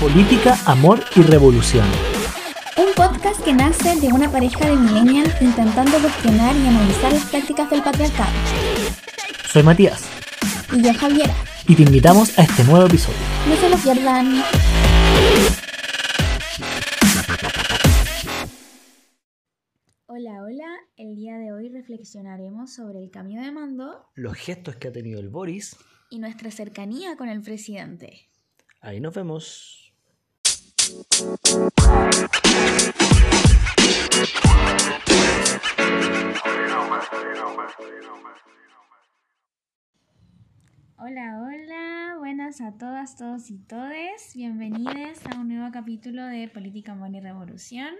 Política, 0.00 0.56
Amor 0.66 1.00
y 1.16 1.22
Revolución. 1.22 1.86
Un 2.76 2.92
podcast 2.94 3.42
que 3.42 3.52
nace 3.52 3.96
de 4.00 4.08
una 4.12 4.30
pareja 4.30 4.66
de 4.70 4.76
millennials 4.76 5.34
intentando 5.42 5.98
cuestionar 5.98 6.54
y 6.56 6.66
analizar 6.68 7.12
las 7.12 7.24
prácticas 7.26 7.68
del 7.70 7.82
patriarcado. 7.82 8.30
Soy 9.50 9.62
Matías 9.62 10.08
Y 10.72 10.82
yo, 10.82 10.94
Javiera. 10.94 11.34
y 11.66 11.74
te 11.74 11.82
invitamos 11.82 12.38
a 12.38 12.42
este 12.42 12.62
nuevo 12.64 12.86
episodio. 12.86 13.18
No 13.48 13.56
se 13.56 13.68
lo 13.68 13.76
pierdan. 13.76 14.42
Hola, 20.06 20.42
hola. 20.42 20.66
El 20.96 21.14
día 21.16 21.36
de 21.38 21.52
hoy 21.52 21.68
reflexionaremos 21.68 22.72
sobre 22.74 22.98
el 23.02 23.10
cambio 23.10 23.40
de 23.40 23.52
mando 23.52 24.06
Los 24.14 24.34
gestos 24.36 24.76
que 24.76 24.88
ha 24.88 24.92
tenido 24.92 25.20
el 25.20 25.28
Boris. 25.28 25.76
y 26.10 26.18
nuestra 26.18 26.50
cercanía 26.50 27.16
con 27.16 27.28
el 27.28 27.42
presidente. 27.42 28.28
Ahí 28.80 29.00
nos 29.00 29.14
vemos. 29.14 29.87
Hola, 30.90 31.04
hola, 41.42 42.16
buenas 42.18 42.62
a 42.62 42.72
todas, 42.78 43.16
todos 43.16 43.50
y 43.50 43.58
todes. 43.58 44.34
Bienvenidos 44.34 45.26
a 45.26 45.38
un 45.38 45.48
nuevo 45.48 45.70
capítulo 45.72 46.24
de 46.24 46.48
Política, 46.48 46.92
Amor 46.92 47.14
y 47.14 47.20
Revolución. 47.20 47.94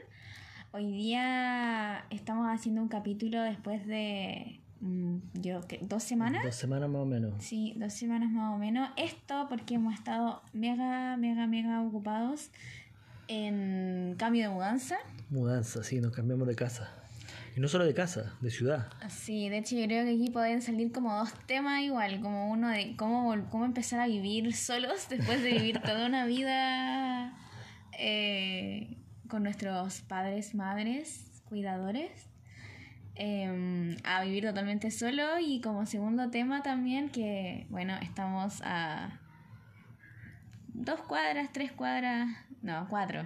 Hoy 0.72 0.90
día 0.90 2.06
estamos 2.08 2.46
haciendo 2.48 2.80
un 2.80 2.88
capítulo 2.88 3.42
después 3.42 3.86
de, 3.86 4.60
mm, 4.80 5.18
yo. 5.34 5.60
¿dos 5.82 6.02
semanas? 6.02 6.42
Dos 6.42 6.54
semanas 6.54 6.88
más 6.88 7.02
o 7.02 7.06
menos. 7.06 7.34
Sí, 7.44 7.74
dos 7.76 7.92
semanas 7.92 8.30
más 8.30 8.54
o 8.54 8.58
menos. 8.58 8.88
Esto 8.96 9.46
porque 9.50 9.74
hemos 9.74 9.92
estado 9.92 10.42
mega, 10.54 11.18
mega, 11.18 11.46
mega 11.46 11.82
ocupados 11.82 12.50
en 13.28 14.16
cambio 14.18 14.48
de 14.48 14.54
mudanza. 14.54 14.96
Mudanza, 15.30 15.84
sí, 15.84 16.00
nos 16.00 16.12
cambiamos 16.12 16.48
de 16.48 16.56
casa. 16.56 16.90
Y 17.54 17.60
no 17.60 17.68
solo 17.68 17.84
de 17.84 17.94
casa, 17.94 18.34
de 18.40 18.50
ciudad. 18.50 18.88
Sí, 19.08 19.48
de 19.48 19.58
hecho 19.58 19.76
yo 19.76 19.84
creo 19.86 20.04
que 20.04 20.12
aquí 20.12 20.30
pueden 20.30 20.62
salir 20.62 20.92
como 20.92 21.16
dos 21.16 21.32
temas 21.46 21.82
igual, 21.82 22.20
como 22.20 22.50
uno 22.50 22.68
de 22.68 22.96
cómo, 22.96 23.34
cómo 23.50 23.64
empezar 23.64 24.00
a 24.00 24.06
vivir 24.06 24.54
solos 24.54 25.08
después 25.08 25.42
de 25.42 25.52
vivir 25.52 25.80
toda 25.80 26.06
una 26.06 26.24
vida 26.26 27.36
eh, 27.98 28.96
con 29.28 29.42
nuestros 29.42 30.00
padres, 30.02 30.54
madres, 30.54 31.42
cuidadores, 31.48 32.28
eh, 33.16 33.96
a 34.04 34.22
vivir 34.22 34.44
totalmente 34.44 34.90
solo 34.92 35.40
y 35.40 35.60
como 35.60 35.84
segundo 35.84 36.30
tema 36.30 36.62
también 36.62 37.10
que, 37.10 37.66
bueno, 37.70 37.94
estamos 38.00 38.62
a 38.62 39.18
dos 40.84 41.00
cuadras, 41.02 41.50
tres 41.52 41.72
cuadras, 41.72 42.28
no, 42.62 42.86
cuatro, 42.88 43.22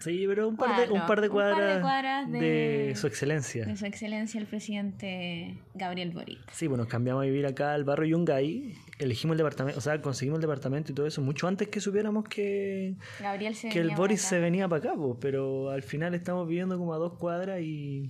Sí, 0.00 0.26
pero 0.28 0.46
un 0.46 0.56
par 0.56 0.76
de, 0.86 0.92
un 0.92 1.06
par 1.08 1.20
de 1.20 1.28
un 1.28 1.34
par 1.34 1.56
de 1.74 1.80
cuadras, 1.80 2.30
de- 2.30 2.38
de 2.40 2.94
su 2.94 3.08
excelencia. 3.08 3.64
de 3.66 3.76
su 3.76 3.84
excelencia 3.84 4.40
el 4.40 4.46
presidente 4.46 5.58
Gabriel 5.74 6.12
Boric. 6.12 6.38
Sí, 6.52 6.68
nos 6.68 6.86
cambiamos 6.86 7.22
a 7.22 7.26
vivir 7.26 7.44
acá 7.46 7.74
al 7.74 7.82
barrio 7.82 8.16
Yungay. 8.16 8.74
Elegimos 9.00 9.34
el 9.34 9.38
departamento, 9.38 9.76
o 9.76 9.80
sea, 9.80 10.00
conseguimos 10.00 10.36
el 10.38 10.42
departamento 10.42 10.92
y 10.92 10.94
todo 10.94 11.04
eso 11.06 11.20
mucho 11.20 11.48
antes 11.48 11.66
que 11.66 11.80
supiéramos 11.80 12.28
que, 12.28 12.94
Gabriel 13.18 13.56
se 13.56 13.70
que 13.70 13.80
el 13.80 13.90
acá. 13.90 13.96
se 14.28 14.38
venía 14.38 14.68
para 14.68 14.90
acá, 14.90 14.92
pues, 14.96 15.16
pero 15.20 15.70
al 15.70 15.82
final 15.82 16.14
estamos 16.14 16.46
viviendo 16.46 16.78
como 16.78 16.94
a 16.94 16.98
dos 16.98 17.14
cuadras 17.14 17.60
y. 17.60 18.08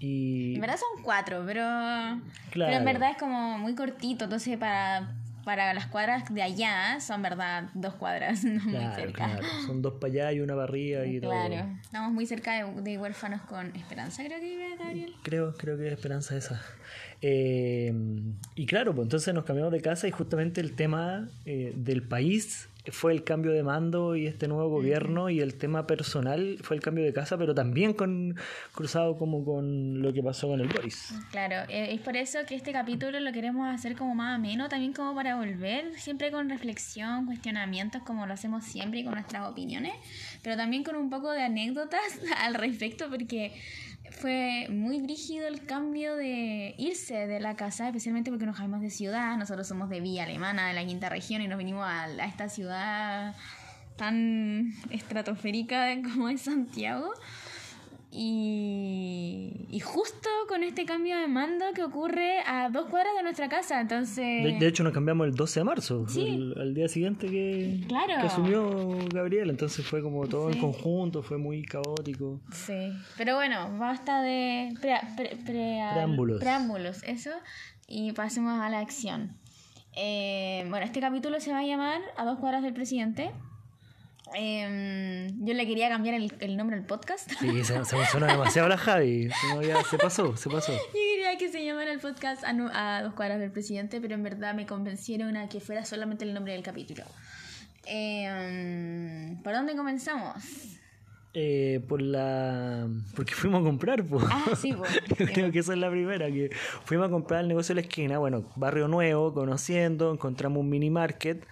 y 0.00 0.56
En 0.56 0.60
verdad 0.60 0.76
son 0.76 1.04
cuatro, 1.04 1.44
pero, 1.46 1.62
pero 1.62 2.20
Claro. 2.50 2.72
en 2.78 2.84
verdad 2.84 3.10
es 3.12 3.16
como 3.16 3.58
muy 3.58 3.76
cortito, 3.76 4.24
entonces 4.24 4.56
para, 4.58 5.14
para 5.46 5.72
las 5.74 5.86
cuadras 5.86 6.24
de 6.34 6.42
allá 6.42 6.98
son 7.00 7.22
verdad 7.22 7.70
dos 7.72 7.94
cuadras, 7.94 8.42
no 8.44 8.60
muy 8.64 8.72
claro, 8.72 8.94
cerca. 8.96 9.24
claro, 9.26 9.46
son 9.64 9.80
dos 9.80 9.94
para 10.00 10.12
allá 10.12 10.32
y 10.32 10.40
una 10.40 10.56
barriga 10.56 11.06
y 11.06 11.20
Claro, 11.20 11.54
todo. 11.54 11.68
estamos 11.82 12.12
muy 12.12 12.26
cerca 12.26 12.52
de, 12.64 12.82
de 12.82 12.98
huérfanos 12.98 13.42
con 13.42 13.74
esperanza, 13.76 14.24
creo 14.24 14.40
que 14.40 14.44
vive 14.44 14.76
Gabriel. 14.76 15.14
Creo, 15.22 15.54
creo 15.54 15.76
que 15.78 15.86
es 15.86 15.92
esperanza 15.92 16.36
esa. 16.36 16.60
Eh, 17.22 17.94
y 18.56 18.66
claro, 18.66 18.92
pues 18.94 19.06
entonces 19.06 19.32
nos 19.32 19.44
cambiamos 19.44 19.72
de 19.72 19.80
casa 19.80 20.08
y 20.08 20.10
justamente 20.10 20.60
el 20.60 20.74
tema 20.74 21.28
eh, 21.44 21.72
del 21.76 22.02
país 22.02 22.68
fue 22.90 23.12
el 23.12 23.24
cambio 23.24 23.52
de 23.52 23.62
mando 23.62 24.16
y 24.16 24.26
este 24.26 24.48
nuevo 24.48 24.68
gobierno 24.68 25.30
y 25.30 25.40
el 25.40 25.54
tema 25.54 25.86
personal 25.86 26.58
fue 26.62 26.76
el 26.76 26.82
cambio 26.82 27.04
de 27.04 27.12
casa, 27.12 27.36
pero 27.38 27.54
también 27.54 27.94
con 27.94 28.36
cruzado 28.72 29.16
como 29.16 29.44
con 29.44 30.02
lo 30.02 30.12
que 30.12 30.22
pasó 30.22 30.48
con 30.48 30.60
el 30.60 30.68
Boris. 30.68 31.14
Claro, 31.30 31.68
eh, 31.68 31.94
es 31.94 32.00
por 32.00 32.16
eso 32.16 32.38
que 32.46 32.54
este 32.54 32.72
capítulo 32.72 33.18
lo 33.20 33.32
queremos 33.32 33.66
hacer 33.68 33.96
como 33.96 34.14
más 34.14 34.36
ameno, 34.36 34.68
también 34.68 34.92
como 34.92 35.14
para 35.14 35.36
volver, 35.36 35.94
siempre 35.98 36.30
con 36.30 36.48
reflexión, 36.48 37.26
cuestionamientos, 37.26 38.02
como 38.02 38.26
lo 38.26 38.34
hacemos 38.34 38.64
siempre 38.64 39.00
y 39.00 39.04
con 39.04 39.14
nuestras 39.14 39.48
opiniones, 39.48 39.92
pero 40.42 40.56
también 40.56 40.84
con 40.84 40.96
un 40.96 41.10
poco 41.10 41.30
de 41.32 41.42
anécdotas 41.42 42.20
al 42.38 42.54
respecto, 42.54 43.08
porque 43.10 43.52
fue 44.10 44.66
muy 44.70 45.00
brígido 45.00 45.46
el 45.46 45.64
cambio 45.66 46.16
de 46.16 46.74
irse 46.78 47.26
de 47.26 47.40
la 47.40 47.56
casa, 47.56 47.86
especialmente 47.86 48.30
porque 48.30 48.46
nos 48.46 48.56
cambiamos 48.56 48.82
de 48.82 48.90
ciudad, 48.90 49.36
nosotros 49.36 49.66
somos 49.66 49.88
de 49.88 50.00
Villa 50.00 50.24
Alemana, 50.24 50.68
de 50.68 50.74
la 50.74 50.84
quinta 50.84 51.08
región, 51.08 51.42
y 51.42 51.48
nos 51.48 51.58
vinimos 51.58 51.84
a, 51.84 52.04
a 52.04 52.26
esta 52.26 52.48
ciudad 52.48 53.34
tan 53.96 54.72
estratosférica 54.90 56.00
como 56.02 56.28
es 56.28 56.42
Santiago. 56.42 57.12
Y, 58.10 59.66
y 59.70 59.80
justo 59.80 60.28
con 60.48 60.62
este 60.62 60.84
cambio 60.86 61.18
de 61.18 61.26
mando 61.26 61.64
que 61.74 61.82
ocurre 61.82 62.40
a 62.46 62.68
dos 62.70 62.86
cuadras 62.86 63.12
de 63.16 63.22
nuestra 63.22 63.48
casa, 63.48 63.80
entonces... 63.80 64.16
De, 64.44 64.56
de 64.58 64.66
hecho, 64.66 64.82
nos 64.84 64.92
cambiamos 64.92 65.26
el 65.26 65.34
12 65.34 65.60
de 65.60 65.64
marzo, 65.64 66.06
Sí. 66.08 66.26
el, 66.26 66.54
al 66.58 66.74
día 66.74 66.88
siguiente 66.88 67.26
que, 67.28 67.80
Claro. 67.88 68.14
que 68.20 68.26
asumió 68.26 68.98
Gabriel. 69.12 69.50
Entonces 69.50 69.84
fue 69.86 70.02
como 70.02 70.26
todo 70.26 70.50
Sí. 70.50 70.56
en 70.58 70.62
conjunto, 70.62 71.22
fue 71.22 71.38
muy 71.38 71.62
caótico. 71.64 72.40
Sí, 72.52 72.92
pero 73.16 73.34
bueno, 73.36 73.76
basta 73.78 74.22
de 74.22 74.72
pre- 74.80 75.00
pre- 75.16 75.36
Preámbulos. 75.44 76.40
preámbulos, 76.40 77.02
eso, 77.04 77.30
y 77.86 78.12
pasemos 78.12 78.60
a 78.60 78.68
la 78.70 78.80
acción. 78.80 79.36
Eh, 79.96 80.64
bueno, 80.68 80.84
este 80.84 81.00
capítulo 81.00 81.40
se 81.40 81.52
va 81.52 81.60
a 81.60 81.64
llamar 81.64 82.00
A 82.16 82.24
dos 82.24 82.38
cuadras 82.38 82.62
del 82.62 82.74
presidente. 82.74 83.30
Eh, 84.34 85.30
yo 85.38 85.54
le 85.54 85.66
quería 85.66 85.88
cambiar 85.88 86.16
el, 86.16 86.34
el 86.40 86.56
nombre 86.56 86.76
al 86.76 86.84
podcast. 86.84 87.30
Sí, 87.38 87.64
se, 87.64 87.84
se 87.84 87.96
emocionó 87.96 88.26
demasiado 88.26 88.68
la 88.68 88.76
Javi. 88.76 89.28
Se 89.90 89.98
pasó, 89.98 90.36
se 90.36 90.50
pasó. 90.50 90.72
Yo 90.72 90.78
quería 90.92 91.38
que 91.38 91.48
se 91.48 91.64
llamara 91.64 91.92
el 91.92 92.00
podcast 92.00 92.44
a, 92.44 92.50
a 92.50 93.02
dos 93.02 93.14
cuadras 93.14 93.38
del 93.38 93.52
presidente, 93.52 94.00
pero 94.00 94.14
en 94.14 94.22
verdad 94.22 94.54
me 94.54 94.66
convencieron 94.66 95.36
a 95.36 95.48
que 95.48 95.60
fuera 95.60 95.84
solamente 95.84 96.24
el 96.24 96.34
nombre 96.34 96.52
del 96.52 96.62
capítulo. 96.62 97.04
Eh, 97.86 99.36
¿Por 99.44 99.52
dónde 99.52 99.76
comenzamos? 99.76 100.34
Eh, 101.38 101.84
por 101.86 102.00
la. 102.00 102.88
Porque 103.14 103.34
fuimos 103.34 103.60
a 103.60 103.64
comprar, 103.64 104.02
pues. 104.02 104.24
Ah, 104.30 104.52
sí, 104.56 104.72
pues. 104.72 104.90
Creo 105.34 105.52
que 105.52 105.58
esa 105.58 105.74
es 105.74 105.78
la 105.78 105.90
primera, 105.90 106.28
que 106.28 106.48
fuimos 106.84 107.08
a 107.08 107.10
comprar 107.10 107.42
el 107.42 107.48
negocio 107.48 107.74
de 107.74 107.82
la 107.82 107.86
esquina, 107.86 108.18
bueno, 108.18 108.50
barrio 108.56 108.88
nuevo, 108.88 109.34
conociendo, 109.34 110.12
encontramos 110.12 110.60
un 110.60 110.70
mini 110.70 110.88
market 110.88 111.46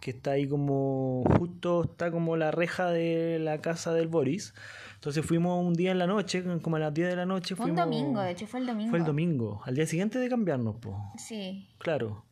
que 0.00 0.10
está 0.12 0.32
ahí 0.32 0.46
como, 0.46 1.24
justo 1.38 1.84
está 1.84 2.10
como 2.10 2.36
la 2.36 2.50
reja 2.50 2.90
de 2.90 3.38
la 3.40 3.60
casa 3.60 3.92
del 3.92 4.08
Boris. 4.08 4.54
Entonces 4.94 5.24
fuimos 5.24 5.64
un 5.64 5.74
día 5.74 5.90
en 5.92 5.98
la 5.98 6.06
noche, 6.06 6.42
como 6.62 6.76
a 6.76 6.78
las 6.78 6.94
10 6.94 7.08
de 7.08 7.16
la 7.16 7.26
noche. 7.26 7.54
Fue 7.56 7.66
un 7.66 7.76
fuimos- 7.76 7.84
domingo, 7.90 8.20
de 8.20 8.30
hecho 8.32 8.46
fue 8.46 8.60
el 8.60 8.66
domingo. 8.66 8.90
Fue 8.90 8.98
el 8.98 9.04
domingo, 9.04 9.60
al 9.64 9.74
día 9.74 9.86
siguiente 9.86 10.18
de 10.18 10.28
cambiarnos, 10.28 10.76
pues. 10.80 10.94
Sí. 11.16 11.68
Claro. 11.78 12.24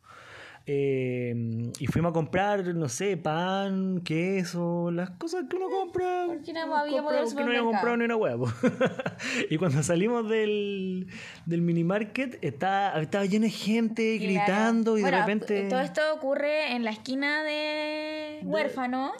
Eh, 0.69 1.33
y 1.79 1.87
fuimos 1.87 2.09
a 2.09 2.13
comprar, 2.13 2.65
no 2.75 2.89
sé, 2.89 3.15
pan, 3.15 4.01
queso, 4.03 4.91
las 4.91 5.11
cosas 5.11 5.45
que 5.49 5.55
uno 5.55 5.69
compra. 5.69 6.25
Porque 6.27 6.51
no 6.51 6.75
habíamos 6.75 7.13
compra- 7.13 7.41
no 7.45 7.47
había 7.47 7.61
comprado 7.61 7.95
ni 7.97 8.03
una 8.03 8.15
hueá. 8.17 8.37
po. 8.37 8.47
y 9.49 9.57
cuando 9.57 9.81
salimos 9.81 10.27
del, 10.29 11.07
del 11.45 11.61
mini 11.61 11.85
market, 11.85 12.37
estaba, 12.41 12.99
estaba 13.01 13.23
lleno 13.25 13.45
de 13.45 13.51
gente 13.51 14.17
Claro. 14.17 14.33
gritando 14.33 14.97
y 14.97 15.01
Bueno, 15.03 15.15
de 15.17 15.23
repente. 15.23 15.69
Todo 15.69 15.79
esto 15.79 16.01
ocurre 16.13 16.73
en 16.73 16.83
la 16.83 16.91
esquina 16.91 17.43
de 17.43 18.41
Huérfano. 18.43 19.13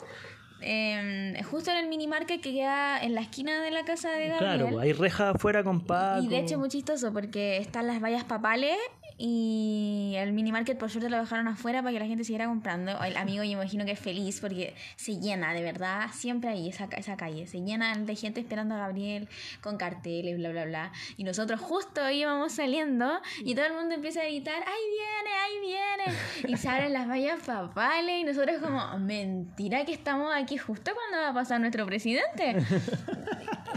eh, 0.60 1.40
justo 1.50 1.70
en 1.70 1.78
el 1.78 1.88
mini 1.88 2.06
market 2.08 2.40
que 2.42 2.52
queda 2.52 3.00
en 3.02 3.14
la 3.14 3.20
esquina 3.22 3.62
de 3.62 3.70
la 3.70 3.84
casa 3.84 4.10
de 4.10 4.28
Gabriel. 4.28 4.58
Claro, 4.66 4.78
hay 4.80 4.92
rejas 4.92 5.34
afuera 5.36 5.62
con 5.64 5.80
Paco. 5.80 6.22
Y 6.24 6.28
de 6.28 6.38
hecho 6.40 6.54
es 6.54 6.58
muy 6.58 6.68
chistoso 6.68 7.12
porque 7.12 7.56
están 7.58 7.86
las 7.86 8.02
vallas 8.02 8.24
papales 8.24 8.76
y 9.20 10.14
el 10.16 10.32
mini 10.32 10.52
market 10.52 10.78
por 10.78 10.90
suerte 10.90 11.10
lo 11.10 11.18
dejaron 11.18 11.48
afuera 11.48 11.82
para 11.82 11.92
que 11.92 11.98
la 11.98 12.06
gente 12.06 12.22
siguiera 12.22 12.46
comprando. 12.46 13.02
El 13.02 13.16
amigo 13.16 13.42
yo 13.42 13.50
imagino 13.50 13.84
que 13.84 13.90
es 13.90 13.98
feliz 13.98 14.40
porque 14.40 14.74
se 14.94 15.18
llena, 15.18 15.52
de 15.52 15.62
verdad, 15.62 16.06
siempre 16.12 16.50
ahí 16.50 16.68
esa, 16.68 16.84
esa 16.96 17.16
calle, 17.16 17.48
se 17.48 17.60
llena 17.60 17.96
de 17.96 18.14
gente 18.14 18.40
esperando 18.40 18.76
a 18.76 18.78
Gabriel 18.78 19.28
con 19.60 19.76
carteles, 19.76 20.36
bla, 20.38 20.50
bla, 20.50 20.64
bla. 20.66 20.92
Y 21.16 21.24
nosotros 21.24 21.60
justo 21.60 22.08
íbamos 22.08 22.52
saliendo 22.52 23.20
y 23.40 23.56
todo 23.56 23.66
el 23.66 23.74
mundo 23.74 23.96
empieza 23.96 24.20
a 24.20 24.24
gritar, 24.24 24.62
¡ahí 24.62 24.82
viene, 24.96 25.36
ahí 25.36 25.60
viene! 25.60 26.54
Y 26.54 26.56
se 26.56 26.68
abren 26.68 26.92
las 26.92 27.08
vallas 27.08 27.40
papales 27.44 28.20
y 28.20 28.24
nosotros 28.24 28.58
como, 28.62 28.98
mentira 29.00 29.84
que 29.84 29.92
estamos 29.92 30.32
aquí 30.32 30.56
justo 30.56 30.92
cuando 30.94 31.24
va 31.24 31.30
a 31.30 31.34
pasar 31.34 31.60
nuestro 31.60 31.84
presidente. 31.86 32.56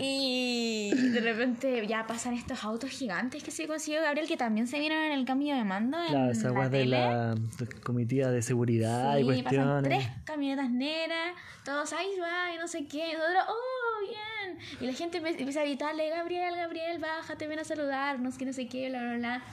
Y 0.03 0.91
de 0.95 1.21
repente 1.21 1.85
ya 1.85 2.07
pasan 2.07 2.33
estos 2.33 2.63
autos 2.63 2.89
gigantes 2.89 3.43
que 3.43 3.51
se 3.51 3.67
consiguió 3.67 4.01
Gabriel, 4.01 4.27
que 4.27 4.37
también 4.37 4.67
se 4.67 4.79
vieron 4.79 4.97
en 4.97 5.11
el 5.11 5.25
cambio 5.25 5.55
de 5.55 5.63
mando. 5.63 5.97
Claro, 6.07 6.31
esa 6.31 6.49
la 6.51 6.69
de 6.69 6.85
la 6.85 7.35
comitiva 7.83 8.29
de 8.31 8.41
seguridad 8.41 9.17
y 9.17 9.43
pasan 9.43 9.83
tres 9.83 9.97
cuestiones. 9.97 10.25
camionetas 10.25 10.71
negras, 10.71 11.35
todos 11.63 11.93
ahí 11.93 12.09
va 12.19 12.53
y 12.53 12.57
no 12.57 12.67
sé 12.67 12.85
qué, 12.87 13.09
y 13.09 13.13
nosotros, 13.13 13.43
oh, 13.47 14.07
bien. 14.07 14.57
Y 14.79 14.85
la 14.87 14.93
gente 14.93 15.19
empieza 15.19 15.61
a 15.61 15.63
gritarle, 15.63 16.09
Gabriel, 16.09 16.55
Gabriel, 16.55 16.99
bájate, 16.99 17.47
ven 17.47 17.59
a 17.59 17.63
saludarnos, 17.63 18.37
que 18.37 18.45
no 18.45 18.53
sé 18.53 18.67
qué, 18.67 18.89
bla, 18.89 19.01
bla, 19.03 19.17
bla. 19.17 19.43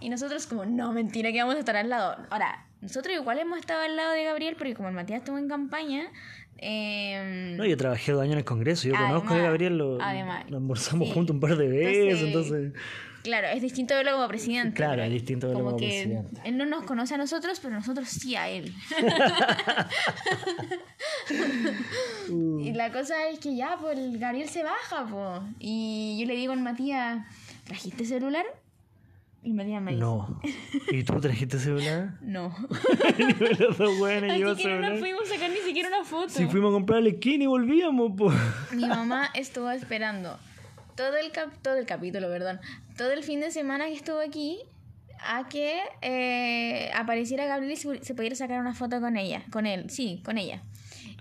Y 0.00 0.08
nosotros 0.08 0.46
como, 0.46 0.64
no, 0.64 0.92
mentira, 0.92 1.30
que 1.32 1.38
vamos 1.40 1.56
a 1.56 1.58
estar 1.58 1.76
al 1.76 1.88
lado. 1.88 2.16
Ahora, 2.30 2.66
nosotros 2.80 3.14
igual 3.14 3.38
hemos 3.38 3.58
estado 3.60 3.82
al 3.82 3.94
lado 3.94 4.10
de 4.12 4.24
Gabriel, 4.24 4.56
porque 4.56 4.74
como 4.74 4.88
el 4.88 4.94
Matías 4.94 5.20
estuvo 5.20 5.38
en 5.38 5.48
campaña, 5.48 6.10
eh, 6.62 7.54
No, 7.56 7.66
yo 7.66 7.76
trabajé 7.76 8.12
dos 8.12 8.22
años 8.22 8.32
en 8.32 8.38
el 8.38 8.44
Congreso, 8.44 8.88
yo 8.88 8.94
conozco 8.94 9.28
a 9.28 9.32
Además, 9.32 9.50
Gabriel, 9.50 9.78
lo, 9.78 10.00
además, 10.00 10.48
lo 10.48 10.56
almorzamos 10.58 11.08
sí. 11.08 11.14
juntos 11.14 11.34
un 11.34 11.40
par 11.40 11.56
de 11.56 11.68
veces, 11.68 12.22
Entonces, 12.22 12.26
entonces... 12.26 12.72
Claro, 13.22 13.48
es 13.48 13.62
distinto 13.62 13.94
verlo 13.94 14.12
como 14.12 14.26
presidente. 14.26 14.74
Claro, 14.74 15.02
es 15.02 15.12
distinto 15.12 15.46
verlo 15.46 15.64
como 15.64 15.76
que 15.76 15.86
presidente. 15.86 16.40
Él 16.44 16.56
no 16.56 16.66
nos 16.66 16.84
conoce 16.84 17.14
a 17.14 17.18
nosotros, 17.18 17.60
pero 17.60 17.74
nosotros 17.74 18.08
sí 18.08 18.34
a 18.34 18.48
él. 18.48 18.74
y 22.60 22.72
la 22.72 22.90
cosa 22.90 23.28
es 23.28 23.38
que 23.38 23.54
ya, 23.54 23.76
pues 23.80 23.96
el 23.96 24.18
Gabriel 24.18 24.48
se 24.48 24.64
baja, 24.64 25.06
pues. 25.08 25.54
Y 25.60 26.18
yo 26.20 26.26
le 26.26 26.34
digo 26.34 26.52
al 26.52 26.60
Matías, 26.60 27.24
¿trajiste 27.64 28.04
celular? 28.04 28.44
Y 29.44 29.50
el 29.50 29.54
Matías 29.54 29.82
me 29.82 29.90
dice, 29.92 30.00
No. 30.02 30.40
¿Y 30.92 31.02
tú 31.02 31.20
trajiste 31.20 31.58
celular? 31.58 32.14
no. 32.22 32.54
Weones 34.00 34.36
llevan 34.38 34.52
Así 34.54 34.62
que 34.62 34.68
no 34.78 34.90
nos 34.90 34.98
fuimos 35.00 35.22
a 35.30 35.34
sacar 35.34 35.50
ni 35.50 35.56
siquiera 35.58 35.88
una 35.88 36.04
foto. 36.04 36.28
Si 36.28 36.46
fuimos 36.46 36.70
a 36.70 36.72
comprar 36.74 37.02
la 37.02 37.08
esquina 37.10 37.44
y 37.44 37.46
volvíamos, 37.46 38.12
pues. 38.16 38.36
Mi 38.72 38.86
mamá 38.88 39.30
estuvo 39.34 39.70
esperando 39.70 40.38
todo 40.96 41.16
el, 41.16 41.32
cap- 41.32 41.54
todo 41.62 41.76
el 41.76 41.86
capítulo, 41.86 42.28
perdón, 42.28 42.60
todo 42.96 43.10
el 43.12 43.22
fin 43.24 43.40
de 43.40 43.50
semana 43.50 43.86
que 43.86 43.94
estuvo 43.94 44.20
aquí 44.20 44.58
a 45.24 45.48
que 45.48 45.80
eh, 46.02 46.90
apareciera 46.94 47.46
Gabriel 47.46 47.72
y 47.72 47.76
se, 47.76 48.04
se 48.04 48.14
pudiera 48.14 48.34
sacar 48.36 48.60
una 48.60 48.74
foto 48.74 49.00
con 49.00 49.16
ella, 49.16 49.42
con 49.50 49.66
él, 49.66 49.88
sí, 49.90 50.20
con 50.24 50.36
ella. 50.38 50.62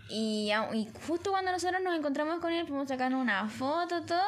Y, 0.10 0.52
y 0.74 0.88
justo 1.08 1.32
cuando 1.32 1.52
nosotros 1.52 1.82
nos 1.84 1.98
encontramos 1.98 2.40
con 2.40 2.52
él, 2.52 2.66
pudimos 2.66 2.88
sacar 2.90 3.16
una 3.16 3.48
foto, 3.48 4.02
todo. 4.04 4.20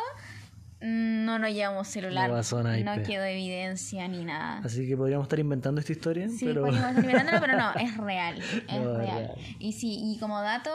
Mm, 0.84 1.26
No 1.26 1.40
nos 1.40 1.52
llevamos 1.52 1.88
celular. 1.88 2.30
No 2.30 3.04
quedó 3.04 3.24
evidencia 3.24 4.08
ni 4.08 4.26
nada. 4.26 4.62
Así 4.64 4.88
que 4.88 4.96
podríamos 4.98 5.26
estar 5.26 5.40
inventando 5.40 5.80
esta 5.80 5.92
historia, 5.92 6.28
Sí, 6.30 6.46
pero... 6.46 6.62
podríamos 6.62 6.90
estar 6.92 7.06
mirándolo, 7.08 7.40
pero 7.40 7.58
no, 7.58 7.74
es 7.76 7.98
real. 7.98 8.38
Es 8.40 8.80
No, 8.82 8.92
es 8.92 8.98
real. 8.98 9.18
real. 9.18 9.32
Y 9.60 9.74
sí, 9.74 9.98
y 10.02 10.20
como 10.20 10.42
dato, 10.42 10.70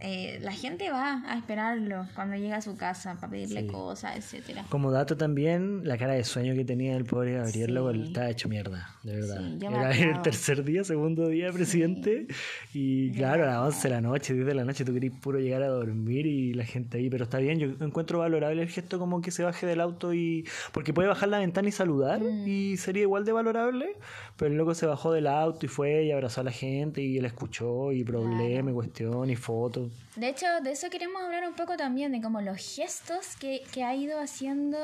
eh, 0.00 0.38
la 0.42 0.52
gente 0.52 0.90
va 0.90 1.22
a 1.26 1.38
esperarlo 1.38 2.06
cuando 2.14 2.36
llega 2.36 2.56
a 2.56 2.60
su 2.62 2.76
casa 2.76 3.14
para 3.14 3.30
pedirle 3.30 3.62
Sí. 3.62 3.66
cosas, 3.68 4.16
etcétera. 4.16 4.64
Como 4.68 4.90
dato 4.90 5.16
también, 5.16 5.86
la 5.88 5.96
cara 5.96 6.12
de 6.14 6.24
sueño 6.24 6.54
que 6.54 6.64
tenía 6.64 6.96
el 6.96 7.04
pobre 7.04 7.34
Gabriel, 7.34 7.78
Sí. 7.94 8.02
estaba 8.08 8.28
hecho 8.30 8.48
mierda, 8.48 8.90
de 9.02 9.14
verdad. 9.16 9.40
Sí, 9.58 9.66
Era 9.66 10.16
el 10.16 10.22
tercer 10.22 10.64
día, 10.64 10.84
segundo 10.84 11.28
día, 11.28 11.50
presidente. 11.52 12.26
Y 12.74 13.12
claro, 13.12 13.44
a 13.44 13.46
las 13.46 13.58
11 13.58 13.88
de 13.88 13.94
la 13.94 14.00
noche, 14.00 14.34
10 14.34 14.46
de 14.46 14.54
la 14.54 14.64
noche, 14.64 14.84
tú 14.84 14.92
querías 14.92 15.14
puro 15.20 15.38
llegar 15.38 15.62
a 15.62 15.68
dormir 15.68 16.26
y 16.26 16.52
la 16.54 16.64
gente 16.64 16.98
ahí. 16.98 17.08
Pero 17.10 17.24
está 17.24 17.38
bien, 17.38 17.58
yo 17.58 17.68
encuentro 17.84 18.18
valorable 18.18 18.60
el 18.62 18.68
gesto 18.68 18.98
como 18.98 19.20
que 19.22 19.30
se 19.30 19.42
baje 19.44 19.66
del 19.66 19.80
auto 19.80 20.12
y... 20.12 20.46
Porque 20.72 20.92
puede 20.92 21.08
bajar 21.08 21.28
la 21.28 21.38
ventana 21.38 21.68
y 21.68 21.72
saludar 21.72 22.20
Mm. 22.20 22.46
y 22.46 22.76
sería 22.76 23.02
igual 23.02 23.24
de 23.24 23.32
valorable. 23.32 23.96
Pero 24.36 24.50
el 24.50 24.58
loco 24.58 24.74
se 24.74 24.86
bajó 24.86 25.12
del 25.12 25.26
auto 25.26 25.64
y 25.66 25.68
fue 25.68 26.04
y 26.04 26.12
abrazó 26.12 26.42
a 26.42 26.44
la 26.44 26.50
gente 26.52 27.02
y 27.02 27.16
él 27.18 27.24
escuchó 27.24 27.92
y 27.92 28.04
problema 28.04 28.70
y 28.70 28.74
cuestión 28.74 29.30
y 29.30 29.36
fotos. 29.36 29.85
De 30.16 30.28
hecho, 30.28 30.46
de 30.62 30.72
eso 30.72 30.90
queremos 30.90 31.22
hablar 31.22 31.46
un 31.48 31.54
poco 31.54 31.76
también, 31.76 32.12
de 32.12 32.20
como 32.20 32.40
los 32.40 32.58
gestos 32.58 33.36
que, 33.38 33.62
que 33.72 33.84
ha 33.84 33.94
ido 33.94 34.20
haciendo 34.20 34.78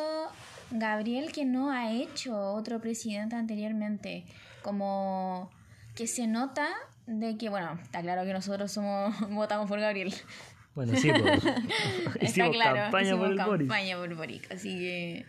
Gabriel 0.71 1.33
que 1.33 1.45
no 1.45 1.71
ha 1.71 1.93
hecho 1.93 2.53
otro 2.53 2.81
presidente 2.81 3.37
anteriormente. 3.37 4.25
Como 4.63 5.51
que 5.95 6.07
se 6.07 6.27
nota 6.27 6.69
de 7.07 7.37
que, 7.37 7.49
bueno, 7.49 7.79
está 7.83 8.01
claro 8.01 8.25
que 8.25 8.33
nosotros 8.33 8.71
somos 8.71 9.15
votamos 9.31 9.69
por 9.69 9.81
Gabriel. 9.81 10.15
Bueno, 10.75 10.97
sí, 10.97 11.11
pues. 11.11 11.43
Está 12.21 12.51
claro, 12.51 12.77
campaña 12.77 13.09
hicimos 13.09 13.21
por 13.21 13.31
el 13.31 13.47
Boris. 13.47 13.69
campaña 13.69 13.97
por 13.97 14.15
Boric, 14.15 14.53
así 14.53 14.79
que... 14.79 15.27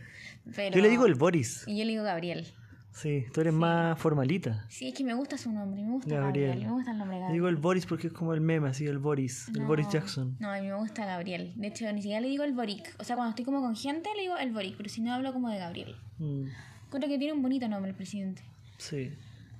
Pero... 0.55 0.75
Yo 0.75 0.81
le 0.81 0.89
digo 0.89 1.05
el 1.05 1.15
Boris. 1.15 1.63
Y 1.67 1.77
yo 1.77 1.85
le 1.85 1.91
digo 1.91 2.03
Gabriel. 2.03 2.47
Sí, 2.93 3.25
tú 3.33 3.41
eres 3.41 3.53
más 3.53 3.97
formalita. 3.99 4.65
Sí, 4.69 4.87
es 4.89 4.93
que 4.93 5.03
me 5.03 5.13
gusta 5.15 5.37
su 5.37 5.51
nombre, 5.51 5.81
me 5.81 5.91
gusta 5.91 6.15
Gabriel. 6.15 6.47
Gabriel, 6.49 6.67
me 6.67 6.73
gusta 6.73 6.91
el 6.91 6.97
nombre 6.99 7.17
Gabriel. 7.17 7.33
digo 7.33 7.47
el 7.49 7.55
Boris 7.57 7.85
porque 7.87 8.07
es 8.07 8.13
como 8.13 8.33
el 8.33 8.41
meme, 8.41 8.69
así, 8.69 8.85
el 8.85 8.99
Boris, 8.99 9.47
el 9.49 9.63
Boris 9.63 9.89
Jackson. 9.89 10.37
No, 10.39 10.51
a 10.51 10.61
mí 10.61 10.67
me 10.67 10.75
gusta 10.75 11.05
Gabriel. 11.05 11.53
De 11.55 11.67
hecho, 11.67 11.91
ni 11.91 12.01
siquiera 12.01 12.21
le 12.21 12.27
digo 12.29 12.43
el 12.43 12.53
Boric. 12.53 12.95
O 12.99 13.03
sea, 13.03 13.15
cuando 13.15 13.31
estoy 13.31 13.45
como 13.45 13.61
con 13.61 13.75
gente 13.75 14.09
le 14.15 14.21
digo 14.21 14.37
el 14.37 14.51
Boric, 14.51 14.77
pero 14.77 14.89
si 14.89 15.01
no 15.01 15.11
hablo 15.13 15.33
como 15.33 15.49
de 15.49 15.57
Gabriel. 15.57 15.95
Mm, 16.19 16.43
Creo 16.91 17.09
que 17.09 17.17
tiene 17.17 17.33
un 17.33 17.41
bonito 17.41 17.67
nombre 17.67 17.89
el 17.91 17.97
presidente. 17.97 18.43
sí. 18.77 19.11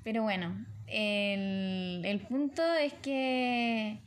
Pero 0.03 0.21
bueno, 0.24 0.53
el, 0.88 2.03
el 2.06 2.19
punto 2.27 2.62
es 2.75 2.94
que 2.95 4.00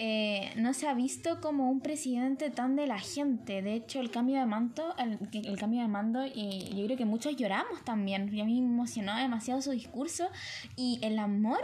eh, 0.00 0.52
no 0.56 0.74
se 0.74 0.86
ha 0.86 0.94
visto 0.94 1.40
como 1.40 1.68
un 1.70 1.80
presidente 1.80 2.50
tan 2.50 2.76
de 2.76 2.86
la 2.86 2.98
gente. 3.00 3.62
De 3.62 3.74
hecho, 3.74 3.98
el 4.00 4.10
cambio 4.10 4.38
de 4.38 4.46
mando, 4.46 4.94
el, 4.96 5.18
el 5.32 5.58
cambio 5.58 5.82
de 5.82 5.88
mando, 5.88 6.22
eh, 6.22 6.70
yo 6.74 6.84
creo 6.86 6.96
que 6.96 7.04
muchos 7.04 7.34
lloramos 7.36 7.84
también. 7.84 8.32
Y 8.32 8.40
a 8.40 8.44
mí 8.44 8.60
me 8.60 8.68
emocionó 8.68 9.16
demasiado 9.16 9.60
su 9.60 9.72
discurso 9.72 10.28
y 10.76 11.00
el 11.02 11.18
amor 11.18 11.58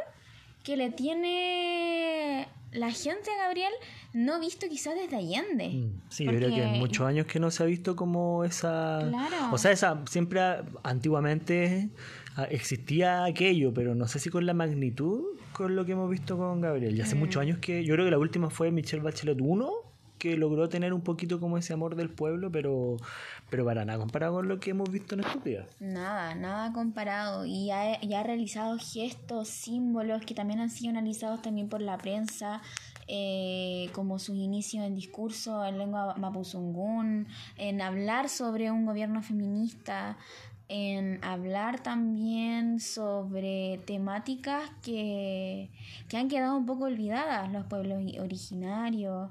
que 0.65 0.77
le 0.77 0.91
tiene 0.91 2.49
la 2.73 2.91
gente 2.91 3.31
a 3.31 3.45
Gabriel, 3.45 3.71
no 4.15 4.41
visto 4.41 4.67
quizás 4.69 4.95
desde 4.97 5.15
Allende. 5.17 5.69
Mm, 5.69 6.01
Sí, 6.09 6.25
yo 6.25 6.31
creo 6.33 6.49
que 6.49 6.57
en 6.57 6.63
Porque- 6.65 6.79
muchos 6.81 7.07
años 7.07 7.27
que 7.27 7.39
no 7.39 7.51
se 7.53 7.63
ha 7.63 7.67
visto 7.67 7.95
como 7.95 8.43
esa... 8.45 8.99
Claro. 9.09 9.37
O 9.53 9.59
sea, 9.59 9.71
esa 9.71 10.03
siempre 10.11 10.41
antiguamente 10.83 11.89
ah, 12.37 12.45
existía 12.51 13.25
aquello, 13.25 13.73
pero 13.73 13.95
no 13.95 14.09
sé 14.09 14.19
si 14.19 14.31
con 14.31 14.45
la 14.47 14.55
magnitud 14.55 15.23
con 15.55 15.75
lo 15.75 15.87
que 15.87 15.93
hemos 15.93 16.11
visto 16.11 16.37
con 16.37 16.61
Gabriel. 16.61 16.95
Ya 16.95 17.05
hace 17.05 17.15
Mm. 17.15 17.19
muchos 17.21 17.41
años 17.41 17.59
que... 17.59 17.85
Yo 17.85 17.95
creo 17.95 18.05
que 18.05 18.11
la 18.11 18.19
última 18.19 18.51
fue 18.51 18.71
Michelle 18.71 19.03
Bachelet 19.03 19.41
1, 19.41 19.71
que 20.19 20.37
logró 20.37 20.69
tener 20.69 20.93
un 20.93 21.03
poquito 21.03 21.39
como 21.41 21.57
ese 21.59 21.73
amor 21.73 21.97
del 21.97 22.09
pueblo, 22.11 22.51
pero, 22.51 22.97
pero 23.51 23.65
para 23.65 23.85
nada 23.85 23.99
comparado 23.99 24.35
con 24.35 24.49
lo 24.49 24.59
que 24.59 24.71
hemos 24.71 24.91
visto 24.91 25.15
en 25.15 25.21
estos 25.21 25.43
días. 25.45 25.67
Nada, 25.81 26.35
nada 26.35 26.73
comparado. 26.73 27.45
Y 27.47 27.71
ha, 27.71 28.03
y 28.03 28.15
ha 28.15 28.23
realizado 28.23 28.77
gestos, 28.79 29.49
símbolos 29.49 30.23
que 30.25 30.35
también 30.35 30.61
han 30.61 30.71
sido 30.71 30.91
analizados 30.91 31.43
también 31.43 31.69
por 31.69 31.81
la 31.83 31.99
prensa, 31.99 32.63
eh, 33.07 33.91
como 33.93 34.19
sus 34.19 34.37
inicios 34.37 34.83
en 34.85 34.95
discurso 34.95 35.63
en 35.67 35.77
lengua 35.77 36.15
mapuzungún, 36.17 37.27
en 37.59 37.83
hablar 37.83 38.31
sobre 38.31 38.71
un 38.71 38.87
gobierno 38.87 39.21
feminista, 39.23 40.17
en 40.69 41.23
hablar 41.23 41.83
también 41.83 42.81
sobre 42.81 43.79
temáticas 43.87 44.71
que, 44.83 45.71
que 46.09 46.17
han 46.17 46.29
quedado 46.29 46.57
un 46.57 46.67
poco 46.67 46.85
olvidadas, 46.85 47.53
los 47.53 47.67
pueblos 47.67 48.03
originarios 48.19 49.31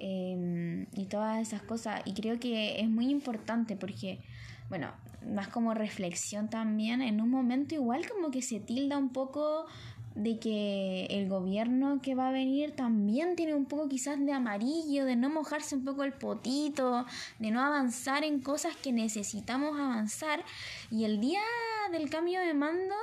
eh, 0.00 0.86
y 0.92 1.06
todas 1.06 1.40
esas 1.40 1.62
cosas. 1.62 2.02
Y 2.04 2.14
creo 2.14 2.40
que 2.40 2.80
es 2.80 2.88
muy 2.88 3.08
importante 3.10 3.76
porque, 3.76 4.20
bueno, 4.68 4.88
más 5.32 5.48
como 5.48 5.74
reflexión 5.74 6.50
también, 6.50 7.02
en 7.02 7.20
un 7.20 7.30
momento 7.30 7.74
igual 7.74 8.08
como 8.08 8.30
que 8.30 8.42
se 8.42 8.60
tilda 8.60 8.98
un 8.98 9.10
poco 9.10 9.66
de 10.14 10.38
que 10.38 11.06
el 11.10 11.28
gobierno 11.28 12.00
que 12.00 12.14
va 12.14 12.28
a 12.28 12.32
venir 12.32 12.72
también 12.72 13.34
tiene 13.36 13.54
un 13.54 13.66
poco 13.66 13.88
quizás 13.88 14.24
de 14.24 14.32
amarillo, 14.32 15.04
de 15.04 15.16
no 15.16 15.28
mojarse 15.28 15.74
un 15.74 15.84
poco 15.84 16.04
el 16.04 16.12
potito, 16.12 17.04
de 17.38 17.50
no 17.50 17.60
avanzar 17.60 18.24
en 18.24 18.40
cosas 18.40 18.76
que 18.76 18.92
necesitamos 18.92 19.78
avanzar. 19.78 20.44
Y 20.90 21.04
el 21.04 21.20
día 21.20 21.42
del 21.90 22.08
cambio 22.10 22.40
de 22.40 22.54
mando 22.54 22.94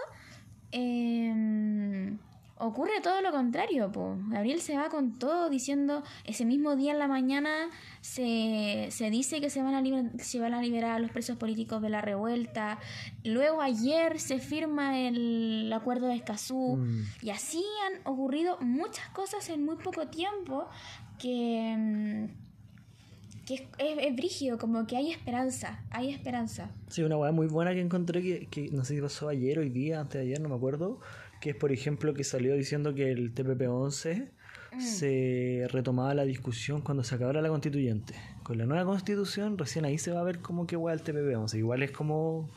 eh, 0.72 2.16
ocurre 2.62 3.02
todo 3.02 3.22
lo 3.22 3.32
contrario. 3.32 3.92
Po. 3.92 4.18
Gabriel 4.30 4.62
se 4.62 4.78
va 4.78 4.90
con 4.90 5.18
todo 5.20 5.50
diciendo, 5.50 6.04
ese 6.26 6.46
mismo 6.46 6.76
día 6.76 6.92
en 6.94 7.00
la 7.00 7.08
mañana 7.08 7.70
se, 8.02 8.88
se 8.92 9.10
dice 9.10 9.42
que 9.42 9.50
se 9.50 9.62
van, 9.62 9.74
a 9.74 9.82
liber- 9.82 10.18
se 10.20 10.40
van 10.40 10.54
a 10.54 10.62
liberar 10.62 10.92
a 10.92 11.00
los 11.00 11.12
presos 11.12 11.38
políticos 11.38 11.82
de 11.82 11.90
la 11.90 12.02
revuelta. 12.02 12.80
Luego 13.24 13.62
ayer 13.62 14.20
se 14.20 14.40
firma 14.40 15.00
el 15.00 15.72
acuerdo 15.74 16.08
de 16.08 16.16
Escazú. 16.16 16.78
Mm. 16.78 17.04
Y 17.22 17.30
así 17.32 17.64
han 17.86 18.02
ocurrido 18.12 18.58
muchas 18.62 19.10
cosas 19.10 19.50
en 19.50 19.66
muy 19.66 19.76
poco 19.78 20.08
tiempo 20.08 20.68
que, 21.20 21.76
mm, 21.78 23.46
que 23.46 23.54
es, 23.56 23.62
es, 23.80 23.98
es 24.08 24.16
brígido, 24.16 24.58
como 24.58 24.86
que 24.88 24.98
hay 24.98 25.12
esperanza, 25.12 25.84
hay 25.90 26.10
esperanza. 26.10 26.70
Sí, 26.90 27.02
una 27.04 27.18
weá 27.18 27.32
muy 27.32 27.48
buena 27.48 27.74
que 27.74 27.82
encontré 27.82 28.22
que, 28.22 28.46
que 28.48 28.70
no 28.72 28.84
sé 28.86 28.96
si 28.96 29.02
pasó 29.02 29.30
ayer, 29.30 29.60
hoy 29.60 29.70
día, 29.70 30.00
antes 30.00 30.22
de 30.22 30.28
ayer, 30.28 30.40
no 30.42 30.50
me 30.50 30.56
acuerdo, 30.56 31.00
que 31.42 31.50
es 31.50 31.56
por 31.56 31.72
ejemplo 31.72 32.14
que 32.14 32.24
salió 32.24 32.56
diciendo 32.56 32.94
que 32.94 33.12
el 33.12 33.34
TPP-11 33.34 34.30
se 34.80 35.68
retomaba 35.70 36.14
la 36.14 36.24
discusión 36.24 36.82
cuando 36.82 37.04
se 37.04 37.16
acabara 37.16 37.42
la 37.42 37.50
constituyente. 37.50 38.14
Con 38.44 38.58
la 38.58 38.66
nueva 38.66 38.86
constitución 38.86 39.58
recién 39.58 39.84
ahí 39.84 39.98
se 39.98 40.12
va 40.12 40.22
a 40.22 40.24
ver 40.24 40.40
cómo 40.40 40.66
que 40.66 40.78
weá 40.78 40.94
el 40.94 41.04
TPP-11. 41.04 41.58
Igual 41.58 41.84
es 41.84 41.92
como, 41.92 42.50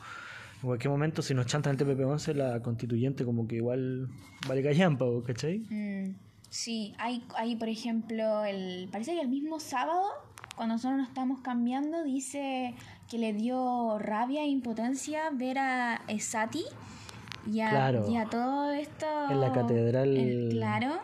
en 0.61 0.67
cualquier 0.67 0.91
momento 0.91 1.21
si 1.21 1.33
nos 1.33 1.47
chantan 1.47 1.77
el 1.77 1.85
TPP-11 1.85 2.33
la 2.35 2.61
constituyente 2.61 3.25
como 3.25 3.47
que 3.47 3.55
igual 3.55 4.07
vale 4.47 4.63
callampa, 4.63 5.03
¿vos 5.03 5.25
¿cachai? 5.25 5.59
Mm, 5.69 6.15
sí, 6.49 6.93
hay, 6.97 7.25
hay 7.35 7.57
por 7.57 7.67
ejemplo, 7.67 8.45
el, 8.45 8.87
parece 8.91 9.13
que 9.13 9.21
el 9.21 9.29
mismo 9.29 9.59
sábado 9.59 10.05
cuando 10.55 10.75
nosotros 10.75 10.99
nos 10.99 11.09
estamos 11.09 11.41
cambiando, 11.41 12.03
dice 12.03 12.75
que 13.09 13.17
le 13.17 13.33
dio 13.33 13.99
rabia 13.99 14.41
e 14.43 14.47
impotencia 14.47 15.29
ver 15.31 15.57
a 15.57 16.01
Esati 16.07 16.63
y 17.51 17.59
a, 17.61 17.69
Claro. 17.69 18.09
y 18.09 18.17
a 18.17 18.25
todo 18.25 18.71
esto. 18.71 19.05
En 19.29 19.39
la 19.41 19.51
catedral. 19.51 20.47
claro. 20.51 20.99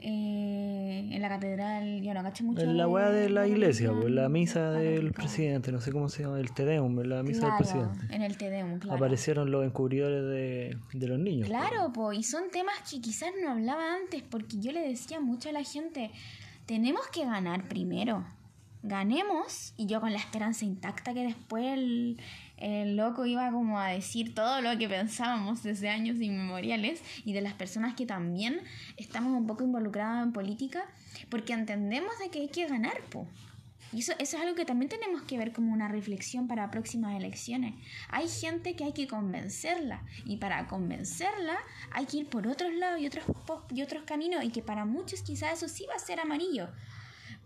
eh, 0.00 1.08
en 1.10 1.22
la 1.22 1.28
catedral, 1.28 2.00
yo 2.02 2.14
no 2.14 2.22
cacho 2.22 2.44
mucho. 2.44 2.60
En 2.62 2.76
la 2.76 2.86
weá 2.86 3.10
de 3.10 3.28
la 3.30 3.46
iglesia, 3.48 3.92
pues, 3.92 4.10
la 4.12 4.28
misa 4.28 4.70
del 4.70 5.12
presidente, 5.12 5.72
no 5.72 5.80
sé 5.80 5.90
cómo 5.90 6.08
se 6.08 6.22
llama, 6.22 6.38
el 6.38 6.52
Te 6.52 6.64
Deum, 6.64 6.96
la 7.00 7.22
misa 7.22 7.40
Claro, 7.40 7.54
del 7.56 7.64
presidente. 7.64 8.14
En 8.14 8.22
el 8.22 8.36
Tedeum, 8.36 8.78
claro. 8.78 8.96
Aparecieron 8.96 9.50
los 9.50 9.64
encubridores 9.64 10.22
de, 10.22 10.76
de 10.92 11.08
los 11.08 11.18
niños. 11.18 11.48
pues. 11.48 11.60
Claro, 11.60 11.92
po, 11.92 12.12
y 12.12 12.22
son 12.22 12.50
temas 12.52 12.74
que 12.88 13.00
quizás 13.00 13.30
no 13.42 13.50
hablaba 13.52 13.94
antes, 13.94 14.22
porque 14.22 14.58
yo 14.60 14.70
le 14.72 14.80
decía 14.80 15.18
mucho 15.20 15.48
a 15.48 15.52
la 15.52 15.64
gente, 15.64 16.10
tenemos 16.66 17.06
que 17.08 17.24
ganar 17.24 17.64
primero. 17.64 18.24
Ganemos, 18.84 19.74
y 19.76 19.86
yo 19.86 20.00
con 20.00 20.12
la 20.12 20.18
esperanza 20.18 20.64
intacta 20.64 21.12
que 21.12 21.24
después 21.24 21.64
el, 21.66 22.18
el 22.60 22.96
loco 22.96 23.26
iba 23.26 23.50
como 23.50 23.78
a 23.78 23.88
decir 23.88 24.34
todo 24.34 24.60
lo 24.60 24.76
que 24.78 24.88
pensábamos 24.88 25.62
desde 25.62 25.88
años 25.88 26.20
inmemoriales 26.20 27.02
y 27.24 27.32
de 27.32 27.40
las 27.40 27.54
personas 27.54 27.94
que 27.94 28.06
también 28.06 28.60
estamos 28.96 29.36
un 29.36 29.46
poco 29.46 29.64
involucradas 29.64 30.24
en 30.24 30.32
política, 30.32 30.84
porque 31.28 31.52
entendemos 31.52 32.18
de 32.18 32.30
que 32.30 32.40
hay 32.40 32.48
que 32.48 32.66
ganar, 32.66 33.00
po. 33.10 33.26
Y 33.92 34.00
eso, 34.00 34.12
eso 34.18 34.36
es 34.36 34.42
algo 34.42 34.54
que 34.54 34.66
también 34.66 34.90
tenemos 34.90 35.22
que 35.22 35.38
ver 35.38 35.52
como 35.52 35.72
una 35.72 35.88
reflexión 35.88 36.46
para 36.46 36.70
próximas 36.70 37.16
elecciones. 37.16 37.74
Hay 38.10 38.28
gente 38.28 38.76
que 38.76 38.84
hay 38.84 38.92
que 38.92 39.08
convencerla 39.08 40.02
y 40.26 40.36
para 40.36 40.66
convencerla 40.66 41.56
hay 41.92 42.04
que 42.04 42.18
ir 42.18 42.28
por 42.28 42.46
otros 42.46 42.74
lados 42.74 43.00
y 43.00 43.06
otros, 43.06 43.24
y 43.70 43.80
otros 43.80 44.02
caminos 44.04 44.44
y 44.44 44.50
que 44.50 44.62
para 44.62 44.84
muchos 44.84 45.22
quizás 45.22 45.54
eso 45.54 45.68
sí 45.68 45.86
va 45.88 45.94
a 45.94 45.98
ser 45.98 46.20
amarillo. 46.20 46.68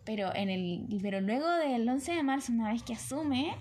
Pero, 0.04 0.34
en 0.34 0.50
el, 0.50 0.98
pero 1.00 1.20
luego 1.20 1.48
del 1.48 1.88
11 1.88 2.12
de 2.12 2.22
marzo, 2.24 2.52
una 2.52 2.72
vez 2.72 2.82
que 2.82 2.94
asume, 2.94 3.54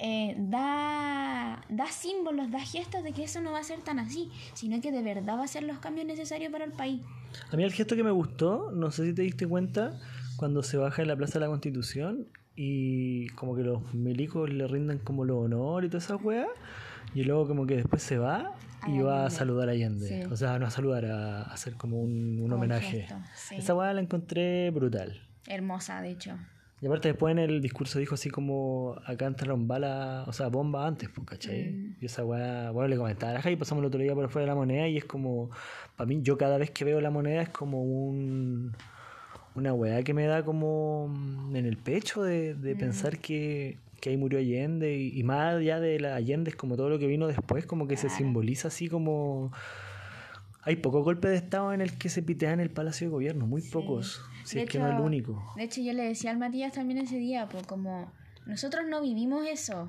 eh, 0.00 0.34
da, 0.38 1.64
da 1.68 1.86
símbolos, 1.86 2.50
da 2.50 2.60
gestos 2.60 3.02
de 3.04 3.12
que 3.12 3.24
eso 3.24 3.40
no 3.40 3.52
va 3.52 3.58
a 3.60 3.64
ser 3.64 3.80
tan 3.80 3.98
así, 3.98 4.30
sino 4.54 4.80
que 4.80 4.90
de 4.92 5.02
verdad 5.02 5.36
va 5.38 5.44
a 5.44 5.48
ser 5.48 5.62
los 5.62 5.78
cambios 5.78 6.06
necesarios 6.06 6.50
para 6.52 6.64
el 6.64 6.72
país. 6.72 7.00
A 7.50 7.56
mí 7.56 7.62
el 7.64 7.72
gesto 7.72 7.96
que 7.96 8.02
me 8.04 8.10
gustó, 8.10 8.70
no 8.72 8.90
sé 8.90 9.06
si 9.06 9.14
te 9.14 9.22
diste 9.22 9.46
cuenta, 9.46 9.98
cuando 10.36 10.62
se 10.62 10.76
baja 10.76 11.02
en 11.02 11.08
la 11.08 11.16
Plaza 11.16 11.34
de 11.34 11.40
la 11.40 11.48
Constitución 11.48 12.26
y 12.56 13.28
como 13.30 13.54
que 13.56 13.62
los 13.62 13.94
milicos 13.94 14.50
le 14.50 14.66
rinden 14.66 14.98
como 14.98 15.24
los 15.24 15.44
honor 15.44 15.84
y 15.84 15.88
toda 15.88 15.98
esa 15.98 16.16
weá, 16.16 16.46
y 17.14 17.24
luego 17.24 17.46
como 17.46 17.66
que 17.66 17.76
después 17.76 18.02
se 18.02 18.18
va 18.18 18.54
y 18.86 18.98
A 18.98 19.02
va 19.04 19.26
a 19.26 19.30
saludar 19.30 19.68
a 19.68 19.72
Allende. 19.72 20.08
Sí. 20.08 20.32
O 20.32 20.36
sea, 20.36 20.58
no 20.58 20.66
a 20.66 20.70
saludar, 20.70 21.04
a 21.06 21.42
hacer 21.42 21.74
como 21.74 22.00
un, 22.00 22.38
un 22.38 22.42
Como 22.42 22.56
homenaje. 22.56 23.02
gesto, 23.02 23.14
sí. 23.36 23.54
Esa 23.56 23.74
weá 23.74 23.92
la 23.92 24.00
encontré 24.00 24.70
brutal. 24.70 25.20
Hermosa, 25.46 26.02
de 26.02 26.10
hecho. 26.10 26.36
Y 26.82 26.86
aparte 26.86 27.06
después 27.06 27.30
en 27.30 27.38
el 27.38 27.62
discurso 27.62 28.00
dijo 28.00 28.16
así 28.16 28.28
como 28.28 28.96
acá 29.06 29.26
entraron 29.26 29.68
balas, 29.68 30.26
o 30.26 30.32
sea, 30.32 30.48
bombas 30.48 30.88
antes, 30.88 31.08
pues, 31.10 31.24
¿cachai? 31.28 31.70
Mm. 31.70 31.96
Y 32.00 32.06
esa 32.06 32.24
weá, 32.24 32.72
bueno, 32.72 32.88
le 32.88 32.96
comentaba 32.96 33.38
a 33.38 33.40
Jai, 33.40 33.54
pasamos 33.54 33.82
el 33.82 33.86
otro 33.86 34.00
día 34.00 34.16
por 34.16 34.28
fuera 34.28 34.46
de 34.46 34.48
la 34.48 34.56
moneda 34.56 34.88
y 34.88 34.96
es 34.96 35.04
como, 35.04 35.50
para 35.96 36.08
mí, 36.08 36.18
yo 36.22 36.36
cada 36.36 36.58
vez 36.58 36.72
que 36.72 36.84
veo 36.84 37.00
la 37.00 37.10
moneda 37.10 37.42
es 37.42 37.50
como 37.50 37.84
un 37.84 38.72
una 39.54 39.74
weá 39.74 40.02
que 40.02 40.14
me 40.14 40.26
da 40.26 40.44
como 40.44 41.08
mm, 41.08 41.54
en 41.54 41.66
el 41.66 41.76
pecho 41.76 42.24
de, 42.24 42.54
de 42.54 42.74
pensar 42.74 43.18
que, 43.18 43.78
que 44.00 44.10
ahí 44.10 44.16
murió 44.16 44.40
Allende 44.40 44.96
y, 44.96 45.16
y 45.16 45.22
más 45.22 45.54
allá 45.54 45.78
de 45.78 46.00
la 46.00 46.16
Allende 46.16 46.50
es 46.50 46.56
como 46.56 46.76
todo 46.76 46.88
lo 46.88 46.98
que 46.98 47.06
vino 47.06 47.28
después, 47.28 47.64
como 47.64 47.86
que 47.86 47.96
se 47.96 48.10
simboliza 48.10 48.68
así 48.68 48.88
como... 48.88 49.52
Hay 50.64 50.76
pocos 50.76 51.04
golpes 51.04 51.30
de 51.32 51.36
Estado 51.38 51.72
en 51.72 51.80
el 51.80 51.98
que 51.98 52.08
se 52.08 52.22
pitean 52.22 52.60
el 52.60 52.70
Palacio 52.70 53.08
de 53.08 53.12
Gobierno, 53.12 53.46
muy 53.46 53.62
pocos, 53.62 54.20
si 54.44 54.56
De 54.58 54.64
es 54.64 54.70
que 54.70 54.78
no 54.78 54.86
es 54.86 54.90
el 54.92 54.96
hecho- 54.98 55.04
único. 55.06 55.52
De 55.56 55.64
hecho, 55.64 55.80
yo 55.80 55.92
le 55.92 56.04
decía 56.04 56.30
al 56.30 56.38
Matías 56.38 56.72
también 56.72 56.98
ese 56.98 57.16
día, 57.16 57.48
pues 57.48 57.66
como 57.66 58.12
nosotros 58.46 58.84
no 58.88 59.00
vivimos 59.02 59.46
eso. 59.46 59.88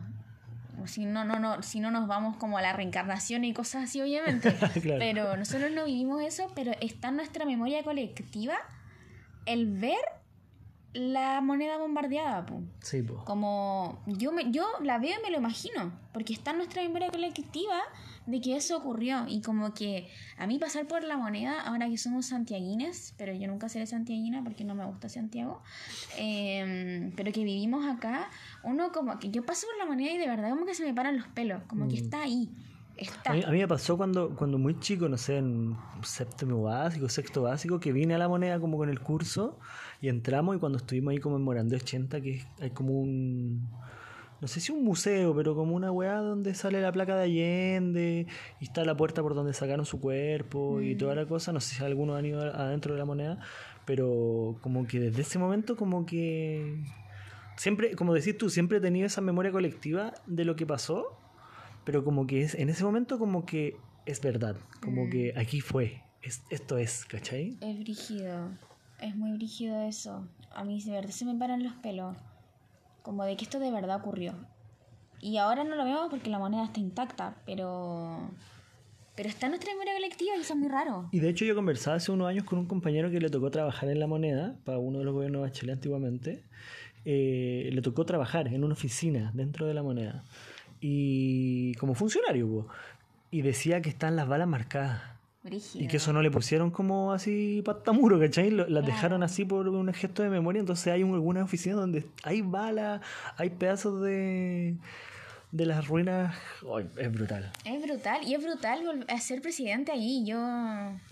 Si 0.86 1.06
no, 1.06 1.24
no, 1.24 1.40
no, 1.40 1.62
si 1.62 1.80
no 1.80 1.92
nos 1.92 2.08
vamos 2.08 2.36
como 2.38 2.58
a 2.58 2.62
la 2.64 2.74
reencarnación 2.74 3.46
y 3.46 3.54
cosas 3.54 3.84
así, 3.84 4.02
obviamente. 4.02 4.52
Claro. 4.82 5.00
Pero 5.00 5.38
nosotros 5.38 5.72
no 5.72 5.86
vivimos 5.86 6.22
eso, 6.24 6.52
pero 6.56 6.72
está 6.82 7.10
en 7.10 7.18
nuestra 7.18 7.46
memoria 7.46 7.84
colectiva 7.84 8.56
el 9.46 9.68
ver 9.78 10.00
la 10.94 11.42
moneda 11.42 11.78
bombardeada, 11.78 12.46
pues. 12.46 12.62
Sí, 12.82 13.02
pues. 13.04 13.20
Como 13.24 14.02
yo, 14.08 14.32
me, 14.32 14.52
yo 14.52 14.66
la 14.84 14.98
veo 15.00 15.20
y 15.20 15.24
me 15.24 15.30
lo 15.32 15.38
imagino, 15.38 15.92
porque 16.12 16.34
está 16.34 16.52
en 16.52 16.58
nuestra 16.58 16.82
memoria 16.82 17.10
colectiva 17.10 17.80
de 18.26 18.42
que 18.42 18.56
eso 18.56 18.78
ocurrió. 18.78 19.26
Y 19.28 19.42
como 19.42 19.74
que 19.74 20.08
a 20.38 20.48
mí 20.48 20.60
pasar 20.60 20.88
por 20.88 21.04
la 21.04 21.18
moneda, 21.18 21.62
ahora 21.62 21.90
que 21.90 21.98
somos 21.98 22.28
santiaguines, 22.28 23.14
pero 23.18 23.34
yo 23.34 23.48
nunca 23.48 23.70
seré 23.70 23.86
santiaguina 23.86 24.44
porque 24.44 24.64
no 24.64 24.76
me 24.76 24.86
gusta 24.86 25.10
Santiago, 25.10 25.62
eh, 26.18 27.12
pero 27.16 27.32
que 27.32 27.44
vivimos 27.44 27.86
acá, 27.86 28.30
uno 28.64 28.92
como 28.92 29.20
que 29.20 29.30
yo 29.30 29.46
paso 29.46 29.68
por 29.68 29.78
la 29.78 29.86
moneda 29.86 30.12
y 30.14 30.18
de 30.18 30.28
verdad 30.28 30.50
como 30.50 30.66
que 30.66 30.76
se 30.76 30.84
me 30.84 30.94
paran 30.94 31.18
los 31.18 31.28
pelos, 31.28 31.64
como 31.68 31.88
que 31.88 31.96
está 31.96 32.22
ahí, 32.22 32.50
está. 32.98 33.32
A 33.32 33.34
mí, 33.34 33.44
a 33.46 33.52
mí 33.52 33.60
me 33.60 33.68
pasó 33.68 33.98
cuando, 33.98 34.36
cuando 34.36 34.58
muy 34.58 34.80
chico, 34.80 35.10
no 35.10 35.18
sé, 35.18 35.38
en 35.38 35.76
séptimo 36.04 36.64
básico, 36.64 37.10
sexto 37.10 37.44
básico, 37.44 37.80
que 37.80 37.92
vine 37.92 38.16
a 38.16 38.18
la 38.18 38.28
moneda 38.28 38.60
como 38.60 38.78
con 38.78 38.90
el 38.90 39.00
curso 39.00 39.60
y 40.02 40.10
entramos 40.10 40.56
y 40.56 40.60
cuando 40.60 40.78
estuvimos 40.78 41.12
ahí 41.12 41.20
como 41.20 41.38
en 41.38 41.44
Morandé 41.44 41.78
80, 41.78 42.22
que 42.22 42.46
hay 42.60 42.72
como 42.72 43.00
un, 43.00 43.68
no 44.44 44.48
sé 44.48 44.60
si 44.60 44.72
un 44.72 44.84
museo, 44.84 45.36
pero 45.36 45.56
como 45.56 45.76
una 45.76 45.92
weá 45.92 46.18
donde 46.18 46.54
sale 46.54 46.82
la 46.82 46.92
placa 46.92 47.16
de 47.16 47.24
Allende 47.24 48.28
y 48.60 48.64
está 48.66 48.86
la 48.86 48.96
puerta 48.96 49.24
por 49.24 49.34
donde 49.34 49.54
sacaron 49.54 49.86
su 49.86 50.00
cuerpo 50.00 50.82
y 50.82 50.96
toda 50.96 51.16
la 51.16 51.26
cosa, 51.26 51.52
no 51.52 51.60
sé 51.60 51.76
si 51.76 51.84
algunos 51.84 52.20
han 52.20 52.26
ido 52.26 52.42
adentro 52.42 52.94
de 52.94 53.00
la 53.00 53.06
moneda, 53.06 53.40
pero 53.86 54.58
como 54.62 54.86
que 54.86 55.00
desde 55.00 55.22
ese 55.24 55.40
momento 55.40 55.76
como 55.76 56.06
que... 56.06 56.84
Siempre, 57.56 57.96
como 57.96 58.14
decís 58.14 58.38
tú, 58.38 58.50
siempre 58.50 58.80
he 58.80 58.82
tenido 58.82 59.06
esa 59.06 59.22
memoria 59.22 59.52
colectiva 59.52 60.14
de 60.26 60.44
lo 60.44 60.56
que 60.56 60.66
pasó 60.66 61.20
pero 61.84 62.04
como 62.04 62.28
que 62.28 62.44
es 62.44 62.56
en 62.56 62.70
ese 62.70 62.84
momento 62.84 63.20
como 63.20 63.46
que 63.46 63.78
es 64.06 64.22
verdad, 64.22 64.56
como 64.82 65.10
que 65.10 65.34
aquí 65.38 65.62
fue, 65.62 66.04
es, 66.22 66.44
esto 66.50 66.78
es, 66.78 67.06
¿cachai? 67.06 67.58
Es 67.62 67.80
brígido, 67.80 68.52
es 69.00 69.16
muy 69.16 69.32
brígido 69.34 69.82
eso. 69.84 70.28
A 70.54 70.64
mí 70.64 70.82
de 70.82 70.92
verdad 70.92 71.12
se 71.12 71.26
me 71.26 71.36
paran 71.36 71.64
los 71.64 71.74
pelos, 71.76 72.16
como 73.04 73.24
de 73.24 73.38
que 73.38 73.44
esto 73.44 73.60
de 73.60 73.70
verdad 73.70 73.98
ocurrió. 73.98 74.34
Y 75.22 75.38
ahora 75.38 75.64
no 75.64 75.76
lo 75.76 75.86
vemos 75.86 76.08
porque 76.10 76.30
la 76.30 76.40
moneda 76.40 76.66
está 76.66 76.80
intacta, 76.80 77.36
pero 77.46 78.32
pero 79.16 79.30
está 79.30 79.46
en 79.46 79.52
nuestra 79.52 79.72
memoria 79.72 79.94
colectiva 79.94 80.36
y 80.36 80.42
eso 80.42 80.54
es 80.54 80.60
muy 80.60 80.70
raro. 80.70 81.08
Y 81.12 81.20
de 81.20 81.30
hecho 81.30 81.46
yo 81.46 81.54
conversaba 81.54 81.98
hace 81.98 82.12
unos 82.12 82.28
años 82.28 82.46
con 82.46 82.58
un 82.58 82.66
compañero 82.66 83.12
que 83.12 83.20
le 83.20 83.30
tocó 83.30 83.52
trabajar 83.52 83.90
en 83.90 84.00
la 84.00 84.08
moneda, 84.08 84.56
para 84.64 84.80
uno 84.80 85.00
de 85.00 85.06
los 85.06 85.14
gobiernos 85.14 85.42
de 85.42 85.48
Bachelet 85.50 85.76
antiguamente, 85.76 86.44
eh, 87.06 87.70
le 87.72 87.82
tocó 87.82 88.06
trabajar 88.06 88.48
en 88.48 88.64
una 88.64 88.74
oficina 88.74 89.32
dentro 89.36 89.68
de 89.68 89.74
la 89.76 89.84
moneda, 89.84 90.24
y 90.82 91.74
como 91.76 91.94
funcionario, 91.94 92.48
po. 92.48 92.68
y 93.32 93.42
decía 93.42 93.82
que 93.82 93.90
están 93.90 94.16
las 94.16 94.28
balas 94.28 94.48
marcadas. 94.48 95.13
Brígido. 95.44 95.84
Y 95.84 95.88
que 95.90 95.98
eso 95.98 96.14
no 96.14 96.22
le 96.22 96.32
pusieron 96.32 96.72
como 96.72 97.12
así 97.12 97.62
patamuro, 97.66 98.18
¿cachai? 98.20 98.50
Las 98.50 98.68
Claro. 98.68 98.86
dejaron 98.86 99.24
así 99.24 99.44
por 99.44 99.68
un 99.68 99.94
gesto 99.94 100.24
de 100.24 100.30
memoria. 100.30 100.62
Entonces 100.62 100.88
hay 100.88 101.04
un- 101.04 101.14
algunas 101.14 101.44
oficinas 101.44 101.78
donde 101.78 102.06
hay 102.24 102.42
balas, 102.42 103.02
hay 103.38 103.50
pedazos 103.50 104.02
de, 104.02 104.78
de 105.52 105.66
las 105.66 105.86
ruinas. 105.88 106.34
Es 106.98 107.12
brutal. 107.12 107.52
Es 107.66 107.82
brutal, 107.82 108.22
y 108.26 108.36
es 108.36 108.42
brutal 108.44 109.06
a 109.10 109.20
ser 109.20 109.42
presidente 109.42 109.92
ahí. 109.92 110.24
Yo, 110.26 110.38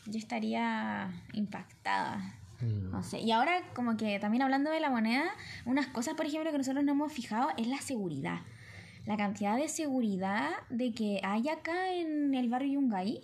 yo 0.05 0.17
estaría 0.17 1.11
impactada. 1.33 2.35
Mm. 2.61 2.91
No 2.91 3.03
sé. 3.03 3.19
Y 3.19 3.31
ahora, 3.31 3.61
como 3.73 3.97
que 3.97 4.17
también 4.19 4.43
hablando 4.43 4.71
de 4.71 4.79
la 4.79 4.89
moneda, 4.89 5.25
unas 5.65 5.88
cosas, 5.88 6.13
por 6.13 6.25
ejemplo, 6.25 6.51
que 6.51 6.57
nosotros 6.57 6.83
no 6.85 6.93
hemos 6.93 7.11
fijado 7.11 7.50
es 7.57 7.67
la 7.67 7.81
seguridad. 7.81 8.39
La 9.05 9.17
cantidad 9.17 9.57
de 9.57 9.67
seguridad 9.67 10.51
de 10.69 10.93
que 10.93 11.19
hay 11.23 11.50
acá 11.50 11.93
en 11.95 12.33
el 12.35 12.47
barrio 12.50 12.73
Yungay 12.73 13.21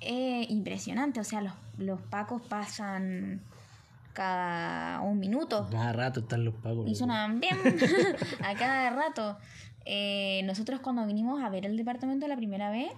es 0.00 0.50
impresionante. 0.50 1.20
O 1.20 1.24
sea, 1.24 1.40
los, 1.40 1.52
los 1.78 2.00
pacos 2.00 2.42
pasan 2.42 3.40
cada 4.14 5.00
un 5.00 5.18
minuto 5.18 5.66
Cada 5.70 5.92
rato 5.92 6.20
están 6.20 6.44
los 6.44 6.54
pagos. 6.54 6.88
y 6.88 6.94
bien 7.38 7.58
a 8.44 8.54
cada 8.54 8.90
rato. 8.90 9.36
Eh, 9.84 10.42
nosotros 10.44 10.80
cuando 10.80 11.04
vinimos 11.04 11.42
a 11.42 11.50
ver 11.50 11.66
el 11.66 11.76
departamento 11.76 12.26
la 12.26 12.36
primera 12.36 12.70
vez, 12.70 12.90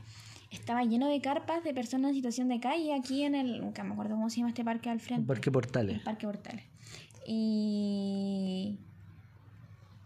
estaba 0.50 0.84
lleno 0.84 1.08
de 1.08 1.20
carpas 1.20 1.64
de 1.64 1.74
personas 1.74 2.10
en 2.10 2.14
situación 2.16 2.48
de 2.48 2.60
calle 2.60 2.94
aquí 2.94 3.24
en 3.24 3.34
el, 3.34 3.60
nunca 3.60 3.82
me 3.82 3.94
acuerdo 3.94 4.14
cómo 4.14 4.30
se 4.30 4.36
llama 4.36 4.50
este 4.50 4.64
parque 4.64 4.90
al 4.90 5.00
frente. 5.00 5.26
Parque 5.26 5.50
Portales. 5.50 5.96
El 5.96 6.02
Parque 6.02 6.26
Portales. 6.26 6.64
Y, 7.26 8.78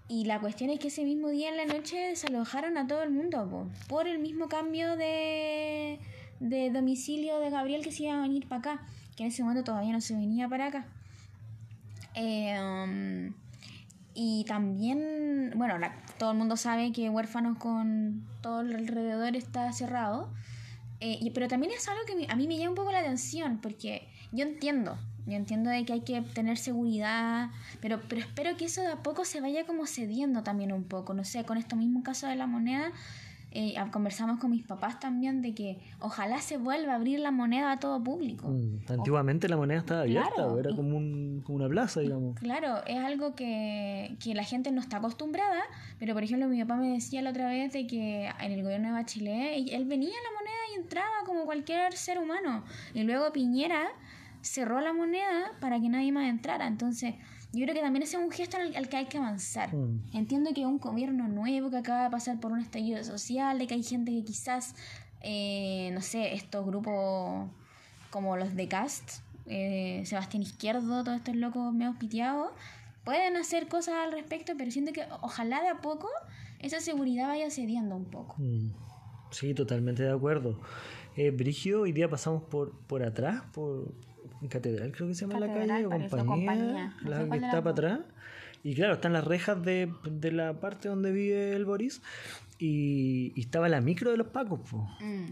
y 0.09 0.25
la 0.25 0.41
cuestión 0.41 0.71
es 0.71 0.79
que 0.79 0.89
ese 0.89 1.05
mismo 1.05 1.29
día 1.29 1.51
en 1.51 1.57
la 1.57 1.67
noche 1.67 1.99
desalojaron 1.99 2.79
a 2.79 2.87
todo 2.87 3.03
el 3.03 3.11
mundo 3.11 3.47
po, 3.51 3.69
por 3.89 4.09
el 4.09 4.19
mismo 4.19 4.49
cambio 4.49 4.97
de, 4.97 5.99
de 6.41 6.71
domicilio 6.71 7.39
de 7.39 7.51
Gabriel 7.51 7.83
que 7.85 7.93
se 7.93 8.05
iba 8.05 8.15
a 8.19 8.21
venir 8.23 8.49
para 8.49 8.59
acá, 8.59 8.87
que 9.17 9.23
en 9.23 9.29
ese 9.29 9.43
momento 9.43 9.65
todavía 9.65 9.93
no 9.93 10.01
se 10.01 10.15
venía 10.15 10.49
para 10.49 10.67
acá. 10.67 10.87
Eh, 12.15 12.59
um, 12.61 13.33
y 14.15 14.45
también, 14.45 15.53
bueno, 15.55 15.79
la- 15.79 15.95
todo 16.19 16.33
el 16.33 16.39
mundo 16.39 16.57
sabe 16.57 16.93
que 16.93 17.09
Huérfanos 17.09 17.57
con 17.59 18.27
todo 18.43 18.61
el 18.63 18.75
alrededor 18.75 19.37
está 19.37 19.73
cerrado. 19.73 20.29
Eh, 21.01 21.31
pero 21.33 21.49
también 21.49 21.73
es 21.73 21.89
algo 21.89 22.01
que 22.07 22.27
a 22.31 22.37
mí 22.37 22.47
me 22.47 22.59
llama 22.59 22.71
un 22.71 22.77
poco 22.77 22.93
la 22.93 22.99
atención, 22.99 23.59
porque 23.63 24.07
yo 24.33 24.45
entiendo, 24.45 24.99
yo 25.27 25.33
entiendo 25.33 25.71
de 25.71 25.87
que 25.87 25.95
hay 25.95 26.01
que 26.03 26.21
tener 26.21 26.59
seguridad, 26.59 27.49
pero, 27.81 28.03
pero 28.07 28.21
espero 28.21 28.55
que 28.59 28.67
eso 28.67 28.83
de 28.83 28.89
a 28.89 28.97
poco 29.03 29.25
se 29.25 29.41
vaya 29.41 29.65
como 29.65 29.87
cediendo 29.87 30.43
también 30.43 30.73
un 30.73 30.85
poco, 30.85 31.15
no 31.15 31.25
sé, 31.25 31.45
con 31.45 31.57
esto 31.57 31.75
mismo 31.75 32.03
caso 32.03 32.27
de 32.27 32.37
la 32.37 32.47
moneda, 32.47 32.93
eh, 33.53 33.75
conversamos 33.91 34.39
con 34.39 34.51
mis 34.51 34.65
papás 34.65 35.01
también 35.01 35.43
de 35.43 35.55
que 35.55 35.79
ojalá 35.99 36.41
se 36.41 36.57
vuelva 36.57 36.93
a 36.93 36.97
abrir 36.97 37.19
la 37.19 37.33
moneda 37.33 37.73
a 37.73 37.81
todo 37.81 38.03
público. 38.03 38.49
Mm, 38.49 38.93
antiguamente 38.93 39.49
la 39.49 39.57
moneda 39.57 39.81
estaba 39.81 40.03
abierta, 40.03 40.47
era 40.59 40.75
como, 40.75 40.97
un, 40.97 41.43
como, 41.45 41.57
una 41.57 41.69
plaza, 41.69 42.01
digamos. 42.01 42.39
Claro, 42.39 42.85
es 42.87 42.99
algo 42.99 43.35
que, 43.35 44.17
que, 44.23 44.35
la 44.35 44.45
gente 44.45 44.71
no 44.71 44.81
está 44.81 44.99
acostumbrada, 44.99 45.63
pero 45.99 46.15
por 46.15 46.23
ejemplo 46.23 46.49
mi 46.49 46.61
papá 46.61 46.77
me 46.77 46.93
decía 46.93 47.23
la 47.23 47.31
otra 47.31 47.49
vez 47.49 47.73
de 47.73 47.87
que 47.87 48.31
en 48.41 48.53
el 48.53 48.63
gobierno 48.63 48.89
de 48.89 48.95
Bachelet 48.95 49.69
él 49.73 49.85
venía 49.85 50.11
a 50.11 50.33
la 50.33 50.39
moneda 50.39 50.61
y 50.73 50.81
entraba 50.81 51.25
como 51.27 51.45
cualquier 51.45 51.93
ser 51.95 52.19
humano. 52.19 52.63
Y 52.95 53.03
luego 53.03 53.33
Piñera 53.33 53.89
cerró 54.43 54.81
la 54.81 54.93
moneda 54.93 55.53
para 55.61 55.81
que 55.81 55.89
nadie 55.89 56.13
más 56.13 56.29
entrara. 56.29 56.67
Entonces 56.67 57.15
yo 57.53 57.65
creo 57.65 57.75
que 57.75 57.81
también 57.81 58.03
ese 58.03 58.17
es 58.17 58.23
un 58.23 58.31
gesto 58.31 58.57
al, 58.57 58.89
que 58.89 58.97
hay 58.97 59.07
que 59.07 59.19
avanzar. 59.19 59.75
Mm. 59.75 60.03
Entiendo 60.13 60.53
que 60.55 60.67
un 60.67 60.79
gobierno 60.79 61.29
nuevo 61.29 61.71
que 61.71 61.79
acaba 61.79 62.05
de 62.05 62.11
pasar 62.11 62.39
por 62.41 62.53
un 62.53 62.61
estallido 62.61 63.03
social, 63.03 63.59
de 63.59 63.67
que 63.67 63.75
hay 63.75 63.83
gente 63.83 64.13
que 64.13 64.25
quizás, 64.25 64.75
eh, 65.21 65.91
no 65.93 66.01
sé, 66.01 66.35
estos 66.35 66.65
grupos 66.65 67.49
como 68.11 68.37
los 68.37 68.55
de 68.55 68.69
Cast, 68.69 69.21
eh, 69.47 70.03
Sebastián 70.05 70.43
Izquierdo, 70.43 71.03
todos 71.03 71.19
estos 71.19 71.35
locos 71.35 71.73
medio 71.73 71.95
piteados, 71.99 72.53
pueden 73.05 73.37
hacer 73.37 73.67
cosas 73.67 73.95
al 73.95 74.13
respecto, 74.13 74.53
pero 74.57 74.71
siento 74.71 74.93
que 74.93 75.05
ojalá 75.21 75.61
de 75.63 75.69
a 75.69 75.81
poco 75.81 76.09
esa 76.61 76.81
seguridad 76.81 77.29
vaya 77.29 77.51
cediendo 77.51 77.97
un 77.97 78.05
poco. 78.05 78.37
Mm. 78.39 78.71
Sí, 79.31 79.55
totalmente 79.55 80.03
de 80.03 80.13
acuerdo. 80.13 80.61
Eh, 81.17 81.31
Brigio, 81.31 81.83
hoy 81.83 81.93
día 81.93 82.09
pasamos 82.09 82.43
por, 82.45 82.73
por 82.87 83.03
atrás, 83.03 83.43
por, 83.53 83.93
Catedral, 84.49 84.93
creo 84.93 85.09
que 85.09 85.15
se 85.15 85.27
llama 85.27 85.41
la 85.41 85.53
calle, 85.53 85.87
o 85.87 85.91
compañía, 86.27 86.97
la 87.05 87.29
que 87.29 87.37
está 87.37 87.63
para 87.63 87.71
atrás. 87.71 88.01
Y 88.63 88.75
claro, 88.75 88.95
están 88.95 89.13
las 89.13 89.25
rejas 89.25 89.63
de, 89.63 89.91
de, 90.05 90.33
la 90.33 90.61
parte 90.61 90.89
donde 90.89 91.13
vive 91.13 91.55
el 91.55 91.65
Boris. 91.65 92.03
Y, 92.59 93.33
y 93.35 93.41
estaba 93.41 93.69
la 93.69 93.81
micro 93.81 94.11
de 94.11 94.19
los 94.19 94.27
Pacos. 94.29 94.61
Mm. 95.01 95.31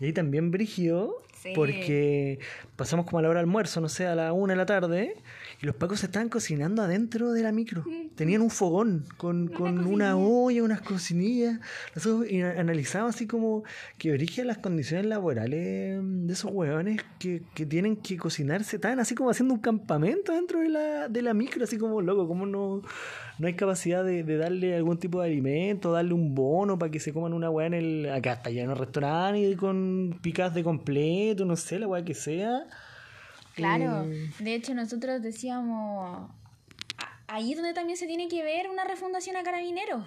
Y 0.00 0.06
ahí 0.06 0.12
también 0.12 0.50
brigió, 0.50 1.22
porque 1.54 2.40
pasamos 2.76 3.06
como 3.06 3.20
a 3.20 3.22
la 3.22 3.28
hora 3.28 3.38
de 3.38 3.44
almuerzo, 3.44 3.80
no 3.80 3.88
sé, 3.88 4.06
a 4.06 4.14
la 4.14 4.32
una 4.32 4.54
de 4.54 4.56
la 4.56 4.66
tarde, 4.66 5.16
y 5.64 5.66
los 5.66 5.76
pacos 5.76 6.00
se 6.00 6.06
estaban 6.06 6.28
cocinando 6.28 6.82
adentro 6.82 7.32
de 7.32 7.42
la 7.42 7.50
micro. 7.50 7.86
Tenían 8.16 8.42
un 8.42 8.50
fogón 8.50 9.06
con, 9.16 9.48
con 9.48 9.86
una 9.86 10.14
olla, 10.14 10.62
unas 10.62 10.82
cocinillas. 10.82 11.58
Nosotros 11.94 12.28
analizamos 12.58 13.14
así 13.14 13.26
como 13.26 13.64
que 13.96 14.12
origen 14.12 14.46
las 14.46 14.58
condiciones 14.58 15.06
laborales 15.06 16.02
de 16.02 16.30
esos 16.30 16.50
hueones 16.52 17.00
que, 17.18 17.44
que, 17.54 17.64
tienen 17.64 17.96
que 17.96 18.18
cocinarse. 18.18 18.76
Estaban 18.76 19.00
así 19.00 19.14
como 19.14 19.30
haciendo 19.30 19.54
un 19.54 19.60
campamento 19.60 20.32
dentro 20.32 20.60
de 20.60 20.68
la, 20.68 21.08
de 21.08 21.22
la 21.22 21.32
micro, 21.32 21.64
así 21.64 21.78
como 21.78 22.02
loco, 22.02 22.28
como 22.28 22.44
no 22.44 22.82
no 23.38 23.46
hay 23.46 23.54
capacidad 23.54 24.04
de, 24.04 24.22
darle 24.36 24.76
algún 24.76 24.98
tipo 24.98 25.20
de 25.20 25.28
alimento, 25.28 25.90
darle 25.90 26.12
un 26.12 26.34
bono 26.34 26.78
para 26.78 26.92
que 26.92 27.00
se 27.00 27.14
coman 27.14 27.32
una 27.32 27.48
weá 27.48 27.66
en 27.66 27.74
el. 27.74 28.12
Acá 28.12 28.34
está 28.34 28.50
lleno 28.50 28.74
de 28.74 28.80
restaurante 28.80 29.40
y 29.40 29.56
con 29.56 30.18
picas 30.20 30.54
de 30.54 30.62
completo, 30.62 31.46
no 31.46 31.56
sé, 31.56 31.78
la 31.78 31.88
weá 31.88 32.04
que 32.04 32.14
sea. 32.14 32.66
Claro, 33.54 34.04
eh, 34.04 34.30
de 34.38 34.54
hecho 34.54 34.74
nosotros 34.74 35.22
decíamos. 35.22 36.30
Ahí 37.26 37.52
es 37.52 37.56
donde 37.56 37.72
también 37.72 37.96
se 37.96 38.06
tiene 38.06 38.28
que 38.28 38.44
ver 38.44 38.68
una 38.68 38.84
refundación 38.84 39.36
a 39.36 39.42
carabineros, 39.42 40.04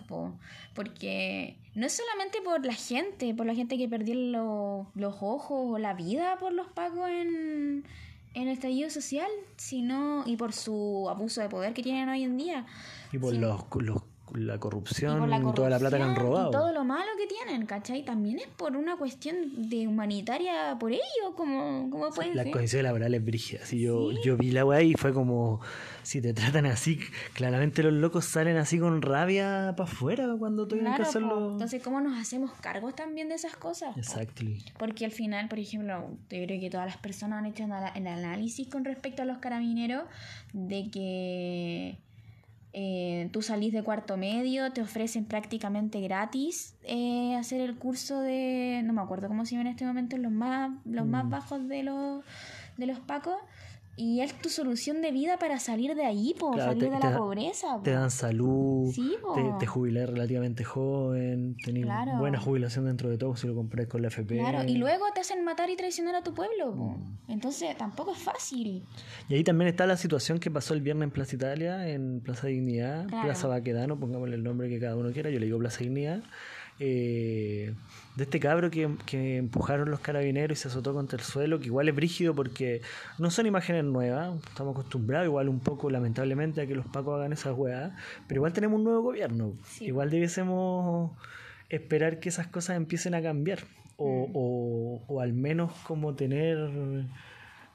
porque 0.76 1.58
no 1.74 1.86
es 1.86 1.94
solamente 1.94 2.42
por 2.42 2.64
la 2.64 2.74
gente, 2.74 3.34
por 3.34 3.46
la 3.46 3.56
gente 3.56 3.78
que 3.78 3.90
perdió 3.90 4.88
los 4.94 5.16
ojos 5.20 5.74
o 5.74 5.78
la 5.78 5.94
vida 5.94 6.38
por 6.38 6.54
los 6.54 6.68
pagos 6.68 7.10
en, 7.10 7.84
en 8.34 8.44
el 8.44 8.50
estallido 8.50 8.90
social, 8.92 9.30
sino 9.58 10.24
y 10.28 10.38
por 10.38 10.54
su 10.54 11.08
abuso 11.10 11.42
de 11.42 11.50
poder 11.50 11.74
que 11.74 11.82
tienen 11.82 12.08
hoy 12.08 12.24
en 12.24 12.38
día. 12.38 12.66
Y 13.12 13.18
por 13.18 13.34
los, 13.34 13.64
la 14.34 14.60
corrupción, 14.60 15.32
y 15.32 15.54
toda 15.54 15.70
la 15.70 15.80
plata 15.80 15.98
que 15.98 16.04
han 16.04 16.16
robado. 16.16 16.50
Y 16.50 16.52
todo 16.52 16.72
lo 16.72 16.84
malo 16.84 17.10
que 17.18 17.28
tienen, 17.28 17.66
¿cachai? 17.66 18.04
También 18.04 18.40
es 18.40 18.48
por 18.48 18.76
una 18.76 18.98
cuestión 18.98 19.70
de 19.70 19.88
humanitaria 19.88 20.78
por 20.80 20.92
ellos, 20.92 21.34
como, 21.36 21.90
como 21.90 22.10
pueden 22.10 22.36
Las 22.36 22.48
condiciones 22.48 22.84
laborales 22.84 23.24
brígidas. 23.24 23.72
yo, 23.72 24.12
yo 24.24 24.38
vi 24.38 24.52
la 24.52 24.66
weá 24.66 24.82
y 24.82 24.94
fue 24.94 25.14
como, 25.14 25.62
si 26.04 26.22
te 26.22 26.34
tratan 26.34 26.66
así, 26.66 27.00
claramente 27.34 27.84
los 27.84 27.94
locos 27.94 28.26
salen 28.26 28.58
así 28.58 28.80
con 28.80 29.02
rabia 29.02 29.74
para 29.78 29.90
afuera 29.90 30.28
cuando 30.38 30.68
tienen 30.68 30.96
que 30.96 31.02
hacerlo. 31.02 31.52
Entonces, 31.54 31.82
¿cómo 31.84 32.02
nos 32.02 32.18
hacemos 32.20 32.52
cargos 32.62 32.96
también 32.96 33.30
de 33.30 33.36
esas 33.36 33.56
cosas? 33.56 33.96
Exacto. 33.98 34.44
Porque 34.78 35.06
al 35.06 35.12
final, 35.12 35.48
por 35.48 35.60
ejemplo, 35.60 36.10
yo 36.30 36.46
creo 36.46 36.60
que 36.60 36.70
todas 36.70 36.86
las 36.86 36.98
personas 36.98 37.40
han 37.40 37.46
hecho 37.48 37.64
el 37.64 38.08
análisis 38.08 38.68
con 38.68 38.86
respecto 38.86 39.22
a 39.22 39.26
los 39.26 39.40
carabineros 39.40 40.04
de 40.54 40.90
que 40.92 41.98
eh, 42.74 43.30
tú 43.32 43.42
salís 43.42 43.74
de 43.74 43.84
cuarto 43.84 44.18
medio, 44.18 44.72
te 44.72 44.82
ofrecen 44.82 45.26
prácticamente 45.26 46.02
gratis 46.02 46.76
eh, 46.84 47.36
hacer 47.36 47.62
el 47.62 47.78
curso 47.78 48.22
de, 48.22 48.82
no 48.84 48.94
me 48.94 49.02
acuerdo 49.02 49.28
cómo 49.28 49.46
se 49.46 49.52
llama 49.52 49.64
en 49.64 49.68
este 49.68 49.86
momento, 49.86 50.18
los 50.18 50.32
más, 50.32 50.72
los 50.86 51.06
más 51.06 51.26
mm. 51.26 51.30
bajos 51.30 51.68
de 51.68 51.84
los, 51.84 52.24
de 52.78 52.86
los 52.86 53.00
pacos. 53.00 53.38
Y 54.00 54.22
es 54.22 54.32
tu 54.40 54.50
solución 54.50 55.02
de 55.02 55.12
vida 55.12 55.38
para 55.40 55.60
salir 55.60 55.96
de 55.96 56.06
ahí, 56.06 56.36
po, 56.38 56.56
salir 56.56 56.92
de 56.92 57.00
la 57.00 57.18
pobreza. 57.18 57.82
Te 57.84 57.92
dan 57.92 58.12
salud, 58.12 58.94
te, 58.94 59.42
te 59.60 59.66
jubilás 59.66 60.08
relativamente 60.08 60.64
joven, 60.64 61.58
tenés 61.66 61.88
buena 62.20 62.40
jubilación 62.40 62.86
dentro 62.86 63.10
de 63.10 63.18
todo 63.18 63.36
si 63.36 63.48
lo 63.48 63.56
compras 63.56 63.88
con 63.88 64.04
la 64.04 64.10
FP. 64.10 64.38
Claro, 64.38 64.70
y 64.70 64.78
luego 64.78 65.06
te 65.16 65.22
hacen 65.22 65.44
matar 65.44 65.72
y 65.72 65.76
traicionar 65.76 66.14
a 66.14 66.24
tu 66.24 66.36
pueblo. 66.36 66.74
Mm. 66.76 67.32
Entonces 67.32 67.76
tampoco 67.76 68.12
es 68.14 68.20
fácil. 68.20 68.86
Y 69.30 69.34
ahí 69.34 69.44
también 69.44 69.70
está 69.70 69.88
la 69.88 69.98
situación 69.98 70.40
que 70.40 70.52
pasó 70.52 70.76
el 70.76 70.82
viernes 70.82 71.06
en 71.06 71.12
Plaza 71.12 71.36
Italia, 71.36 71.90
en 71.90 72.22
Plaza 72.22 72.48
Dignidad, 72.48 73.08
Plaza 73.08 73.48
Baquedano, 73.48 74.00
pongámosle 74.00 74.36
el 74.36 74.44
nombre 74.44 74.70
que 74.70 74.80
cada 74.80 74.96
uno 74.96 75.12
quiera, 75.12 75.32
yo 75.32 75.40
le 75.40 75.48
digo 75.48 75.58
Plaza 75.58 75.80
Dignidad. 75.80 76.22
Eh, 76.80 77.74
de 78.16 78.24
este 78.24 78.40
cabro 78.40 78.70
que, 78.70 78.90
que, 79.06 79.38
empujaron 79.38 79.90
los 79.90 80.00
carabineros 80.00 80.58
y 80.58 80.62
se 80.62 80.68
azotó 80.68 80.94
contra 80.94 81.18
el 81.18 81.24
suelo, 81.24 81.60
que 81.60 81.66
igual 81.66 81.90
es 81.90 81.96
brígido 81.96 82.36
porque 82.36 82.82
no 83.18 83.32
son 83.32 83.46
imágenes 83.46 83.84
nuevas, 83.84 84.36
estamos 84.48 84.74
acostumbrados 84.74 85.28
igual 85.28 85.50
un 85.50 85.60
poco 85.60 85.90
lamentablemente 85.90 86.62
a 86.62 86.68
que 86.68 86.76
los 86.76 86.86
pacos 86.88 87.16
hagan 87.16 87.34
esas 87.34 87.56
weas, 87.58 87.92
pero 88.28 88.40
igual 88.40 88.54
tenemos 88.54 88.78
un 88.78 88.84
nuevo 88.86 89.02
gobierno, 89.02 89.54
igual 89.80 90.10
debiésemos 90.10 91.12
esperar 91.70 92.20
que 92.20 92.30
esas 92.30 92.48
cosas 92.48 92.78
empiecen 92.78 93.14
a 93.14 93.22
cambiar, 93.22 93.60
o, 93.98 94.28
mm. 94.28 94.32
o, 94.34 95.04
o 95.08 95.22
al 95.22 95.34
menos 95.34 95.72
como 95.84 96.16
tener 96.16 96.58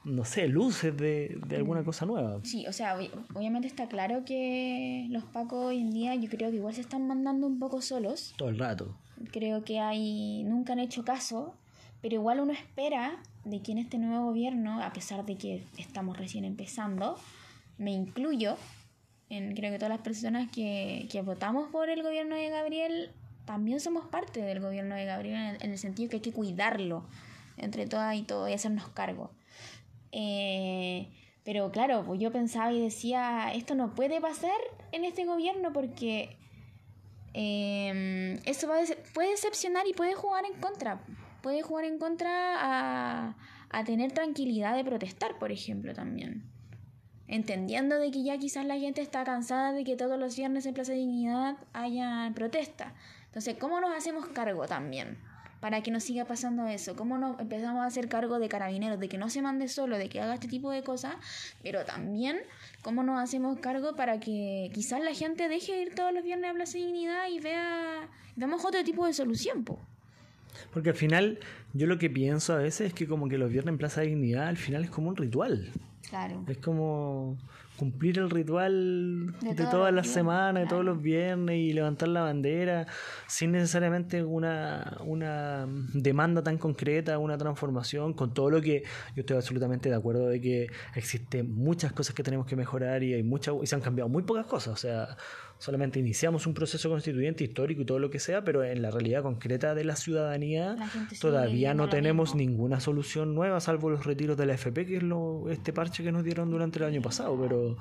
no 0.03 0.25
sé, 0.25 0.47
luces 0.47 0.95
de, 0.97 1.37
de, 1.47 1.55
alguna 1.55 1.83
cosa 1.83 2.05
nueva. 2.05 2.39
Sí, 2.43 2.65
o 2.67 2.73
sea, 2.73 2.97
obviamente 3.33 3.67
está 3.67 3.87
claro 3.87 4.25
que 4.25 5.07
los 5.09 5.23
pacos 5.23 5.65
hoy 5.65 5.79
en 5.79 5.91
día 5.91 6.15
yo 6.15 6.29
creo 6.29 6.49
que 6.49 6.57
igual 6.57 6.73
se 6.73 6.81
están 6.81 7.07
mandando 7.07 7.47
un 7.47 7.59
poco 7.59 7.81
solos. 7.81 8.33
Todo 8.37 8.49
el 8.49 8.59
rato. 8.59 8.97
Creo 9.31 9.63
que 9.63 9.79
hay, 9.79 10.43
nunca 10.43 10.73
han 10.73 10.79
hecho 10.79 11.05
caso, 11.05 11.55
pero 12.01 12.15
igual 12.15 12.41
uno 12.41 12.51
espera 12.51 13.21
de 13.45 13.61
que 13.61 13.71
en 13.71 13.77
este 13.77 13.97
nuevo 13.97 14.25
gobierno, 14.25 14.81
a 14.81 14.91
pesar 14.91 15.25
de 15.25 15.37
que 15.37 15.63
estamos 15.77 16.17
recién 16.17 16.43
empezando, 16.43 17.17
me 17.77 17.91
incluyo, 17.91 18.57
en, 19.29 19.55
creo 19.55 19.71
que 19.71 19.77
todas 19.77 19.91
las 19.91 20.01
personas 20.01 20.51
que, 20.51 21.07
que 21.11 21.21
votamos 21.21 21.69
por 21.71 21.89
el 21.89 22.03
gobierno 22.03 22.35
de 22.35 22.49
Gabriel, 22.49 23.11
también 23.45 23.79
somos 23.79 24.05
parte 24.07 24.41
del 24.41 24.59
gobierno 24.59 24.95
de 24.95 25.05
Gabriel 25.05 25.35
en 25.35 25.45
el, 25.55 25.63
en 25.63 25.71
el 25.71 25.77
sentido 25.77 26.09
que 26.09 26.17
hay 26.17 26.21
que 26.21 26.33
cuidarlo 26.33 27.05
entre 27.55 27.85
todas 27.87 28.15
y 28.15 28.23
todo 28.23 28.49
y 28.49 28.53
hacernos 28.53 28.89
cargo. 28.89 29.31
Eh, 30.13 31.09
pero 31.43 31.71
claro, 31.71 32.05
pues 32.05 32.21
yo 32.21 32.31
pensaba 32.31 32.71
y 32.71 32.79
decía, 32.79 33.51
esto 33.53 33.75
no 33.75 33.95
puede 33.95 34.21
pasar 34.21 34.55
en 34.93 35.03
este 35.03 35.25
gobierno 35.25 35.73
porque 35.73 36.37
eh, 37.33 38.39
eso 38.45 38.67
puede 39.13 39.31
decepcionar 39.31 39.87
y 39.87 39.93
puede 39.93 40.13
jugar 40.13 40.45
en 40.45 40.61
contra. 40.61 41.01
Puede 41.41 41.63
jugar 41.63 41.83
en 41.85 41.97
contra 41.97 42.29
a, 42.29 43.35
a 43.69 43.83
tener 43.83 44.13
tranquilidad 44.13 44.75
de 44.75 44.85
protestar, 44.85 45.37
por 45.39 45.51
ejemplo, 45.51 45.93
también. 45.93 46.49
Entendiendo 47.27 47.97
de 47.97 48.11
que 48.11 48.23
ya 48.23 48.37
quizás 48.37 48.65
la 48.65 48.77
gente 48.77 49.01
está 49.01 49.23
cansada 49.23 49.73
de 49.73 49.83
que 49.83 49.97
todos 49.97 50.19
los 50.19 50.37
viernes 50.37 50.65
en 50.65 50.75
Plaza 50.75 50.91
de 50.91 50.99
Dignidad 50.99 51.57
haya 51.73 52.31
protesta. 52.35 52.93
Entonces, 53.25 53.57
¿cómo 53.59 53.81
nos 53.81 53.95
hacemos 53.95 54.27
cargo 54.27 54.67
también? 54.67 55.17
Para 55.63 55.81
que 55.81 55.91
no 55.91 56.01
siga 56.01 56.25
pasando 56.25 56.67
eso. 56.67 56.93
¿Cómo 56.97 57.17
nos 57.17 57.39
empezamos 57.39 57.83
a 57.83 57.85
hacer 57.85 58.09
cargo 58.09 58.37
de 58.37 58.49
carabineros, 58.49 58.99
de 58.99 59.07
que 59.07 59.17
no 59.17 59.29
se 59.29 59.41
mande 59.41 59.69
solo, 59.69 59.97
de 59.97 60.09
que 60.09 60.19
haga 60.19 60.33
este 60.33 60.49
tipo 60.49 60.69
de 60.71 60.83
cosas? 60.83 61.15
Pero 61.63 61.85
también, 61.85 62.35
¿cómo 62.81 63.01
nos 63.01 63.17
hacemos 63.17 63.57
cargo 63.59 63.95
para 63.95 64.19
que 64.19 64.69
quizás 64.73 64.99
la 64.99 65.13
gente 65.13 65.47
deje 65.47 65.71
de 65.71 65.81
ir 65.83 65.95
todos 65.95 66.13
los 66.13 66.21
viernes 66.21 66.51
a 66.51 66.53
Plaza 66.53 66.77
Dignidad 66.79 67.29
y 67.31 67.39
vea, 67.39 68.09
veamos 68.35 68.65
otro 68.65 68.83
tipo 68.83 69.05
de 69.07 69.13
solución, 69.13 69.63
po? 69.63 69.79
Porque 70.73 70.89
al 70.89 70.95
final, 70.95 71.39
yo 71.71 71.87
lo 71.87 71.97
que 71.97 72.09
pienso 72.09 72.51
a 72.51 72.57
veces 72.57 72.87
es 72.87 72.93
que 72.93 73.07
como 73.07 73.29
que 73.29 73.37
los 73.37 73.49
viernes 73.49 73.71
en 73.71 73.77
Plaza 73.77 74.01
Dignidad 74.01 74.49
al 74.49 74.57
final 74.57 74.83
es 74.83 74.89
como 74.89 75.07
un 75.07 75.15
ritual. 75.15 75.71
Claro. 76.09 76.43
Es 76.45 76.57
como 76.57 77.37
cumplir 77.77 78.19
el 78.19 78.29
ritual 78.29 79.33
de, 79.41 79.65
todas 79.65 79.93
las 79.93 80.07
semanas, 80.07 80.63
de 80.63 80.69
todos 80.69 80.85
los 80.85 81.01
viernes 81.01 81.57
y 81.57 81.73
levantar 81.73 82.09
la 82.09 82.21
bandera 82.21 82.87
sin 83.27 83.51
necesariamente 83.51 84.23
una, 84.23 84.97
una 85.05 85.65
demanda 85.93 86.43
tan 86.43 86.57
concreta, 86.57 87.17
una 87.17 87.37
transformación, 87.37 88.13
con 88.13 88.33
todo 88.33 88.49
lo 88.49 88.61
que 88.61 88.83
yo 89.15 89.21
estoy 89.21 89.37
absolutamente 89.37 89.89
de 89.89 89.95
acuerdo 89.95 90.27
de 90.27 90.39
que 90.39 90.67
existen 90.95 91.53
muchas 91.53 91.93
cosas 91.93 92.15
que 92.15 92.23
tenemos 92.23 92.45
que 92.45 92.55
mejorar 92.55 93.03
y 93.03 93.13
hay 93.13 93.23
muchas 93.23 93.55
y 93.61 93.67
se 93.67 93.75
han 93.75 93.81
cambiado 93.81 94.09
muy 94.09 94.23
pocas 94.23 94.45
cosas, 94.45 94.73
o 94.73 94.77
sea, 94.77 95.17
solamente 95.63 95.97
iniciamos 95.97 96.45
un 96.45 96.53
proceso 96.53 96.89
constituyente 96.89 97.45
histórico 97.45 97.83
y 97.83 97.85
todo 97.85 97.97
lo 97.97 98.09
que 98.09 98.19
sea, 98.19 98.43
pero 98.43 98.65
en 98.65 98.81
la 98.81 98.91
realidad 98.91 99.23
concreta 99.23 99.73
de 99.73 99.85
la 99.85 99.95
ciudadanía 99.95 100.75
todavía 101.21 101.73
no 101.73 101.87
tenemos 101.87 102.35
ninguna 102.35 102.81
solución 102.81 103.33
nueva, 103.33 103.61
salvo 103.61 103.89
los 103.89 104.05
retiros 104.05 104.35
de 104.35 104.45
la 104.45 104.55
FP, 104.55 104.85
que 104.85 104.97
es 104.97 105.03
lo, 105.03 105.49
este 105.49 105.71
parche 105.71 106.03
que 106.03 106.11
nos 106.11 106.25
dieron 106.25 106.51
durante 106.51 106.79
el 106.79 106.85
año 106.85 107.01
pasado, 107.01 107.39
pero, 107.39 107.77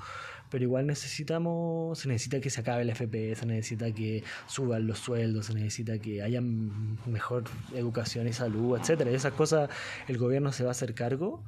pero 0.48 0.62
igual 0.62 0.86
necesitamos, 0.86 1.98
se 1.98 2.06
necesita 2.06 2.40
que 2.40 2.50
se 2.50 2.60
acabe 2.60 2.84
la 2.84 2.92
FP, 2.92 3.34
se 3.34 3.46
necesita 3.46 3.90
que 3.90 4.22
suban 4.46 4.86
los 4.86 5.00
sueldos, 5.00 5.46
se 5.46 5.54
necesita 5.54 5.98
que 5.98 6.22
haya 6.22 6.40
mejor 6.40 7.42
educación 7.74 8.28
y 8.28 8.32
salud, 8.32 8.78
etcétera. 8.78 9.10
Y 9.10 9.14
esas 9.14 9.32
cosas 9.32 9.68
el 10.06 10.18
gobierno 10.18 10.52
se 10.52 10.62
va 10.62 10.70
a 10.70 10.70
hacer 10.70 10.94
cargo 10.94 11.42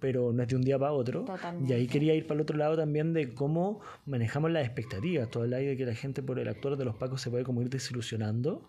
pero 0.00 0.32
no 0.32 0.42
es 0.42 0.48
de 0.48 0.56
un 0.56 0.62
día 0.62 0.78
para 0.78 0.92
otro. 0.92 1.24
Y 1.66 1.72
ahí 1.72 1.86
quería 1.86 2.14
ir 2.14 2.26
para 2.26 2.36
el 2.36 2.42
otro 2.42 2.56
lado 2.56 2.76
también 2.76 3.12
de 3.12 3.34
cómo 3.34 3.80
manejamos 4.06 4.50
las 4.50 4.64
expectativas. 4.64 5.30
Todo 5.30 5.44
el 5.44 5.52
aire 5.52 5.70
de 5.70 5.76
que 5.76 5.86
la 5.86 5.94
gente 5.94 6.22
por 6.22 6.38
el 6.38 6.48
actor 6.48 6.76
de 6.76 6.84
los 6.84 6.96
pacos 6.96 7.20
se 7.20 7.30
puede 7.30 7.44
como 7.44 7.62
ir 7.62 7.70
desilusionando 7.70 8.68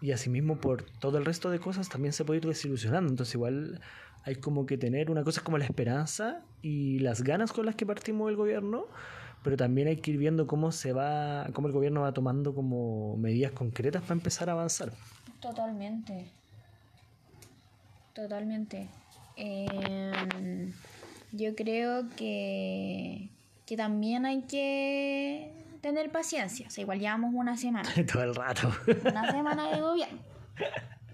y 0.00 0.12
asimismo 0.12 0.56
por 0.56 0.82
todo 0.82 1.18
el 1.18 1.24
resto 1.24 1.50
de 1.50 1.58
cosas 1.58 1.88
también 1.88 2.12
se 2.12 2.24
puede 2.24 2.38
ir 2.38 2.46
desilusionando. 2.46 3.10
Entonces 3.10 3.34
igual 3.34 3.80
hay 4.24 4.36
como 4.36 4.66
que 4.66 4.78
tener 4.78 5.10
una 5.10 5.24
cosa 5.24 5.42
como 5.42 5.58
la 5.58 5.64
esperanza 5.64 6.42
y 6.62 6.98
las 7.00 7.22
ganas 7.22 7.52
con 7.52 7.66
las 7.66 7.74
que 7.74 7.86
partimos 7.86 8.30
el 8.30 8.36
gobierno, 8.36 8.86
pero 9.42 9.56
también 9.56 9.88
hay 9.88 9.96
que 9.96 10.12
ir 10.12 10.18
viendo 10.18 10.46
cómo 10.46 10.72
se 10.72 10.92
va, 10.92 11.48
cómo 11.52 11.68
el 11.68 11.72
gobierno 11.72 12.02
va 12.02 12.12
tomando 12.12 12.54
como 12.54 13.16
medidas 13.16 13.52
concretas 13.52 14.02
para 14.02 14.14
empezar 14.14 14.48
a 14.48 14.52
avanzar. 14.52 14.92
Totalmente. 15.40 16.30
Totalmente. 18.14 18.88
Em, 19.42 20.72
yo 21.32 21.54
creo 21.54 22.10
que, 22.10 23.30
que 23.64 23.76
también 23.76 24.26
hay 24.26 24.42
que 24.42 25.50
tener 25.80 26.12
paciencia. 26.12 26.66
O 26.68 26.70
sea, 26.70 26.82
igual 26.82 27.00
llevamos 27.00 27.32
una 27.34 27.56
semana. 27.56 27.88
Todo 28.12 28.22
el 28.22 28.34
rato. 28.34 28.70
Una 29.04 29.30
semana 29.30 29.70
de 29.70 29.80
gobierno. 29.80 30.18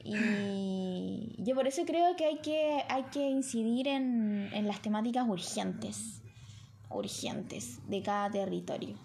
Y 0.02 1.36
yo 1.38 1.54
por 1.54 1.68
eso 1.68 1.84
creo 1.84 2.16
que 2.16 2.24
hay 2.26 2.38
que, 2.38 2.82
hay 2.88 3.04
que 3.04 3.28
incidir 3.28 3.86
en, 3.86 4.50
en 4.52 4.66
las 4.66 4.80
temáticas 4.80 5.26
urgentes, 5.28 6.22
urgentes 6.90 7.78
de 7.88 8.02
cada 8.02 8.30
territorio. 8.30 8.96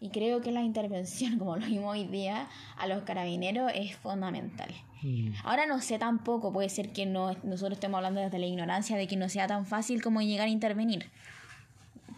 Y 0.00 0.10
creo 0.10 0.40
que 0.40 0.52
la 0.52 0.62
intervención, 0.62 1.38
como 1.38 1.56
lo 1.56 1.66
vimos 1.66 1.92
hoy 1.92 2.06
día, 2.06 2.48
a 2.76 2.86
los 2.86 3.02
carabineros 3.02 3.72
es 3.74 3.96
fundamental. 3.96 4.70
Mm. 5.02 5.32
Ahora 5.44 5.66
no 5.66 5.80
sé 5.80 5.98
tampoco, 5.98 6.52
puede 6.52 6.68
ser 6.68 6.92
que 6.92 7.06
no, 7.06 7.34
nosotros 7.42 7.78
estemos 7.78 7.98
hablando 7.98 8.20
desde 8.20 8.38
la 8.38 8.46
ignorancia 8.46 8.96
de 8.96 9.06
que 9.06 9.16
no 9.16 9.28
sea 9.28 9.46
tan 9.46 9.66
fácil 9.66 10.02
como 10.02 10.20
llegar 10.22 10.46
a 10.46 10.50
intervenir, 10.50 11.06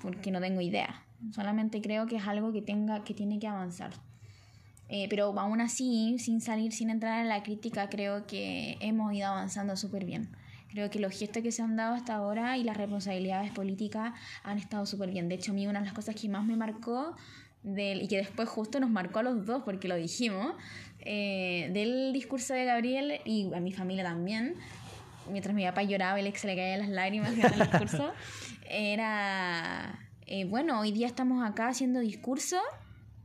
porque 0.03 0.31
no 0.31 0.41
tengo 0.41 0.61
idea. 0.61 1.03
Solamente 1.33 1.83
creo 1.83 2.07
que 2.07 2.17
es 2.17 2.27
algo 2.27 2.53
que, 2.53 2.63
tenga, 2.63 3.05
que 3.05 3.13
tiene 3.13 3.39
que 3.39 3.47
avanzar. 3.47 3.93
Eh, 4.89 5.07
pero 5.09 5.39
aún 5.39 5.61
así, 5.61 6.19
sin 6.19 6.41
salir, 6.41 6.73
sin 6.73 6.91
entrar 6.91 7.21
en 7.21 7.29
la 7.29 7.43
crítica, 7.43 7.89
creo 7.89 8.27
que 8.27 8.77
hemos 8.81 9.13
ido 9.13 9.29
avanzando 9.29 9.77
súper 9.77 10.05
bien. 10.05 10.29
Creo 10.71 10.91
que 10.91 10.99
los 10.99 11.17
gestos 11.17 11.43
que 11.43 11.53
se 11.53 11.63
han 11.63 11.77
dado 11.77 11.95
hasta 11.95 12.15
ahora 12.15 12.57
y 12.57 12.65
las 12.65 12.77
responsabilidades 12.77 13.53
políticas 13.53 14.15
han 14.43 14.59
estado 14.59 14.87
súper 14.87 15.11
bien. 15.11 15.29
De 15.29 15.35
hecho, 15.35 15.53
a 15.53 15.55
mí 15.55 15.67
una 15.67 15.81
de 15.81 15.87
las 15.87 15.95
cosas 15.95 16.15
que 16.15 16.29
más 16.29 16.45
me 16.45 16.57
marcó 16.57 17.15
del, 17.63 18.03
y 18.03 18.09
que 18.09 18.17
después 18.17 18.49
justo 18.49 18.81
nos 18.81 18.91
marcó 18.91 19.19
a 19.21 19.23
los 19.23 19.47
dos 19.47 19.63
porque 19.65 19.89
lo 19.89 19.97
dijimos, 19.97 20.55
eh, 21.01 21.71
del 21.73 22.13
discurso 22.13 22.55
de 22.55 22.65
Gabriel 22.65 23.21
y 23.25 23.53
a 23.55 23.61
mi 23.61 23.73
familia 23.73 24.05
también, 24.05 24.55
mientras 25.31 25.55
mi 25.55 25.65
papá 25.65 25.83
lloraba 25.83 26.21
y 26.21 26.33
se 26.33 26.47
le 26.47 26.57
caían 26.57 26.81
las 26.81 26.89
lágrimas 26.89 27.33
el 27.33 27.59
discurso, 27.71 28.13
era, 28.69 29.99
eh, 30.27 30.45
bueno, 30.45 30.81
hoy 30.81 30.93
día 30.93 31.07
estamos 31.07 31.45
acá 31.49 31.69
haciendo 31.69 32.01
discurso, 32.01 32.59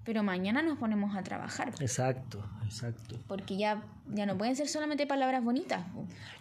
pero 0.03 0.23
mañana 0.23 0.61
nos 0.61 0.77
ponemos 0.77 1.15
a 1.15 1.23
trabajar. 1.23 1.73
Exacto, 1.79 2.47
exacto. 2.63 3.19
Porque 3.27 3.57
ya, 3.57 3.83
ya 4.13 4.25
no 4.25 4.37
pueden 4.37 4.55
ser 4.55 4.67
solamente 4.67 5.07
palabras 5.07 5.43
bonitas. 5.43 5.83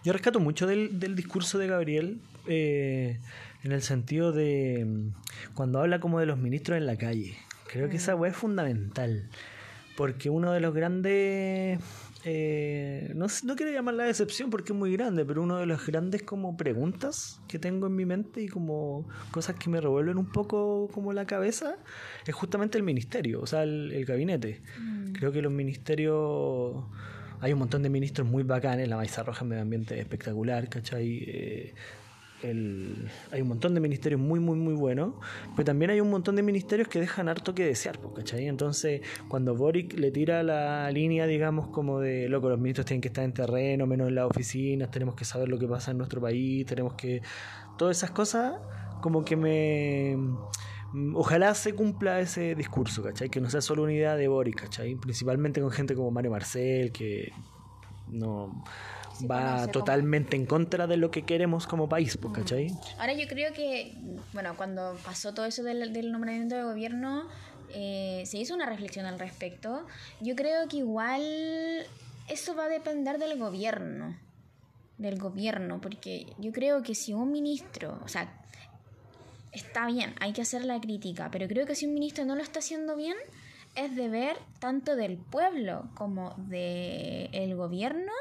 Yo 0.03 0.13
rescato 0.13 0.39
mucho 0.39 0.67
del, 0.67 0.99
del 0.99 1.15
discurso 1.15 1.57
de 1.57 1.67
Gabriel. 1.67 2.21
Eh, 2.47 3.19
en 3.63 3.71
el 3.71 3.81
sentido 3.81 4.31
de 4.31 4.85
mm, 4.85 5.53
cuando 5.55 5.79
habla 5.79 5.99
como 5.99 6.19
de 6.19 6.27
los 6.27 6.37
ministros 6.37 6.77
en 6.77 6.85
la 6.85 6.97
calle. 6.97 7.35
Creo 7.71 7.89
que 7.89 7.97
esa 7.97 8.15
weá 8.15 8.31
es 8.31 8.37
fundamental. 8.37 9.29
Porque 9.95 10.29
uno 10.29 10.51
de 10.51 10.59
los 10.59 10.73
grandes. 10.73 11.79
Eh, 12.27 13.11
no, 13.15 13.27
no 13.43 13.55
quiero 13.55 13.71
llamar 13.71 13.93
la 13.93 14.05
decepción 14.05 14.49
porque 14.49 14.73
es 14.73 14.77
muy 14.77 14.91
grande, 14.91 15.23
pero 15.25 15.43
uno 15.43 15.57
de 15.57 15.67
los 15.67 15.85
grandes 15.85 16.23
como 16.23 16.57
preguntas 16.57 17.39
que 17.47 17.59
tengo 17.59 17.85
en 17.85 17.95
mi 17.95 18.05
mente 18.05 18.41
y 18.41 18.47
como 18.47 19.07
cosas 19.29 19.57
que 19.57 19.69
me 19.69 19.79
revuelven 19.79 20.17
un 20.17 20.31
poco 20.31 20.89
como 20.91 21.13
la 21.13 21.27
cabeza 21.27 21.77
es 22.25 22.33
justamente 22.33 22.79
el 22.79 22.83
ministerio, 22.83 23.41
o 23.41 23.45
sea, 23.45 23.61
el, 23.61 24.05
gabinete. 24.05 24.63
Mm. 24.79 25.11
Creo 25.11 25.31
que 25.31 25.43
los 25.43 25.51
ministerios 25.51 26.83
hay 27.41 27.53
un 27.53 27.59
montón 27.59 27.83
de 27.83 27.89
ministros 27.89 28.27
muy 28.27 28.41
bacanes, 28.41 28.87
la 28.87 28.95
Maiza 28.95 29.21
Roja 29.21 29.43
en 29.43 29.49
Medio 29.49 29.61
Ambiente 29.61 29.99
espectacular, 29.99 30.67
¿cachai? 30.67 31.23
Eh, 31.27 31.73
hay 33.31 33.41
un 33.41 33.47
montón 33.47 33.73
de 33.73 33.79
ministerios 33.79 34.19
muy, 34.19 34.39
muy, 34.39 34.57
muy 34.57 34.73
buenos, 34.73 35.13
pero 35.55 35.65
también 35.65 35.91
hay 35.91 36.01
un 36.01 36.09
montón 36.09 36.35
de 36.35 36.43
ministerios 36.43 36.87
que 36.87 36.99
dejan 36.99 37.29
harto 37.29 37.55
que 37.55 37.65
desear, 37.65 37.99
¿cachai? 38.15 38.47
Entonces, 38.47 39.01
cuando 39.27 39.55
Boric 39.55 39.97
le 39.97 40.11
tira 40.11 40.43
la 40.43 40.89
línea, 40.91 41.27
digamos, 41.27 41.67
como 41.67 41.99
de, 41.99 42.29
loco, 42.29 42.49
los 42.49 42.59
ministros 42.59 42.85
tienen 42.85 43.01
que 43.01 43.09
estar 43.09 43.23
en 43.23 43.33
terreno, 43.33 43.87
menos 43.87 44.09
en 44.09 44.15
las 44.15 44.25
oficinas, 44.25 44.91
tenemos 44.91 45.15
que 45.15 45.25
saber 45.25 45.49
lo 45.49 45.57
que 45.57 45.67
pasa 45.67 45.91
en 45.91 45.97
nuestro 45.97 46.21
país, 46.21 46.65
tenemos 46.65 46.93
que... 46.93 47.21
Todas 47.77 47.97
esas 47.97 48.11
cosas, 48.11 48.53
como 49.01 49.25
que 49.25 49.35
me... 49.35 50.17
Ojalá 51.13 51.53
se 51.55 51.73
cumpla 51.73 52.21
ese 52.21 52.55
discurso, 52.55 53.03
¿cachai? 53.03 53.29
Que 53.29 53.41
no 53.41 53.49
sea 53.49 53.59
solo 53.59 53.83
una 53.83 53.91
idea 53.91 54.15
de 54.15 54.29
Boric, 54.29 54.61
¿cachai? 54.61 54.95
Principalmente 54.95 55.59
con 55.59 55.71
gente 55.71 55.93
como 55.93 56.09
Mario 56.09 56.31
Marcel, 56.31 56.93
que 56.93 57.33
no 58.07 58.63
va 59.29 59.67
totalmente 59.67 60.35
en 60.35 60.45
contra 60.45 60.87
de 60.87 60.97
lo 60.97 61.11
que 61.11 61.23
queremos 61.23 61.67
como 61.67 61.87
país, 61.89 62.17
pues, 62.17 62.33
¿cachai? 62.33 62.71
Ahora 62.99 63.13
yo 63.13 63.27
creo 63.27 63.53
que, 63.53 63.95
bueno, 64.33 64.55
cuando 64.57 64.97
pasó 65.03 65.33
todo 65.33 65.45
eso 65.45 65.63
del, 65.63 65.93
del 65.93 66.11
nombramiento 66.11 66.55
de 66.55 66.63
gobierno, 66.63 67.27
eh, 67.73 68.23
se 68.25 68.37
hizo 68.37 68.53
una 68.53 68.65
reflexión 68.65 69.05
al 69.05 69.19
respecto. 69.19 69.85
Yo 70.21 70.35
creo 70.35 70.67
que 70.67 70.77
igual 70.77 71.85
eso 72.29 72.55
va 72.55 72.65
a 72.65 72.69
depender 72.69 73.17
del 73.17 73.37
gobierno, 73.37 74.17
del 74.97 75.19
gobierno, 75.19 75.81
porque 75.81 76.27
yo 76.37 76.51
creo 76.51 76.83
que 76.83 76.95
si 76.95 77.13
un 77.13 77.31
ministro, 77.31 77.99
o 78.03 78.07
sea, 78.07 78.41
está 79.51 79.87
bien, 79.87 80.15
hay 80.19 80.33
que 80.33 80.41
hacer 80.41 80.65
la 80.65 80.79
crítica, 80.79 81.29
pero 81.31 81.47
creo 81.47 81.65
que 81.65 81.75
si 81.75 81.85
un 81.85 81.93
ministro 81.93 82.25
no 82.25 82.35
lo 82.35 82.41
está 82.41 82.59
haciendo 82.59 82.95
bien, 82.95 83.15
es 83.75 83.95
deber 83.95 84.37
tanto 84.59 84.95
del 84.95 85.17
pueblo 85.17 85.89
como 85.95 86.33
del 86.37 87.29
el 87.33 87.55
gobierno 87.55 88.11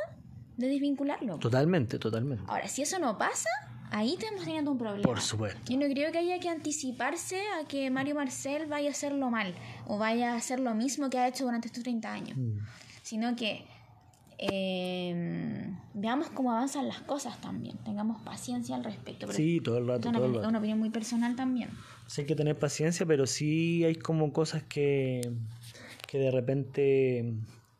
de 0.56 0.68
desvincularlo. 0.68 1.38
Totalmente, 1.38 1.98
totalmente. 1.98 2.44
Ahora, 2.46 2.68
si 2.68 2.82
eso 2.82 2.98
no 2.98 3.18
pasa, 3.18 3.48
ahí 3.90 4.14
estamos 4.14 4.44
teniendo 4.44 4.70
un 4.70 4.78
problema. 4.78 5.02
Por 5.02 5.20
supuesto. 5.20 5.60
Yo 5.72 5.78
no 5.78 5.86
creo 5.86 6.12
que 6.12 6.18
haya 6.18 6.38
que 6.40 6.48
anticiparse 6.48 7.40
a 7.60 7.66
que 7.66 7.90
Mario 7.90 8.14
Marcel 8.14 8.66
vaya 8.66 8.88
a 8.88 8.92
hacerlo 8.92 9.30
mal 9.30 9.54
o 9.86 9.98
vaya 9.98 10.32
a 10.32 10.36
hacer 10.36 10.60
lo 10.60 10.74
mismo 10.74 11.10
que 11.10 11.18
ha 11.18 11.28
hecho 11.28 11.44
durante 11.44 11.68
estos 11.68 11.82
30 11.82 12.12
años, 12.12 12.36
mm. 12.36 12.58
sino 13.02 13.36
que 13.36 13.64
em, 14.38 15.76
veamos 15.94 16.28
cómo 16.30 16.52
avanzan 16.52 16.88
las 16.88 17.00
cosas 17.00 17.40
también, 17.40 17.76
tengamos 17.78 18.20
paciencia 18.22 18.74
al 18.76 18.84
respecto. 18.84 19.30
sí, 19.32 19.60
todo 19.60 19.78
el 19.78 19.86
rato. 19.86 20.08
Es 20.08 20.16
una, 20.16 20.48
una 20.48 20.58
opinión 20.58 20.78
muy 20.78 20.90
personal 20.90 21.36
también. 21.36 21.70
Sí, 22.06 22.22
hay 22.22 22.26
que 22.26 22.36
tener 22.36 22.58
paciencia, 22.58 23.06
pero 23.06 23.26
sí 23.26 23.84
hay 23.84 23.94
como 23.96 24.32
cosas 24.32 24.62
que, 24.62 25.32
que 26.06 26.18
de 26.18 26.30
repente... 26.30 27.34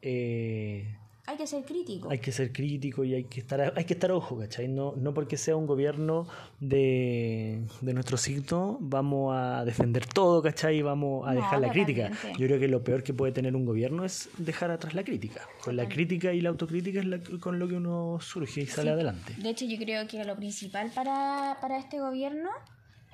Eh, 0.06 0.96
hay 1.26 1.38
que 1.38 1.46
ser 1.46 1.64
crítico. 1.64 2.10
Hay 2.10 2.18
que 2.18 2.32
ser 2.32 2.52
crítico 2.52 3.02
y 3.02 3.14
hay 3.14 3.24
que 3.24 3.40
estar, 3.40 3.72
hay 3.74 3.84
que 3.84 3.94
estar 3.94 4.12
ojo, 4.12 4.38
¿cachai? 4.38 4.68
No, 4.68 4.92
no 4.96 5.14
porque 5.14 5.38
sea 5.38 5.56
un 5.56 5.66
gobierno 5.66 6.26
de, 6.60 7.62
de 7.80 7.94
nuestro 7.94 8.18
signo 8.18 8.76
vamos 8.80 9.34
a 9.34 9.64
defender 9.64 10.04
todo, 10.06 10.42
¿cachai? 10.42 10.76
Y 10.76 10.82
vamos 10.82 11.26
a 11.26 11.32
dejar 11.32 11.60
la 11.60 11.70
crítica. 11.70 12.10
Yo 12.38 12.46
creo 12.46 12.60
que 12.60 12.68
lo 12.68 12.84
peor 12.84 13.02
que 13.02 13.14
puede 13.14 13.32
tener 13.32 13.56
un 13.56 13.64
gobierno 13.64 14.04
es 14.04 14.28
dejar 14.36 14.70
atrás 14.70 14.94
la 14.94 15.02
crítica. 15.02 15.40
Con 15.62 15.76
la 15.76 15.88
crítica 15.88 16.32
y 16.32 16.42
la 16.42 16.50
autocrítica 16.50 17.00
es 17.00 17.38
con 17.40 17.58
lo 17.58 17.68
que 17.68 17.76
uno 17.76 18.18
surge 18.20 18.60
y 18.60 18.66
sale 18.66 18.90
adelante. 18.90 19.34
De 19.38 19.48
hecho, 19.48 19.64
yo 19.64 19.78
creo 19.78 20.06
que 20.06 20.22
lo 20.24 20.36
principal 20.36 20.90
para, 20.94 21.56
para 21.62 21.78
este 21.78 22.00
gobierno 22.00 22.50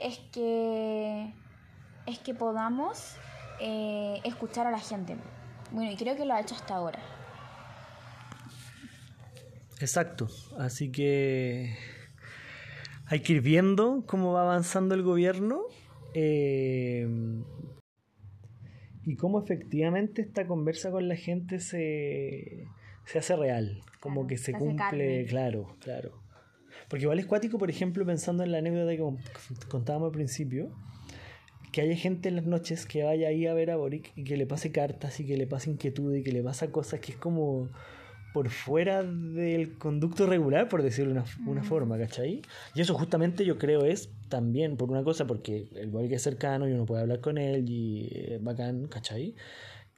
es 0.00 0.18
que, 0.32 1.32
es 2.06 2.18
que 2.18 2.34
podamos 2.34 3.14
eh, 3.60 4.20
escuchar 4.24 4.66
a 4.66 4.72
la 4.72 4.80
gente. 4.80 5.16
Bueno, 5.70 5.92
y 5.92 5.96
creo 5.96 6.16
que 6.16 6.24
lo 6.24 6.34
ha 6.34 6.40
hecho 6.40 6.56
hasta 6.56 6.74
ahora. 6.74 6.98
Exacto, 9.80 10.28
así 10.58 10.90
que 10.92 11.74
hay 13.06 13.20
que 13.20 13.32
ir 13.34 13.40
viendo 13.40 14.04
cómo 14.06 14.32
va 14.32 14.42
avanzando 14.42 14.94
el 14.94 15.02
gobierno 15.02 15.62
eh, 16.14 17.08
y 19.04 19.16
cómo 19.16 19.42
efectivamente 19.42 20.22
esta 20.22 20.46
conversa 20.46 20.90
con 20.90 21.08
la 21.08 21.16
gente 21.16 21.58
se, 21.60 22.66
se 23.06 23.18
hace 23.18 23.36
real, 23.36 23.80
como 24.00 24.26
Claro, 24.26 24.28
que 24.28 24.36
se 24.38 24.52
cumple, 24.52 25.24
claro, 25.26 25.76
claro. 25.80 26.12
Porque 26.88 27.04
igual 27.04 27.18
es 27.18 27.26
cuático, 27.26 27.58
por 27.58 27.70
ejemplo, 27.70 28.04
pensando 28.04 28.42
en 28.44 28.52
la 28.52 28.58
anécdota 28.58 28.90
que 28.92 28.98
con- 28.98 29.18
contábamos 29.68 30.06
al 30.08 30.12
principio, 30.12 30.70
que 31.72 31.80
haya 31.80 31.96
gente 31.96 32.28
en 32.28 32.36
las 32.36 32.46
noches 32.46 32.84
que 32.84 33.02
vaya 33.04 33.28
ahí 33.28 33.46
a 33.46 33.54
ver 33.54 33.70
a 33.70 33.76
Boric 33.76 34.12
y 34.16 34.24
que 34.24 34.36
le 34.36 34.44
pase 34.46 34.72
cartas 34.72 35.20
y 35.20 35.26
que 35.26 35.36
le 35.36 35.46
pase 35.46 35.70
inquietud 35.70 36.14
y 36.14 36.22
que 36.22 36.32
le 36.32 36.42
pasa 36.42 36.70
cosas 36.70 37.00
que 37.00 37.12
es 37.12 37.18
como 37.18 37.68
por 38.32 38.48
fuera 38.50 39.02
del 39.02 39.76
conducto 39.78 40.26
regular, 40.26 40.68
por 40.68 40.82
decirlo 40.82 41.12
de 41.14 41.20
una, 41.20 41.24
una 41.50 41.62
Mm. 41.62 41.64
forma, 41.64 41.98
¿cachai? 41.98 42.42
Y 42.74 42.80
eso 42.80 42.94
justamente 42.94 43.44
yo 43.44 43.58
creo 43.58 43.84
es 43.84 44.10
también 44.28 44.76
por 44.76 44.90
una 44.90 45.02
cosa, 45.02 45.26
porque 45.26 45.68
el 45.74 45.90
Boric 45.90 46.12
es 46.12 46.22
cercano 46.22 46.68
y 46.68 46.72
uno 46.72 46.86
puede 46.86 47.02
hablar 47.02 47.20
con 47.20 47.38
él 47.38 47.68
y 47.68 48.08
es 48.12 48.42
bacán, 48.42 48.86
¿cachai? 48.86 49.34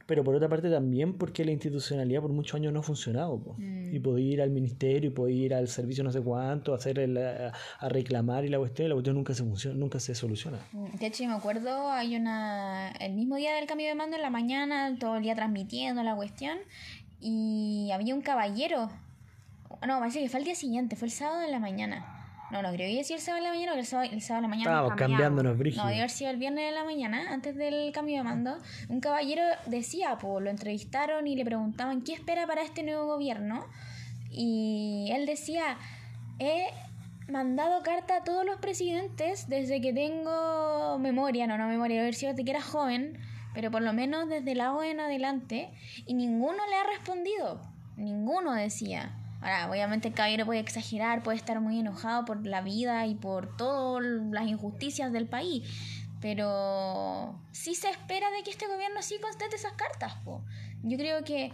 Pero 0.05 0.25
por 0.25 0.35
otra 0.35 0.49
parte 0.49 0.69
también 0.69 1.15
porque 1.17 1.45
la 1.45 1.53
institucionalidad 1.53 2.21
por 2.23 2.33
muchos 2.33 2.57
años 2.57 2.73
no 2.73 2.81
ha 2.81 2.83
funcionado. 2.83 3.39
po. 3.41 3.55
Mm. 3.57 3.95
Y 3.95 4.01
podía 4.01 4.33
ir 4.33 4.43
al 4.43 4.51
ministerio 4.51 5.11
y 5.11 5.13
podía 5.13 5.45
ir 5.47 5.55
al 5.55 5.69
servicio 5.69 6.03
no 6.03 6.11
sé 6.11 6.21
cuánto, 6.21 6.73
a, 6.73 6.77
hacer 6.77 6.99
el- 6.99 7.17
a, 7.19 7.53
a 7.79 7.89
reclamar 7.89 8.45
y 8.45 8.49
la 8.49 8.59
cuestión, 8.59 8.87
y 8.87 8.89
la 8.89 8.95
cuestión 8.97 9.15
nunca 9.17 9.33
se, 9.33 9.45
funciona, 9.45 9.77
nunca 9.79 10.01
se 10.01 10.15
soluciona. 10.15 10.59
Mm, 10.73 10.97
De 10.99 11.07
hecho, 11.07 11.23
yo 11.23 11.29
me 11.31 11.37
acuerdo, 11.37 11.89
hay 11.91 12.17
una. 12.17 12.91
El 13.01 13.13
mismo 13.15 13.37
día 13.37 13.55
del 13.55 13.67
cambio 13.67 13.87
de 13.87 13.95
mando 13.95 14.17
en 14.17 14.23
la 14.23 14.31
mañana, 14.31 14.97
todo 14.99 15.17
el 15.19 15.23
día 15.23 15.35
transmitiendo 15.37 16.03
la 16.03 16.17
cuestión, 16.17 16.59
y 17.23 17.91
había 17.93 18.15
un 18.15 18.21
caballero. 18.21 18.91
No, 19.87 19.99
parece 19.99 20.21
que 20.21 20.29
fue 20.29 20.41
el 20.41 20.45
día 20.45 20.55
siguiente, 20.55 20.97
fue 20.97 21.07
el 21.07 21.13
sábado 21.13 21.43
en 21.43 21.53
la 21.53 21.59
mañana. 21.59 22.19
No, 22.51 22.61
no 22.61 22.69
creo 22.69 22.87
que 22.87 22.99
haya 22.99 23.05
sido 23.05 23.17
el 23.17 23.23
sábado 23.23 23.39
en 23.39 23.45
la 23.45 23.51
mañana, 23.51 23.73
porque 23.73 23.81
el 23.81 23.87
sábado, 23.87 24.11
el 24.13 24.21
sábado 24.21 24.39
en 24.39 24.43
la 24.43 24.49
mañana. 24.49 24.71
Estábamos 24.71 24.99
cambiándonos, 24.99 25.57
brígido. 25.57 25.85
No, 25.85 25.89
debe 25.89 26.01
haber 26.01 26.11
sido 26.11 26.31
el 26.31 26.37
viernes 26.37 26.69
en 26.69 26.75
la 26.75 26.85
mañana, 26.85 27.33
antes 27.33 27.57
del 27.57 27.91
cambio 27.93 28.19
de 28.19 28.25
mando. 28.25 28.59
Un 28.91 29.01
caballero 29.01 29.43
decía, 29.67 30.19
pues 30.21 30.45
lo 30.45 30.51
entrevistaron 30.51 31.27
y 31.27 31.35
le 31.35 31.47
preguntaban 31.47 32.03
qué 32.03 32.13
espera 32.13 32.47
para 32.47 32.63
este 32.63 32.83
nuevo 32.83 33.07
gobierno. 33.07 33.65
Y 34.31 35.09
él 35.13 35.25
decía, 35.25 35.79
he 36.39 36.67
mandado 37.31 37.83
carta 37.83 38.17
a 38.17 38.25
todos 38.25 38.45
los 38.45 38.59
presidentes 38.59 39.49
desde 39.49 39.81
que 39.81 39.95
tengo 39.95 40.99
memoria, 40.99 41.47
no, 41.47 41.57
no 41.57 41.69
memoria, 41.69 41.97
debe 41.97 42.09
haber 42.09 42.15
sido 42.15 42.33
desde 42.33 42.45
que 42.45 42.51
era 42.51 42.61
joven, 42.61 43.19
pero 43.55 43.71
por 43.71 43.83
lo 43.83 43.93
menos 43.93 44.29
desde 44.29 44.55
la 44.55 44.73
O 44.75 44.83
en 44.83 45.01
adelante, 45.01 45.71
y 46.07 46.15
ninguno 46.15 46.59
le 46.69 46.77
ha 46.77 46.85
respondido, 46.97 47.61
ninguno 47.97 48.53
decía. 48.55 49.19
Ahora, 49.41 49.69
obviamente 49.71 50.09
el 50.09 50.15
caballero 50.15 50.47
puede 50.47 50.61
exagerar, 50.61 51.23
puede 51.23 51.37
estar 51.37 51.61
muy 51.61 51.81
enojado 51.81 52.25
por 52.25 52.47
la 52.47 52.61
vida 52.61 53.07
y 53.07 53.15
por 53.17 53.57
todas 53.57 54.05
las 54.31 54.47
injusticias 54.47 55.13
del 55.13 55.27
país, 55.27 55.69
pero 56.21 57.35
sí 57.51 57.75
se 57.75 57.91
espera 57.91 58.31
de 58.31 58.45
que 58.45 58.51
este 58.51 58.69
gobierno 58.69 59.03
sí 59.03 59.17
conteste 59.21 59.57
esas 59.57 59.73
cartas. 59.73 60.15
po. 60.25 60.43
Yo 60.85 60.97
creo 60.97 61.25
que 61.25 61.51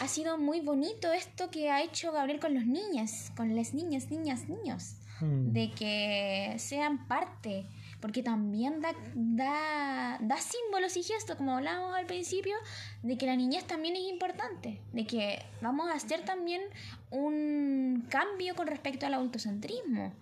ha 0.00 0.08
sido 0.08 0.36
muy 0.36 0.60
bonito 0.60 1.12
esto 1.12 1.50
que 1.50 1.70
ha 1.70 1.82
hecho 1.82 2.12
Gabriel 2.12 2.40
con 2.40 2.54
los 2.54 2.66
niños, 2.66 3.30
con 3.36 3.54
las 3.56 3.72
niñas, 3.74 4.10
niñas, 4.10 4.48
niños, 4.48 4.96
Mm. 5.20 5.52
de 5.52 5.70
que 5.72 6.54
sean 6.58 7.08
parte, 7.08 7.66
porque 8.00 8.22
también 8.22 8.80
da, 8.80 8.92
da, 9.14 10.18
da 10.20 10.36
símbolos 10.36 10.96
y 10.96 11.02
gestos, 11.02 11.36
como 11.36 11.56
hablábamos 11.56 11.96
al 11.96 12.06
principio, 12.06 12.54
de 13.02 13.16
que 13.18 13.26
la 13.26 13.36
niñez 13.36 13.64
también 13.64 13.96
es 13.96 14.08
importante, 14.08 14.80
de 14.92 15.06
que 15.06 15.42
vamos 15.60 15.88
a 15.88 15.94
hacer 15.94 16.24
también 16.24 16.62
un 17.10 18.06
cambio 18.08 18.54
con 18.54 18.66
respecto 18.66 19.06
al 19.06 19.14
autocentrismo 19.14 20.12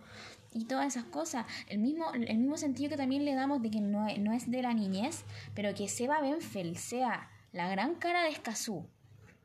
y 0.52 0.64
todas 0.64 0.86
esas 0.86 1.04
cosas. 1.04 1.46
El 1.68 1.78
mismo, 1.78 2.12
el 2.14 2.38
mismo 2.38 2.56
sentido 2.56 2.90
que 2.90 2.96
también 2.96 3.24
le 3.24 3.34
damos 3.34 3.60
de 3.62 3.70
que 3.70 3.80
no, 3.80 4.06
no 4.18 4.32
es 4.32 4.50
de 4.50 4.62
la 4.62 4.72
niñez, 4.72 5.24
pero 5.54 5.74
que 5.74 5.88
Seba 5.88 6.20
Benfeld 6.20 6.76
sea 6.76 7.30
la 7.52 7.68
gran 7.68 7.94
cara 7.96 8.22
de 8.22 8.30
Escazú 8.30 8.86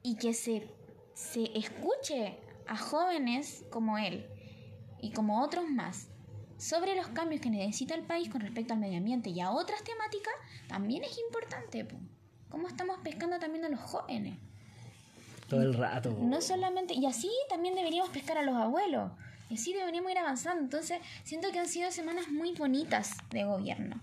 y 0.03 0.15
que 0.15 0.33
se, 0.33 0.67
se 1.13 1.57
escuche 1.57 2.37
a 2.67 2.77
jóvenes 2.77 3.65
como 3.69 3.97
él 3.97 4.25
y 5.01 5.11
como 5.11 5.43
otros 5.43 5.67
más 5.67 6.10
sobre 6.61 6.95
los 6.95 7.07
cambios 7.07 7.41
que 7.41 7.49
necesita 7.49 7.95
el 7.95 8.03
país 8.03 8.29
con 8.29 8.39
respecto 8.39 8.73
al 8.73 8.79
medio 8.79 8.99
ambiente 8.99 9.31
y 9.31 9.41
a 9.41 9.49
otras 9.49 9.83
temáticas, 9.83 10.33
también 10.67 11.03
es 11.03 11.17
importante. 11.17 11.83
po. 11.85 11.95
¿Cómo 12.49 12.67
estamos 12.67 12.99
pescando 13.03 13.39
también 13.39 13.65
a 13.65 13.69
los 13.69 13.79
jóvenes? 13.79 14.37
Todo 15.49 15.63
el 15.63 15.73
rato. 15.73 16.15
po. 16.15 16.23
No 16.23 16.39
solamente, 16.39 16.93
y 16.93 17.07
así 17.07 17.31
también 17.49 17.73
deberíamos 17.73 18.11
pescar 18.11 18.37
a 18.37 18.43
los 18.43 18.55
abuelos. 18.55 19.11
Y 19.49 19.55
así 19.55 19.73
deberíamos 19.73 20.11
ir 20.11 20.19
avanzando. 20.19 20.61
Entonces, 20.61 20.99
siento 21.23 21.51
que 21.51 21.57
han 21.57 21.67
sido 21.67 21.89
semanas 21.89 22.29
muy 22.29 22.53
bonitas 22.53 23.17
de 23.31 23.43
gobierno. 23.43 23.99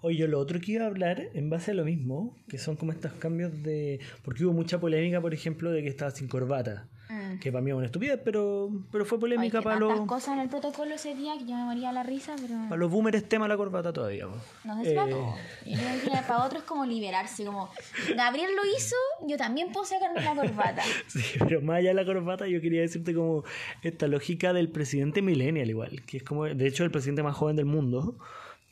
Oye, 0.00 0.16
yo 0.16 0.28
lo 0.28 0.38
otro 0.40 0.60
que 0.60 0.72
iba 0.72 0.84
a 0.84 0.88
hablar, 0.88 1.28
en 1.34 1.50
base 1.50 1.72
a 1.72 1.74
lo 1.74 1.84
mismo, 1.84 2.34
que 2.48 2.56
son 2.56 2.74
como 2.74 2.92
estos 2.92 3.12
cambios 3.12 3.62
de... 3.62 4.00
Porque 4.24 4.46
hubo 4.46 4.54
mucha 4.54 4.80
polémica, 4.80 5.20
por 5.20 5.34
ejemplo, 5.34 5.70
de 5.70 5.82
que 5.82 5.88
estaba 5.88 6.10
sin 6.10 6.26
corbata. 6.26 6.88
Mm. 7.12 7.38
Que 7.40 7.52
para 7.52 7.62
mí 7.62 7.70
es 7.70 7.76
una 7.76 7.86
estupidez, 7.86 8.18
pero, 8.24 8.70
pero 8.90 9.04
fue 9.04 9.16
Ay, 9.16 9.20
polémica 9.20 9.58
que 9.58 9.64
para 9.64 9.78
los, 9.78 10.00
cosas 10.06 10.34
en 10.34 10.40
el 10.40 10.48
protocolo 10.48 10.94
ese 10.94 11.14
día 11.14 11.34
que 11.38 11.44
yo 11.44 11.54
me 11.54 11.64
moría 11.64 11.92
la 11.92 12.02
risa, 12.02 12.34
pero... 12.40 12.54
para 12.70 12.76
los 12.76 12.90
boomers 12.90 13.28
tema 13.28 13.46
la 13.46 13.56
corbata 13.56 13.92
todavía. 13.92 14.26
No 14.64 14.82
sé 14.82 14.90
si 14.90 14.96
para 14.96 15.08
Eh, 15.08 15.10
todos. 15.10 15.34
Que 15.64 16.10
para 16.26 16.44
otros 16.44 16.62
es 16.62 16.68
como 16.68 16.86
liberarse, 16.86 17.44
como 17.44 17.68
Gabriel 18.16 18.50
lo 18.56 18.62
hizo, 18.76 18.96
yo 19.26 19.36
también 19.36 19.72
puedo 19.72 19.84
sacarme 19.84 20.22
la 20.22 20.34
corbata. 20.34 20.82
Sí, 21.08 21.22
pero 21.38 21.60
más 21.60 21.78
allá 21.78 21.90
de 21.90 21.94
la 21.94 22.06
corbata, 22.06 22.46
yo 22.46 22.60
quería 22.62 22.80
decirte 22.80 23.14
como 23.14 23.44
esta 23.82 24.06
lógica 24.06 24.54
del 24.54 24.70
presidente 24.70 25.20
millennial 25.20 25.68
igual, 25.68 26.02
que 26.06 26.18
es 26.18 26.22
como, 26.22 26.46
de 26.46 26.66
hecho, 26.66 26.84
el 26.84 26.90
presidente 26.90 27.22
más 27.22 27.36
joven 27.36 27.56
del 27.56 27.66
mundo, 27.66 28.16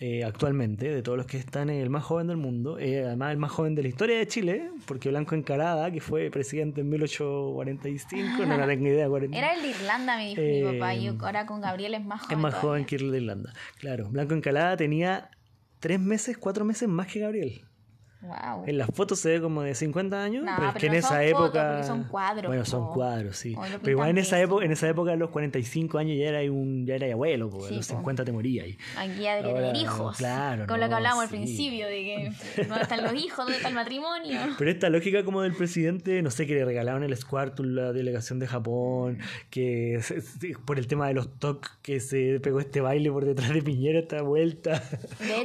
eh, 0.03 0.25
actualmente, 0.25 0.89
de 0.89 1.03
todos 1.03 1.19
los 1.19 1.27
que 1.27 1.37
están, 1.37 1.69
es 1.69 1.83
el 1.83 1.91
más 1.91 2.03
joven 2.05 2.27
del 2.27 2.39
mundo, 2.39 2.79
eh, 2.79 3.05
además 3.05 3.33
el 3.33 3.37
más 3.37 3.51
joven 3.53 3.75
de 3.75 3.83
la 3.83 3.89
historia 3.89 4.17
de 4.19 4.27
Chile, 4.27 4.71
porque 4.87 5.11
Blanco 5.11 5.35
Encalada, 5.35 5.91
que 5.93 6.01
fue 6.01 6.31
presidente 6.31 6.81
en 6.81 6.89
1845, 6.89 8.47
no, 8.47 8.57
no 8.57 8.67
tengo 8.67 8.87
idea, 8.87 9.09
40, 9.09 9.37
Era 9.37 9.53
el 9.55 9.63
de 9.63 9.69
Irlanda, 9.69 10.17
me 10.17 10.29
dijo 10.29 10.41
Eh, 10.41 10.65
mi 10.65 10.79
papá, 10.79 10.95
y 10.95 11.09
ahora 11.09 11.47
con 11.47 11.61
Gabriel 11.61 11.95
es 11.95 12.05
más 12.05 12.23
joven. 12.23 12.39
es 12.39 12.43
más 12.43 12.53
todavía. 12.53 12.71
joven 12.71 12.85
que 12.87 12.97
el 12.97 13.11
de 13.11 13.19
Irlanda. 13.19 13.53
Claro, 13.79 14.09
Blanco 14.09 14.35
Encalada 14.35 14.77
tenía 14.77 15.31
tres 15.81 16.01
meses, 16.01 16.39
cuatro 16.39 16.65
meses 16.65 16.89
más 16.89 17.07
que 17.07 17.21
Gabriel. 17.21 17.63
Wow. 18.23 18.65
En 18.67 18.77
las 18.77 18.91
fotos 18.93 19.19
se 19.19 19.31
ve 19.31 19.41
como 19.41 19.63
de 19.63 19.75
50 19.75 20.23
años, 20.23 20.45
No, 20.45 20.53
pero 20.57 20.69
es 20.69 20.73
pero 20.75 20.81
que 20.81 20.87
en 20.89 20.95
esa 20.95 21.09
fotos, 21.09 21.25
época. 21.25 21.83
son 21.85 22.05
cuadros, 22.05 22.47
Bueno, 22.49 22.65
son 22.67 22.89
po. 22.89 22.93
cuadros, 22.95 23.37
sí. 23.37 23.55
Pero 23.81 23.91
igual 23.93 24.11
en 24.11 24.19
esa 24.19 24.39
época, 24.41 24.65
en 24.65 24.73
esa 24.73 24.89
época 24.91 25.13
a 25.13 25.17
los 25.17 25.31
45 25.31 25.97
años 25.97 26.19
ya 26.19 26.29
era 26.29 26.53
un, 26.53 26.85
ya 26.87 26.97
era 26.97 27.11
abuelo, 27.13 27.49
po, 27.49 27.65
a 27.65 27.71
los 27.71 27.87
po. 27.89 27.95
50 27.95 28.25
te 28.27 28.33
moría 28.33 28.65
ahí. 28.65 28.77
Aquí 28.99 29.21
ya 29.23 29.37
debería 29.37 29.73
tener 29.73 29.77
hijos. 29.77 30.17
claro, 30.19 30.67
Con 30.67 30.81
lo 30.81 30.89
que 30.89 30.95
hablábamos 30.95 31.25
al 31.25 31.31
principio, 31.31 31.87
de 31.87 31.95
que 32.57 32.65
dónde 32.69 32.83
están 32.83 33.03
los 33.03 33.15
hijos, 33.15 33.39
dónde 33.39 33.57
está 33.57 33.69
el 33.69 33.75
matrimonio. 33.75 34.39
Pero 34.59 34.71
esta 34.71 34.91
lógica 34.91 35.25
como 35.25 35.41
del 35.41 35.55
presidente, 35.55 36.21
no 36.21 36.31
sé, 36.31 36.47
que 36.47 36.55
le 36.55 36.65
regalaron 36.67 37.03
el 37.03 37.17
Squartul 37.17 37.75
la 37.75 37.93
delegación 37.95 38.39
de 38.39 38.47
Japón, 38.47 39.19
que 39.49 39.99
se- 40.03 40.21
se- 40.21 40.57
por 40.67 40.79
el 40.79 40.87
tema 40.89 41.09
de 41.09 41.15
los 41.15 41.39
TOC, 41.39 41.67
que 41.81 42.01
se 42.01 42.39
pegó 42.41 42.61
este 42.61 42.83
baile 42.83 43.11
por 43.11 43.25
detrás 43.25 43.55
de 43.55 43.63
Piñera 43.63 44.01
esta 44.01 44.21
vuelta. 44.21 44.83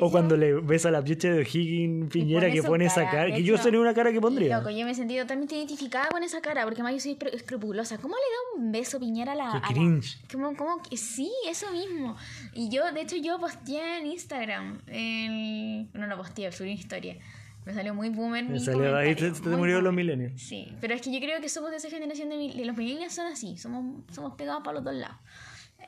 O 0.01 0.11
cuando 0.11 0.35
le 0.35 0.53
besa 0.55 0.91
la 0.91 1.01
piecha 1.01 1.29
de 1.31 1.39
O'Higgins 1.39 2.11
Piñera 2.11 2.51
que 2.51 2.64
pone 2.67 2.85
esa 2.85 2.95
cara. 3.05 3.11
cara, 3.11 3.23
De 3.25 3.33
que 3.33 3.43
yo 3.43 3.57
sería 3.57 3.79
una 3.79 3.93
cara 3.93 4.11
que 4.11 4.19
pondría. 4.21 4.57
Loco, 4.57 4.69
yo 4.69 4.85
me 4.85 4.93
sentí 4.93 5.17
totalmente 5.17 5.55
identificada 5.55 6.07
con 6.09 6.23
esa 6.23 6.41
cara, 6.41 6.63
porque 6.63 6.81
además 6.81 6.93
yo 6.95 6.99
soy 6.99 7.17
escru- 7.17 7.33
escrupulosa. 7.33 7.97
¿Cómo 7.97 8.15
le 8.15 8.21
da 8.21 8.63
un 8.65 8.71
beso 8.71 8.99
Piñera 8.99 9.33
a 9.33 9.35
la... 9.35 9.51
Qué 9.51 9.57
a 9.57 9.61
la- 9.61 9.67
cringe. 9.67 10.17
¿Cómo, 10.31 10.55
cómo 10.55 10.81
que- 10.81 10.97
Sí, 10.97 11.31
eso 11.47 11.69
mismo. 11.71 12.15
Y 12.53 12.69
yo, 12.69 12.91
de 12.91 13.01
hecho, 13.01 13.15
yo 13.15 13.39
posteé 13.39 13.99
en 13.99 14.07
Instagram. 14.07 14.81
El... 14.87 15.87
No, 15.93 16.07
no 16.07 16.17
posteé, 16.17 16.51
subí 16.51 16.69
una 16.71 16.79
historia. 16.79 17.17
Me 17.65 17.73
salió 17.73 17.95
muy 17.95 18.09
boomer 18.09 18.43
Me 18.45 18.59
salió 18.59 18.95
ahí, 18.95 19.15
te, 19.15 19.31
te 19.31 19.49
murieron 19.49 19.83
los 19.83 19.91
milenios. 19.93 20.39
Sí, 20.39 20.71
pero 20.81 20.93
es 20.93 21.01
que 21.01 21.11
yo 21.11 21.19
creo 21.19 21.41
que 21.41 21.49
somos 21.49 21.71
de 21.71 21.77
esa 21.77 21.89
generación 21.89 22.29
de, 22.29 22.35
de 22.55 22.63
los 22.65 22.77
millennials 22.77 23.13
son 23.15 23.25
así, 23.25 23.57
somos, 23.57 24.03
somos 24.13 24.35
pegados 24.35 24.61
para 24.63 24.75
los 24.75 24.83
dos 24.83 24.93
lados. 24.93 25.17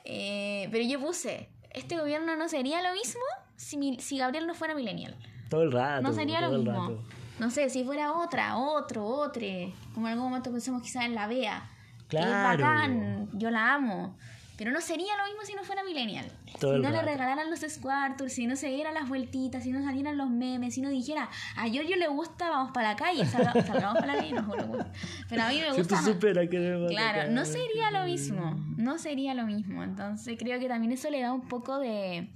Eh, 0.04 0.68
pero 0.72 0.84
yo 0.84 1.00
puse, 1.00 1.48
este 1.70 1.96
gobierno 1.96 2.34
no 2.36 2.48
sería 2.48 2.82
lo 2.82 2.92
mismo 2.94 3.20
si, 3.56 3.76
mi- 3.76 4.00
si 4.00 4.18
Gabriel 4.18 4.46
no 4.46 4.54
fuera 4.54 4.74
millennial. 4.74 5.16
Todo 5.48 5.62
el 5.62 5.72
rato. 5.72 6.02
No 6.02 6.12
sería 6.12 6.40
lo 6.40 6.50
mismo. 6.50 6.72
rato. 6.72 7.02
No 7.38 7.50
sé, 7.50 7.70
si 7.70 7.84
fuera 7.84 8.12
otra, 8.12 8.56
otro, 8.56 9.04
otro, 9.06 9.42
como 9.94 10.08
en 10.08 10.14
algún 10.14 10.28
momento 10.28 10.50
pensamos 10.50 10.82
quizás 10.82 11.04
en 11.04 11.14
la 11.14 11.26
Bea. 11.26 11.68
que 12.08 12.16
Claro. 12.16 12.52
Es 12.52 12.58
bacán, 12.60 13.28
yo 13.34 13.50
la 13.50 13.74
amo. 13.74 14.16
Pero 14.56 14.72
no 14.72 14.80
sería 14.80 15.16
lo 15.16 15.24
mismo 15.26 15.42
si 15.44 15.54
no 15.54 15.62
fuera 15.62 15.84
millennial. 15.84 16.26
Todo 16.58 16.74
si 16.74 16.82
no 16.82 16.90
le 16.90 17.00
regalaran 17.02 17.48
los 17.48 17.60
Squartles, 17.60 18.32
si 18.34 18.48
no 18.48 18.56
se 18.56 18.66
dieran 18.66 18.92
las 18.92 19.08
vueltitas, 19.08 19.62
si 19.62 19.70
no 19.70 19.80
salieran 19.84 20.18
los 20.18 20.28
memes, 20.30 20.74
si 20.74 20.80
no 20.80 20.88
dijera, 20.88 21.28
a 21.56 21.68
Giorgio 21.68 21.94
le 21.96 22.08
gusta, 22.08 22.50
vamos 22.50 22.72
para 22.72 22.88
la 22.90 22.96
calle, 22.96 23.24
salga- 23.24 23.52
salgamos 23.66 23.98
para 24.00 24.14
la 24.14 24.18
calle, 24.18 24.32
no. 24.32 24.48
Pero 25.28 25.42
a 25.44 25.48
mí 25.50 25.60
me 25.60 25.66
Si 25.66 25.70
tú 25.70 25.76
gusta. 25.78 25.94
más. 25.94 26.04
supieras 26.06 26.48
que 26.50 26.58
me 26.58 26.88
Claro, 26.88 27.30
no 27.30 27.44
sería 27.44 27.92
lo 27.92 28.04
mismo, 28.06 28.56
no 28.76 28.98
sería 28.98 29.34
lo 29.34 29.46
mismo. 29.46 29.84
Entonces 29.84 30.36
creo 30.36 30.58
que 30.58 30.66
también 30.66 30.90
eso 30.90 31.08
le 31.08 31.20
da 31.20 31.32
un 31.32 31.42
poco 31.46 31.78
de 31.78 32.28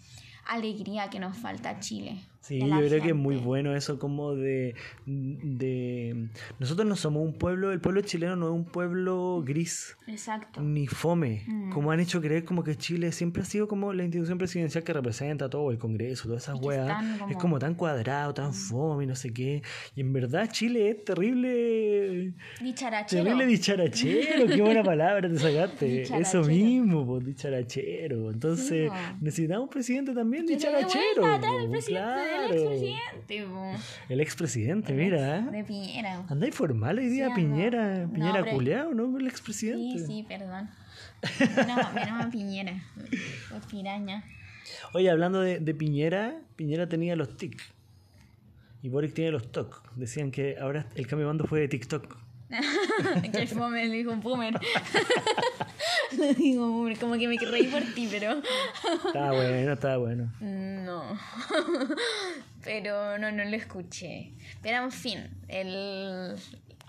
alegría 0.47 1.11
que 1.11 1.19
nos 1.19 1.37
falta 1.37 1.71
a 1.71 1.81
Chile. 1.81 2.21
Sí, 2.43 2.59
yo 2.59 2.67
creo 2.89 3.01
que 3.03 3.11
es 3.11 3.15
muy 3.15 3.37
bueno 3.37 3.75
eso 3.77 3.99
como 4.01 4.35
de, 4.35 4.75
de... 5.07 6.29
Nosotros 6.59 6.87
no 6.87 6.97
somos 6.97 7.23
un 7.25 7.35
pueblo, 7.35 7.71
el 7.73 7.81
pueblo 7.81 8.01
chileno 8.01 8.35
no 8.37 8.47
es 8.49 8.53
un 8.53 8.65
pueblo 8.65 9.43
gris 9.47 9.97
Exacto. 10.09 10.61
ni 10.61 10.87
fome, 10.89 11.45
Mm. 11.47 11.71
como 11.71 11.93
han 11.93 12.01
hecho 12.01 12.21
creer 12.21 12.45
como 12.45 12.65
que 12.65 12.77
Chile 12.77 13.13
siempre 13.13 13.43
ha 13.43 13.45
sido 13.47 13.69
como 13.69 13.93
la 13.93 14.03
institución 14.03 14.39
presidencial 14.39 14.83
que 14.85 14.93
representa 14.93 15.49
todo, 15.49 15.71
el 15.71 15.79
Congreso, 15.79 16.27
todas 16.29 16.43
esas 16.43 16.61
weas, 16.61 16.91
es 17.31 17.37
como- 17.37 17.57
Mm. 17.57 17.61
tan 17.61 17.75
cuadrado, 17.75 18.35
tan 18.35 18.53
fome 18.53 19.05
y 19.05 19.07
no 19.07 19.15
sé 19.15 19.33
qué, 19.33 19.63
y 19.95 20.01
en 20.01 20.13
verdad 20.13 20.49
Chile 20.51 20.91
es 20.91 21.05
terrible, 21.05 22.33
Dicharachero. 22.61 23.23
terrible 23.25 23.47
dicharachero, 23.47 24.47
qué 24.47 24.63
buena 24.63 24.83
palabra 24.83 25.29
te 25.29 25.39
sacaste, 25.39 26.03
eso 26.21 26.43
mismo, 26.45 27.07
pues 27.07 27.25
dicharachero, 27.25 28.31
entonces 28.31 28.91
Sí, 28.91 29.15
necesitamos 29.21 29.65
un 29.65 29.71
presidente 29.71 30.13
también 30.15 30.47
dicharachero, 30.47 31.21
vuelta 31.23 31.35
atrás 31.37 31.53
po, 31.53 31.59
del 31.61 31.71
presidente, 31.71 32.09
del 32.11 32.32
claro. 32.39 32.55
expresidente. 32.55 33.47
El 34.09 34.21
expresidente, 34.21 34.93
mira, 34.93 35.39
¿eh? 35.39 35.43
De 35.51 35.65
Piñera. 35.65 36.25
Andáis 36.29 36.55
formal 36.55 36.99
hoy 36.99 37.09
día, 37.09 37.29
Sí. 37.29 37.35
Piñera, 37.37 38.07
No, 38.07 38.13
Piñera 38.13 38.43
pero- 38.45 38.57
culeado, 38.57 38.95
¿no? 38.95 39.17
El 39.17 39.23
Sí, 39.25 39.29
expresidente. 39.29 40.07
sí, 40.07 40.25
perdón. 40.29 40.69
No, 41.69 41.93
menos 41.93 42.25
a 42.25 42.31
Piñera. 42.31 42.83
Pues 43.51 43.67
piraña. 43.71 44.25
Oye, 44.95 45.11
hablando 45.11 45.41
de, 45.41 45.59
de 45.61 45.75
Piñera, 45.75 46.41
Piñera 46.57 46.89
tenía 46.89 47.17
los 47.17 47.37
TIC 47.37 47.61
y 48.83 48.89
Boric 48.89 49.15
tiene 49.15 49.31
los 49.31 49.51
TOC. 49.53 49.95
Decían 49.97 50.31
que 50.31 50.57
ahora 50.61 50.87
el 50.95 51.07
cambio 51.07 51.27
de 51.27 51.31
mando 51.31 51.45
fue 51.47 51.61
de 51.61 51.69
TikTok. 51.69 52.17
que 53.33 53.47
fome, 53.47 53.87
le 53.87 53.97
dijo 53.97 54.13
un 54.13 54.21
boomer. 54.21 54.59
Le 56.19 56.35
digo 56.35 56.71
boomer, 56.71 56.99
como 56.99 57.15
que 57.15 57.27
me 57.27 57.37
reí 57.39 57.69
por 57.69 57.83
ti, 57.95 58.09
pero. 58.11 58.43
Estaba 59.07 59.33
bueno, 59.33 59.73
estaba 59.73 59.97
bueno. 59.97 60.33
No. 60.41 61.19
Pero 62.63 63.19
no, 63.19 63.33
no 63.33 63.45
lo 63.45 63.57
escuché. 63.57 64.33
Pero 64.63 64.85
en 64.85 64.93
fin, 64.93 65.31
el... 65.49 66.37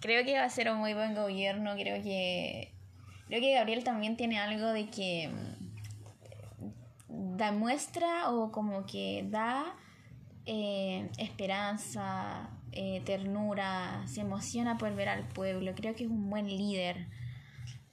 creo 0.02 0.26
que 0.26 0.34
va 0.34 0.44
a 0.44 0.50
ser 0.50 0.70
un 0.70 0.80
muy 0.80 0.94
buen 0.94 1.16
gobierno. 1.16 1.74
Creo 1.76 2.04
que. 2.04 2.74
Creo 3.28 3.40
que 3.40 3.54
Gabriel 3.54 3.84
también 3.84 4.18
tiene 4.18 4.40
algo 4.40 4.68
de 4.68 4.90
que 4.90 5.30
mm, 7.08 7.38
da 7.38 7.52
muestra 7.52 8.30
o 8.30 8.52
como 8.52 8.86
que 8.86 9.26
da 9.30 9.74
eh, 10.46 11.10
esperanza, 11.18 12.50
eh, 12.76 13.02
ternura, 13.06 14.04
se 14.06 14.22
emociona 14.22 14.78
por 14.78 14.96
ver 14.96 15.10
al 15.10 15.28
pueblo. 15.28 15.74
Creo 15.76 15.96
que 15.96 16.04
es 16.06 16.10
un 16.10 16.30
buen 16.30 16.48
líder. 16.48 17.08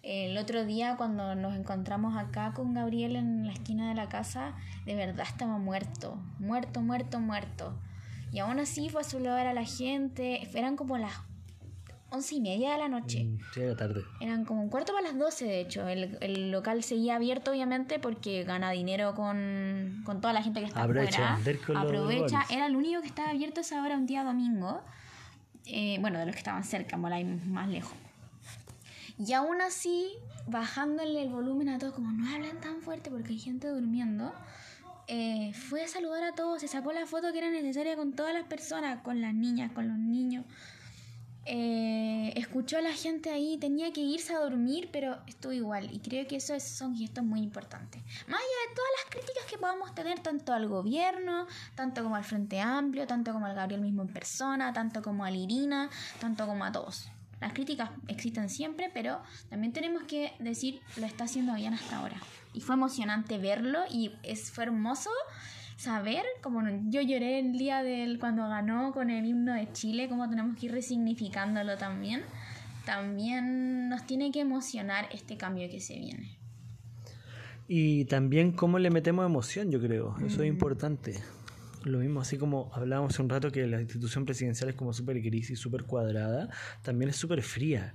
El 0.03 0.39
otro 0.39 0.65
día 0.65 0.97
cuando 0.97 1.35
nos 1.35 1.55
encontramos 1.57 2.17
acá 2.17 2.53
con 2.55 2.73
Gabriel 2.73 3.17
en 3.17 3.47
la 3.47 3.53
esquina 3.53 3.89
de 3.89 3.95
la 3.95 4.09
casa, 4.09 4.55
de 4.87 4.95
verdad 4.95 5.27
estaba 5.29 5.59
muerto, 5.59 6.17
muerto, 6.39 6.81
muerto, 6.81 7.21
muerto. 7.21 7.79
Y 8.33 8.39
aún 8.39 8.59
así 8.61 8.89
fue 8.89 9.03
a 9.03 9.05
saludar 9.05 9.47
a 9.47 9.55
la 9.55 9.65
gente, 9.65 10.49
eran 10.55 10.77
como 10.77 10.97
las 10.97 11.21
once 12.11 12.35
y 12.35 12.41
media 12.41 12.73
de 12.73 12.79
la 12.79 12.89
noche. 12.89 13.25
Mm, 13.25 13.39
Sí, 13.55 13.61
era 13.61 13.77
tarde. 13.77 14.03
Eran 14.21 14.45
como 14.45 14.63
un 14.63 14.69
cuarto 14.69 14.93
para 14.93 15.09
las 15.09 15.19
12, 15.19 15.45
de 15.45 15.61
hecho. 15.61 15.89
El, 15.89 16.19
el 16.21 16.51
local 16.51 16.83
seguía 16.83 17.17
abierto, 17.17 17.51
obviamente, 17.53 17.99
porque 17.99 18.45
gana 18.45 18.71
dinero 18.71 19.15
con, 19.15 20.03
con 20.05 20.21
toda 20.21 20.33
la 20.33 20.43
gente 20.43 20.61
que 20.61 20.67
está 20.67 20.83
Aprovecha 20.83 21.39
los 21.45 21.77
Aprovecha. 21.77 22.45
Era 22.51 22.67
el 22.67 22.77
único 22.77 23.01
que 23.01 23.07
estaba 23.09 23.31
abierto 23.31 23.61
esa 23.61 23.83
hora 23.83 23.97
un 23.97 24.07
día 24.07 24.25
domingo. 24.25 24.83
Eh, 25.67 25.99
bueno, 26.01 26.19
de 26.19 26.27
los 26.27 26.35
que 26.35 26.41
estaban 26.41 26.65
cerca, 26.65 26.97
Molay 26.97 27.25
más 27.25 27.69
lejos. 27.69 27.95
Y 29.19 29.33
aún 29.35 29.61
así, 29.61 30.09
bajándole 30.47 31.23
el 31.23 31.29
volumen 31.29 31.69
a 31.69 31.79
todos, 31.79 31.93
como 31.95 32.11
no 32.11 32.29
hablan 32.35 32.59
tan 32.61 32.81
fuerte 32.81 33.11
porque 33.11 33.29
hay 33.33 33.39
gente 33.39 33.69
durmiendo, 33.69 34.33
eh, 35.09 35.53
fue 35.53 35.85
a 35.85 35.89
saludar 35.89 36.25
a 36.25 36.33
todos, 36.33 36.61
se 36.61 36.69
sacó 36.69 36.93
la 36.93 37.05
foto 37.05 37.31
que 37.33 37.39
era 37.39 37.51
necesaria 37.51 37.97
con 37.97 38.13
todas 38.13 38.33
las 38.33 38.45
personas, 38.45 39.01
con 39.03 39.21
las 39.21 39.35
niñas, 39.35 39.73
con 39.73 39.89
los 39.89 39.99
niños. 39.99 40.45
Eh, 41.47 42.33
escuchó 42.37 42.79
a 42.79 42.83
la 42.83 42.93
gente 42.93 43.31
ahí, 43.31 43.57
tenía 43.59 43.93
que 43.93 44.01
irse 44.03 44.35
a 44.35 44.39
dormir, 44.41 44.89
pero 44.93 45.19
estuvo 45.27 45.53
igual. 45.53 45.89
Y 45.93 45.99
creo 46.01 46.27
que 46.27 46.37
eso 46.37 46.55
es- 46.55 46.63
son 46.69 46.95
gestos 46.97 47.25
muy 47.25 47.41
importantes. 47.41 48.03
Más 48.29 48.39
allá 48.41 48.69
de 48.69 48.75
todas 48.75 48.91
las 49.03 49.11
críticas 49.11 49.45
que 49.51 49.59
podamos 49.59 49.95
tener, 49.95 50.21
tanto 50.21 50.53
al 50.53 50.69
gobierno, 50.69 51.47
tanto 51.75 52.03
como 52.03 52.17
al 52.17 52.25
Frente 52.25 52.61
Amplio, 52.61 53.07
tanto 53.07 53.33
como 53.33 53.47
al 53.47 53.55
Gabriel 53.55 53.81
mismo 53.81 54.03
en 54.03 54.09
persona, 54.13 54.73
tanto 54.73 55.03
como 55.03 55.25
a 55.25 55.31
Irina, 55.31 55.89
tanto 56.21 56.47
como 56.47 56.65
a 56.65 56.73
todos. 56.73 57.09
Las 57.41 57.55
críticas 57.55 57.91
existen 58.07 58.51
siempre, 58.51 58.91
pero 58.93 59.23
también 59.49 59.73
tenemos 59.73 60.03
que 60.03 60.35
decir 60.41 60.81
lo 60.97 61.07
está 61.07 61.25
haciendo 61.25 61.55
bien 61.55 61.73
hasta 61.73 61.97
ahora. 61.97 62.21
Y 62.53 62.61
fue 62.61 62.75
emocionante 62.75 63.39
verlo 63.39 63.81
y 63.91 64.13
es, 64.23 64.51
fue 64.51 64.65
hermoso 64.65 65.11
saber, 65.81 66.23
como 66.43 66.61
yo 66.91 67.01
lloré 67.01 67.39
el 67.39 67.57
día 67.57 67.83
del 67.83 68.19
cuando 68.19 68.47
ganó 68.49 68.93
con 68.93 69.09
el 69.09 69.25
himno 69.25 69.55
de 69.55 69.73
Chile, 69.73 70.09
cómo 70.11 70.29
tenemos 70.29 70.59
que 70.59 70.67
ir 70.67 70.73
resignificándolo 70.73 71.79
también. 71.79 72.21
También 72.85 73.89
nos 73.89 74.05
tiene 74.07 74.31
que 74.31 74.41
emocionar 74.41 75.09
este 75.13 75.39
cambio 75.39 75.71
que 75.71 75.81
se 75.81 75.95
viene. 75.99 76.37
Y 77.67 78.05
también 78.07 78.53
cómo 78.53 78.79
le 78.79 78.91
metemos 78.91 79.25
emoción, 79.25 79.71
yo 79.71 79.81
creo. 79.81 80.17
Eso 80.27 80.41
Mm. 80.41 80.43
es 80.43 80.49
importante. 80.49 81.15
Lo 81.85 81.99
mismo, 81.99 82.21
así 82.21 82.37
como 82.37 82.71
hablábamos 82.75 83.15
hace 83.15 83.23
un 83.23 83.31
rato 83.31 83.51
que 83.51 83.67
la 83.67 83.81
institución 83.81 84.27
presidencial 84.27 84.69
es 84.69 84.77
como 84.77 84.93
súper 84.93 85.21
gris 85.21 85.51
y 85.51 85.57
súper 85.57 85.85
cuadrada, 85.85 86.51
también 86.83 87.09
es 87.11 87.17
súper 87.17 87.43
fría. 87.43 87.95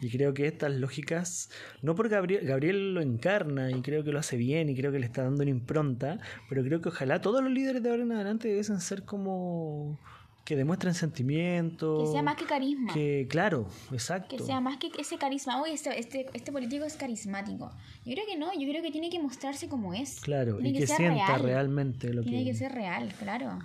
Y 0.00 0.10
creo 0.10 0.34
que 0.34 0.46
estas 0.46 0.72
lógicas, 0.72 1.50
no 1.82 1.94
porque 1.94 2.14
Gabriel, 2.14 2.46
Gabriel 2.46 2.94
lo 2.94 3.00
encarna 3.00 3.70
y 3.70 3.80
creo 3.82 4.02
que 4.02 4.12
lo 4.12 4.18
hace 4.18 4.36
bien 4.36 4.68
y 4.68 4.74
creo 4.74 4.90
que 4.90 4.98
le 4.98 5.06
está 5.06 5.22
dando 5.22 5.42
una 5.42 5.50
impronta, 5.50 6.18
pero 6.48 6.64
creo 6.64 6.80
que 6.80 6.88
ojalá 6.88 7.20
todos 7.20 7.42
los 7.42 7.52
líderes 7.52 7.82
de 7.82 7.90
ahora 7.90 8.02
en 8.02 8.12
adelante 8.12 8.48
debiesen 8.48 8.80
ser 8.80 9.04
como 9.04 10.00
que 10.44 10.56
demuestren 10.56 10.94
sentimiento. 10.94 12.04
Que 12.04 12.12
sea 12.12 12.22
más 12.22 12.36
que 12.36 12.44
carisma. 12.44 12.92
Que, 12.92 13.26
claro, 13.28 13.66
exacto. 13.92 14.36
Que 14.36 14.42
sea 14.42 14.60
más 14.60 14.76
que 14.78 14.90
ese 14.98 15.16
carisma. 15.16 15.62
Uy, 15.62 15.70
este, 15.70 15.98
este, 15.98 16.26
este 16.32 16.52
político 16.52 16.84
es 16.84 16.96
carismático. 16.96 17.70
Yo 18.04 18.12
creo 18.14 18.26
que 18.26 18.36
no, 18.36 18.52
yo 18.52 18.68
creo 18.68 18.82
que 18.82 18.90
tiene 18.90 19.08
que 19.08 19.20
mostrarse 19.20 19.68
como 19.68 19.94
es. 19.94 20.20
Claro, 20.20 20.58
Tiene 20.58 20.78
y 20.78 20.80
que, 20.80 20.86
ser 20.86 20.96
sienta 20.96 21.26
real. 21.26 21.42
realmente 21.42 22.12
lo 22.12 22.22
Tiene 22.22 22.44
que... 22.44 22.50
que 22.50 22.56
ser 22.56 22.72
real, 22.72 23.12
claro. 23.18 23.58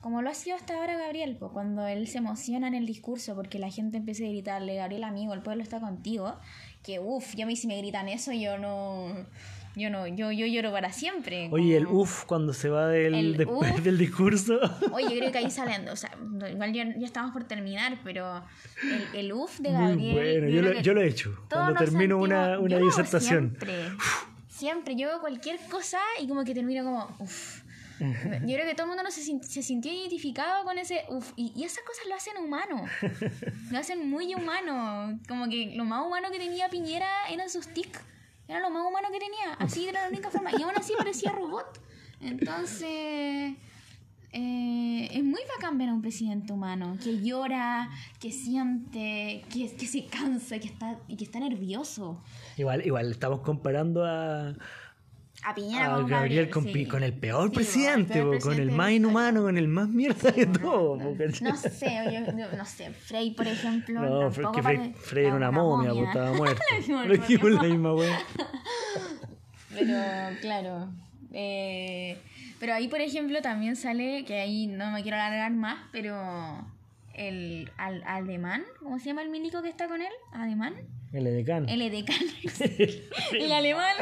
Como 0.00 0.22
lo 0.22 0.30
ha 0.30 0.34
sido 0.34 0.56
hasta 0.56 0.76
ahora 0.76 0.96
Gabriel, 0.96 1.36
cuando 1.36 1.86
él 1.86 2.06
se 2.06 2.18
emociona 2.18 2.68
en 2.68 2.74
el 2.74 2.86
discurso 2.86 3.34
porque 3.34 3.58
la 3.58 3.70
gente 3.70 3.96
empieza 3.96 4.22
a 4.22 4.28
gritarle, 4.28 4.76
Gabriel 4.76 5.02
amigo, 5.02 5.34
el 5.34 5.42
pueblo 5.42 5.64
está 5.64 5.80
contigo, 5.80 6.36
que 6.84 7.00
uff, 7.00 7.34
yo 7.34 7.42
a 7.42 7.46
mí 7.46 7.56
si 7.56 7.66
me 7.66 7.76
gritan 7.78 8.08
eso, 8.08 8.32
yo 8.32 8.56
no, 8.56 9.08
yo 9.76 9.90
no, 9.90 10.06
yo, 10.06 10.32
yo 10.32 10.46
lloro 10.46 10.72
para 10.72 10.90
siempre. 10.92 11.48
Oye, 11.52 11.76
el 11.76 11.86
como- 11.86 12.00
uff 12.00 12.24
cuando 12.24 12.52
se 12.52 12.68
va 12.68 12.88
del, 12.88 13.14
El 13.14 13.36
después 13.36 13.72
uf. 13.74 13.80
del 13.82 13.98
discurso. 13.98 14.58
Oye, 14.92 15.18
creo 15.18 15.30
que 15.30 15.38
ahí 15.38 15.50
salen, 15.50 15.88
o 15.88 15.94
sea, 15.96 16.10
igual 16.50 16.72
ya, 16.72 16.84
ya 16.96 17.06
estamos 17.06 17.32
por 17.32 17.44
terminar, 17.44 17.98
pero 18.02 18.42
el, 18.82 19.18
el 19.20 19.32
uff 19.32 19.60
de 19.60 19.70
Gabriel. 19.72 20.14
bueno, 20.14 20.48
yo 20.48 20.62
lo, 20.62 20.80
yo 20.80 20.94
lo 20.94 21.02
he 21.02 21.06
hecho. 21.08 21.38
Cuando 21.50 21.74
termino 21.84 22.18
una, 22.18 22.58
una 22.58 22.78
disertación. 22.78 23.50
Siempre, 23.58 23.74
siempre. 24.48 24.96
Yo 24.96 25.10
hago 25.10 25.20
cualquier 25.20 25.58
cosa 25.70 25.98
y 26.20 26.26
como 26.26 26.42
que 26.44 26.54
termino 26.54 26.82
como, 26.84 27.14
uff. 27.20 27.62
Yo 27.98 28.54
creo 28.54 28.66
que 28.66 28.74
todo 28.74 28.82
el 28.84 28.88
mundo 28.88 29.02
no 29.04 29.10
se, 29.10 29.22
se 29.22 29.62
sintió 29.62 29.90
identificado 29.90 30.64
con 30.64 30.76
ese 30.76 31.04
uff. 31.08 31.32
Y, 31.34 31.52
y 31.56 31.64
esas 31.64 31.82
cosas 31.84 32.04
lo 32.08 32.14
hacen 32.14 32.36
humano. 32.36 32.84
Lo 33.70 33.78
hacen 33.78 34.08
muy 34.10 34.34
humano. 34.34 35.18
Como 35.26 35.48
que 35.48 35.72
lo 35.74 35.84
más 35.86 36.04
humano 36.06 36.28
que 36.30 36.38
tenía 36.38 36.68
Piñera 36.68 37.08
eran 37.30 37.48
sus 37.48 37.68
tics. 37.68 37.98
Era 38.48 38.60
lo 38.60 38.70
más 38.70 38.86
humano 38.86 39.08
que 39.12 39.18
tenía. 39.18 39.54
Así 39.58 39.88
era 39.88 40.02
la 40.02 40.08
única 40.08 40.30
forma. 40.30 40.50
Y 40.56 40.62
aún 40.62 40.74
así 40.76 40.92
parecía 40.96 41.32
robot. 41.32 41.80
Entonces. 42.20 43.54
eh, 44.32 45.08
es 45.12 45.24
muy 45.24 45.40
bacán 45.56 45.78
ver 45.78 45.88
a 45.88 45.94
un 45.94 46.02
presidente 46.02 46.52
humano 46.52 46.96
que 47.02 47.20
llora, 47.22 47.88
que 48.20 48.30
siente, 48.32 49.44
que, 49.50 49.74
que 49.76 49.86
se 49.86 50.06
cansa 50.06 50.58
que 50.58 50.66
está, 50.66 50.98
que 51.06 51.24
está 51.24 51.40
nervioso. 51.40 52.20
Igual, 52.58 52.84
igual 52.84 53.10
estamos 53.10 53.40
comparando 53.40 54.04
a, 54.04 54.54
A 55.42 55.54
Piñera 55.54 55.92
a 55.94 55.96
con 55.98 56.06
Gabriel 56.08 56.50
con, 56.50 56.64
sí. 56.64 56.72
pi- 56.72 56.86
con 56.86 57.02
el 57.04 57.12
peor 57.12 57.50
Sí, 57.50 57.54
presidente, 57.54 58.14
el 58.18 58.24
peor 58.24 58.38
po, 58.38 58.44
con 58.46 58.58
el 58.58 58.70
más 58.72 58.90
inhumano, 58.90 59.42
con 59.42 59.56
el 59.56 59.68
más 59.68 59.88
mierda 59.88 60.30
de 60.32 60.46
todo. 60.46 60.96
No, 60.96 61.10
no 61.14 61.56
sé, 61.56 62.00
yo- 62.06 62.36
yo- 62.36 62.56
no 62.56 62.64
sé, 62.64 62.90
Frey, 62.90 63.30
por 63.32 63.46
ejemplo. 63.46 64.00
No, 64.00 64.30
tampoco 64.30 64.52
que 64.52 64.62
Frey, 64.62 64.92
Frey 64.94 65.26
era 65.26 65.34
una 65.36 65.50
momia, 65.52 65.90
po, 65.92 66.04
estaba 66.04 66.32
muerto. 66.36 66.62
La 66.88 67.62
misma 67.62 67.94
wea. 67.94 68.18
Pero, 69.74 69.94
claro. 70.40 70.88
eh, 71.32 72.18
pero 72.58 72.74
ahí, 72.74 72.88
por 72.88 73.00
ejemplo, 73.00 73.40
también 73.42 73.76
sale, 73.76 74.24
que 74.24 74.40
ahí 74.40 74.66
no 74.66 74.90
me 74.90 75.02
quiero 75.02 75.16
alargar 75.18 75.52
más, 75.52 75.78
pero 75.92 76.66
el 77.14 77.70
al, 77.76 78.02
Alemán, 78.06 78.64
¿cómo 78.82 78.98
se 78.98 79.06
llama 79.06 79.22
el 79.22 79.28
milico 79.30 79.62
que 79.62 79.68
está 79.68 79.86
con 79.86 80.00
él? 80.00 80.12
¿Alemán? 80.32 80.74
El 81.12 81.26
edecán. 81.26 81.68
El 81.68 81.82
edecán. 81.82 82.16
el 83.32 83.52
alemán. 83.52 83.94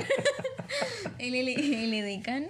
El, 1.19 1.35
el, 1.35 1.49
el 1.49 1.95
edecán. 1.95 2.47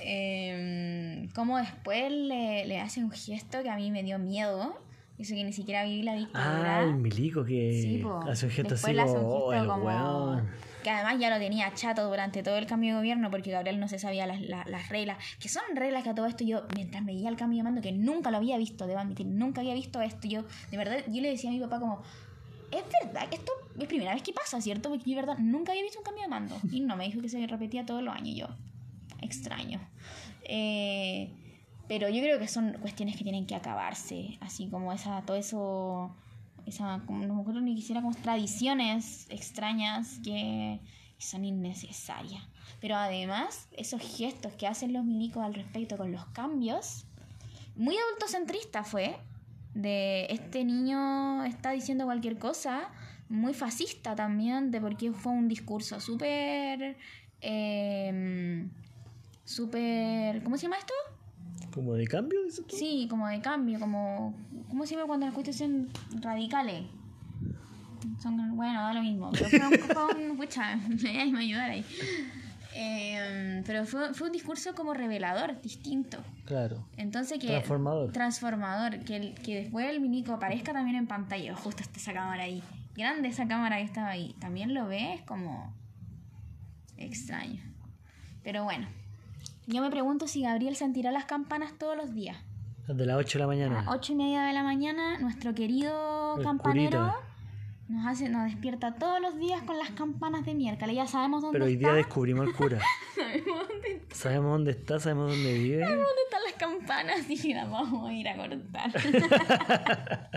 Eh, 0.00 1.28
como 1.34 1.58
después 1.58 2.10
le, 2.12 2.66
le 2.66 2.80
hace 2.80 3.02
un 3.02 3.10
gesto 3.10 3.62
que 3.62 3.70
a 3.70 3.76
mí 3.76 3.90
me 3.90 4.02
dio 4.02 4.18
miedo. 4.18 4.78
Eso 5.18 5.34
que 5.34 5.44
ni 5.44 5.52
siquiera 5.52 5.84
viví 5.84 6.02
la 6.02 6.14
dictadura. 6.16 6.78
Ah, 6.78 6.82
el 6.82 6.94
milico 6.94 7.44
que 7.44 7.80
Sí, 7.80 7.98
po. 8.02 8.18
hace 8.28 8.46
un 8.46 8.52
gesto 8.52 8.74
Después 8.74 8.84
así 8.90 8.94
le 8.96 9.02
hace 9.02 9.12
un 9.16 9.24
oh, 9.24 9.50
gesto 9.50 9.68
como- 9.68 9.84
weón. 9.84 10.48
Que 10.82 10.90
además 10.90 11.18
ya 11.18 11.30
lo 11.30 11.38
tenía 11.38 11.72
chato 11.72 12.04
durante 12.06 12.42
todo 12.42 12.58
el 12.58 12.66
cambio 12.66 12.90
de 12.92 12.98
gobierno 12.98 13.30
porque 13.30 13.50
Gabriel 13.52 13.80
no 13.80 13.88
se 13.88 13.98
sabía 13.98 14.26
las, 14.26 14.40
la- 14.42 14.64
las 14.66 14.88
reglas. 14.90 15.16
Que 15.40 15.48
son 15.48 15.62
reglas 15.74 16.02
que 16.02 16.10
a 16.10 16.14
todo 16.14 16.26
esto 16.26 16.44
yo, 16.44 16.64
mientras 16.74 17.04
veía 17.06 17.28
el 17.30 17.36
cambio 17.36 17.58
de 17.58 17.62
mando, 17.62 17.80
que 17.80 17.92
nunca 17.92 18.30
lo 18.32 18.36
había 18.38 18.58
visto, 18.58 18.86
debo 18.86 18.98
admitir, 19.00 19.26
nunca 19.26 19.60
había 19.62 19.72
visto 19.74 20.02
esto. 20.02 20.26
Yo, 20.28 20.44
de 20.70 20.76
verdad, 20.76 20.98
yo 21.08 21.22
le 21.22 21.30
decía 21.30 21.48
a 21.50 21.52
mi 21.54 21.60
papá 21.60 21.78
como, 21.80 22.02
es 22.78 23.06
verdad 23.06 23.28
que 23.28 23.36
esto 23.36 23.52
es 23.78 23.86
primera 23.86 24.14
vez 24.14 24.22
que 24.22 24.32
pasa, 24.32 24.60
¿cierto? 24.60 24.88
Porque 24.88 25.10
yo, 25.10 25.16
verdad, 25.16 25.38
nunca 25.38 25.72
había 25.72 25.82
visto 25.82 25.98
un 25.98 26.04
cambio 26.04 26.22
de 26.22 26.28
mando. 26.28 26.56
Y 26.70 26.80
no, 26.80 26.96
me 26.96 27.04
dijo 27.04 27.20
que 27.20 27.28
se 27.28 27.46
repetía 27.46 27.84
todos 27.86 28.02
los 28.02 28.14
años. 28.14 28.28
Y 28.28 28.34
yo, 28.36 28.48
extraño. 29.20 29.80
Eh, 30.44 31.30
pero 31.88 32.08
yo 32.08 32.22
creo 32.22 32.38
que 32.38 32.48
son 32.48 32.74
cuestiones 32.80 33.16
que 33.16 33.24
tienen 33.24 33.46
que 33.46 33.54
acabarse. 33.54 34.38
Así 34.40 34.68
como 34.68 34.92
esa, 34.92 35.22
todo 35.22 35.36
eso, 35.36 36.14
esa, 36.66 36.98
no 36.98 37.34
me 37.34 37.40
acuerdo 37.40 37.60
ni 37.60 37.74
quisiera 37.74 38.00
como 38.00 38.14
tradiciones 38.14 39.26
extrañas 39.30 40.18
que 40.24 40.80
son 41.18 41.44
innecesarias. 41.44 42.42
Pero 42.80 42.96
además, 42.96 43.68
esos 43.72 44.00
gestos 44.00 44.52
que 44.54 44.66
hacen 44.66 44.92
los 44.92 45.04
milicos 45.04 45.42
al 45.42 45.54
respecto 45.54 45.96
con 45.96 46.12
los 46.12 46.24
cambios, 46.26 47.04
muy 47.76 47.96
adultocentrista 47.96 48.84
fue. 48.84 49.16
De 49.74 50.26
este 50.30 50.64
niño 50.64 51.44
está 51.44 51.72
diciendo 51.72 52.04
cualquier 52.04 52.38
cosa, 52.38 52.90
muy 53.28 53.54
fascista 53.54 54.14
también, 54.14 54.70
de 54.70 54.80
porque 54.80 55.12
fue 55.12 55.32
un 55.32 55.48
discurso 55.48 56.00
súper. 56.00 56.96
Eh, 57.40 58.68
súper. 59.44 60.42
¿Cómo 60.42 60.56
se 60.56 60.62
llama 60.64 60.78
esto? 60.78 60.94
¿Como 61.74 61.94
de 61.94 62.06
cambio? 62.06 62.38
tú? 62.68 62.76
Sí, 62.76 63.08
como 63.10 63.26
de 63.26 63.40
cambio, 63.40 63.80
como... 63.80 64.32
¿Cómo 64.68 64.86
se 64.86 64.94
llama 64.94 65.08
cuando 65.08 65.26
las 65.26 65.34
cuestiones 65.34 65.58
son 65.58 66.22
radicales? 66.22 66.84
Son, 68.22 68.56
bueno, 68.56 68.80
da 68.80 68.94
lo 68.94 69.02
mismo. 69.02 69.32
Pero 69.32 69.48
fue 69.48 69.58
un, 69.58 69.78
fue 69.78 70.30
un 70.30 70.36
pucha, 70.36 70.76
me 71.02 71.26
me 71.32 71.38
ayudar 71.40 71.70
ahí. 71.70 71.84
Eh, 72.76 73.62
pero 73.66 73.84
fue, 73.86 74.12
fue 74.14 74.26
un 74.26 74.32
discurso 74.32 74.74
como 74.74 74.94
revelador, 74.94 75.60
distinto. 75.60 76.18
Claro. 76.44 76.84
Entonces 76.96 77.38
que... 77.38 77.46
Transformador. 77.46 78.12
Transformador. 78.12 78.98
Que, 79.04 79.16
el- 79.16 79.34
que 79.34 79.54
después 79.62 79.88
el 79.88 80.00
minico 80.00 80.32
aparezca 80.32 80.72
también 80.72 80.96
en 80.96 81.06
pantalla. 81.06 81.54
Justo 81.54 81.82
está 81.82 81.98
esa 81.98 82.12
cámara 82.12 82.42
ahí. 82.44 82.62
Grande 82.96 83.28
esa 83.28 83.46
cámara 83.46 83.76
que 83.76 83.84
estaba 83.84 84.08
ahí. 84.10 84.34
También 84.40 84.74
lo 84.74 84.86
ves 84.88 85.20
como... 85.22 85.72
Extraño. 86.96 87.60
Pero 88.42 88.64
bueno. 88.64 88.86
Yo 89.66 89.80
me 89.82 89.90
pregunto 89.90 90.26
si 90.28 90.42
Gabriel 90.42 90.76
sentirá 90.76 91.10
las 91.10 91.24
campanas 91.24 91.72
todos 91.78 91.96
los 91.96 92.12
días. 92.14 92.36
De 92.86 93.06
las 93.06 93.16
8 93.16 93.38
de 93.38 93.40
la 93.40 93.44
A 93.44 93.48
mañana. 93.48 93.74
las 93.82 93.88
ocho 93.94 94.12
y 94.12 94.16
media 94.16 94.42
de 94.42 94.52
la 94.52 94.62
mañana, 94.62 95.18
nuestro 95.18 95.54
querido 95.54 96.36
El 96.36 96.44
campanero 96.44 96.98
curita. 97.12 97.18
Nos 97.88 98.06
hace, 98.06 98.28
nos 98.28 98.44
despierta 98.44 98.94
todos 98.94 99.20
los 99.20 99.38
días 99.38 99.62
con 99.62 99.76
las 99.78 99.90
campanas 99.90 100.44
de 100.46 100.54
miércoles. 100.54 100.96
Ya 100.96 101.06
sabemos 101.06 101.42
dónde 101.42 101.56
Pero 101.58 101.66
hoy 101.66 101.74
está. 101.74 101.88
día 101.88 101.96
descubrimos 101.96 102.46
al 102.46 102.54
cura. 102.54 102.78
sabemos 104.10 104.52
dónde 104.52 104.70
está, 104.70 104.98
sabemos 105.00 105.30
dónde 105.32 105.52
vive. 105.54 105.80
¿Dónde 105.84 106.04
están 106.24 106.42
las 106.44 106.54
campanas? 106.54 107.20
Y 107.44 107.52
las 107.54 107.70
vamos 107.70 108.08
a 108.08 108.12
ir 108.12 108.28
a 108.28 108.36
cortar. 108.36 108.90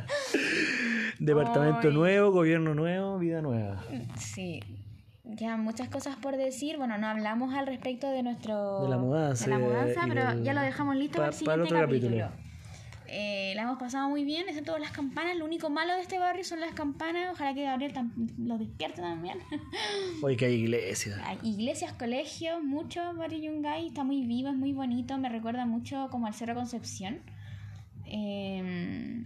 Departamento 1.20 1.90
nuevo, 1.92 2.32
gobierno 2.32 2.74
nuevo, 2.76 3.18
vida 3.20 3.42
nueva. 3.42 3.84
sí. 4.18 4.60
Quedan 5.38 5.60
muchas 5.60 5.90
cosas 5.90 6.16
por 6.16 6.38
decir. 6.38 6.78
Bueno, 6.78 6.98
no 6.98 7.06
hablamos 7.08 7.54
al 7.54 7.68
respecto 7.68 8.10
de 8.10 8.24
nuestro... 8.24 8.84
De 8.84 8.90
la 8.90 8.98
mudanza 8.98 9.44
de 9.46 9.52
la 9.52 9.60
mudanza, 9.60 10.02
pero 10.08 10.42
ya 10.42 10.54
lo 10.54 10.62
dejamos 10.62 10.96
listo 10.96 11.18
pa- 11.18 11.32
para 11.32 11.36
el 11.38 11.44
para 11.46 11.58
siguiente 11.66 11.76
otro 11.76 11.86
capítulo. 11.88 12.18
capítulo. 12.28 12.47
Eh, 13.10 13.54
la 13.56 13.62
hemos 13.64 13.78
pasado 13.80 14.10
muy 14.10 14.26
bien, 14.26 14.48
excepto 14.50 14.78
las 14.78 14.92
campanas. 14.92 15.38
Lo 15.38 15.46
único 15.46 15.70
malo 15.70 15.94
de 15.96 16.02
este 16.02 16.20
barrio 16.20 16.44
son 16.44 16.60
las 16.60 16.74
campanas. 16.74 17.30
Ojalá 17.32 17.54
que 17.54 17.64
Gabriel 17.64 17.94
tam- 17.94 18.12
lo 18.38 18.58
despierte 18.58 19.02
también. 19.02 19.38
Hoy 20.22 20.36
que 20.36 20.46
hay 20.46 20.56
iglesia. 20.56 21.22
Hay 21.26 21.38
iglesias, 21.44 21.94
colegios, 21.94 22.62
mucho 22.64 23.14
Barrio 23.14 23.40
Yungay, 23.40 23.88
está 23.88 24.04
muy 24.04 24.24
vivo, 24.26 24.50
es 24.50 24.56
muy 24.56 24.74
bonito, 24.74 25.18
me 25.18 25.30
recuerda 25.30 25.66
mucho 25.66 26.10
como 26.12 26.28
al 26.28 26.34
Cerro 26.34 26.56
Concepción. 26.56 27.20
Eh, 28.06 29.24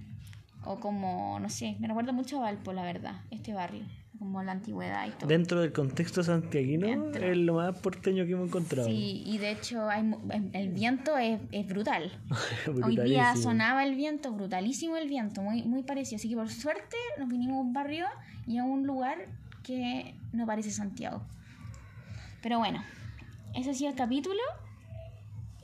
o 0.63 0.79
como, 0.79 1.39
no 1.39 1.49
sé, 1.49 1.75
me 1.79 1.87
recuerda 1.87 2.11
mucho 2.11 2.37
a 2.37 2.41
Valpo, 2.41 2.73
la 2.73 2.83
verdad, 2.83 3.15
este 3.31 3.53
barrio, 3.53 3.83
como 4.21 4.43
la 4.43 4.51
antigüedad 4.51 5.07
y 5.07 5.11
todo. 5.13 5.27
Dentro 5.27 5.61
del 5.61 5.73
contexto 5.73 6.21
santiaguino 6.21 6.85
Dentro. 6.85 7.25
es 7.25 7.35
lo 7.37 7.55
más 7.55 7.75
porteño 7.79 8.23
que 8.23 8.33
hemos 8.33 8.49
encontrado. 8.49 8.87
Sí, 8.87 9.23
y 9.25 9.39
de 9.39 9.49
hecho 9.49 9.89
hay, 9.89 10.03
mu- 10.03 10.19
el 10.53 10.69
viento 10.69 11.17
es, 11.17 11.41
es 11.51 11.65
brutal. 11.67 12.11
Hoy 12.83 12.97
día 12.97 13.35
sonaba 13.35 13.83
el 13.83 13.95
viento, 13.95 14.31
brutalísimo 14.31 14.95
el 14.95 15.09
viento, 15.09 15.41
muy, 15.41 15.63
muy 15.63 15.81
parecido. 15.81 16.17
Así 16.17 16.29
que 16.29 16.35
por 16.35 16.51
suerte 16.51 16.95
nos 17.17 17.29
vinimos 17.29 17.57
a 17.57 17.61
un 17.61 17.73
barrio 17.73 18.05
y 18.45 18.59
a 18.59 18.63
un 18.63 18.85
lugar 18.85 19.17
que 19.63 20.13
no 20.33 20.45
parece 20.45 20.69
Santiago. 20.69 21.23
Pero 22.43 22.59
bueno, 22.59 22.83
ese 23.55 23.71
ha 23.71 23.73
sido 23.73 23.89
el 23.89 23.95
capítulo 23.95 24.39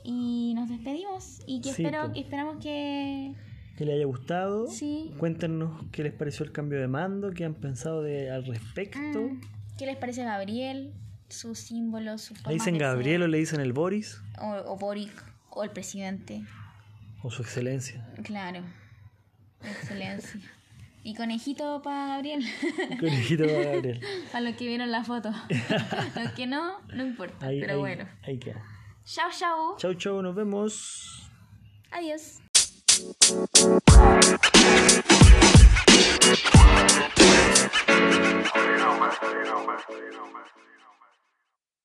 y 0.02 0.52
nos 0.56 0.68
despedimos. 0.68 1.40
Y 1.46 1.60
que 1.60 1.72
Sí, 1.72 1.84
espero, 1.84 2.10
esperamos 2.14 2.56
que 2.62 3.34
Que 3.78 3.84
les 3.84 3.94
haya 3.94 4.06
gustado. 4.06 4.66
sí. 4.66 5.12
Cuéntenos 5.18 5.84
qué 5.92 6.02
les 6.02 6.12
pareció 6.12 6.44
el 6.44 6.50
cambio 6.52 6.80
de 6.80 6.88
mando, 6.88 7.30
qué 7.30 7.44
han 7.44 7.54
pensado 7.54 8.02
de, 8.02 8.28
al 8.30 8.44
respecto. 8.44 9.20
Mm, 9.22 9.40
¿Qué 9.78 9.86
les 9.86 9.96
parece 9.96 10.24
Gabriel? 10.24 10.92
Sus 11.28 11.60
símbolos, 11.60 12.22
sus 12.22 12.44
¿Le 12.46 12.54
dicen 12.54 12.74
ser? 12.74 12.82
Gabriel 12.82 13.22
o 13.22 13.28
le 13.28 13.38
dicen 13.38 13.60
el 13.60 13.72
Boris? 13.72 14.20
o, 14.40 14.72
o 14.72 14.76
Boric 14.76 15.12
o 15.50 15.62
el 15.62 15.70
presidente. 15.70 16.42
O 17.22 17.30
su 17.30 17.42
excelencia. 17.42 18.04
Claro. 18.24 18.62
Excelencia. 19.62 20.40
Y 21.04 21.14
conejito 21.14 21.80
para 21.82 22.08
Gabriel. 22.16 22.44
Conejito 23.00 23.44
de 23.44 23.64
Gabriel. 23.64 24.00
para 24.32 24.40
los 24.42 24.56
que 24.56 24.66
vieron 24.66 24.90
la 24.90 25.04
foto. 25.04 25.30
los 26.16 26.32
que 26.32 26.46
no, 26.48 26.80
no 26.88 27.04
importa. 27.06 27.46
Ahí, 27.46 27.60
pero 27.60 27.74
ahí- 27.74 27.78
bueno. 27.78 28.08
ahí 28.24 28.38
queda. 28.38 28.62
Chao, 29.04 29.30
chao. 29.36 29.76
Chau, 29.78 29.94
chau, 29.94 30.20
nos 30.22 30.34
vemos. 30.34 31.30
Adiós. 31.90 32.40
Thank 32.98 33.32
you. 33.52 34.58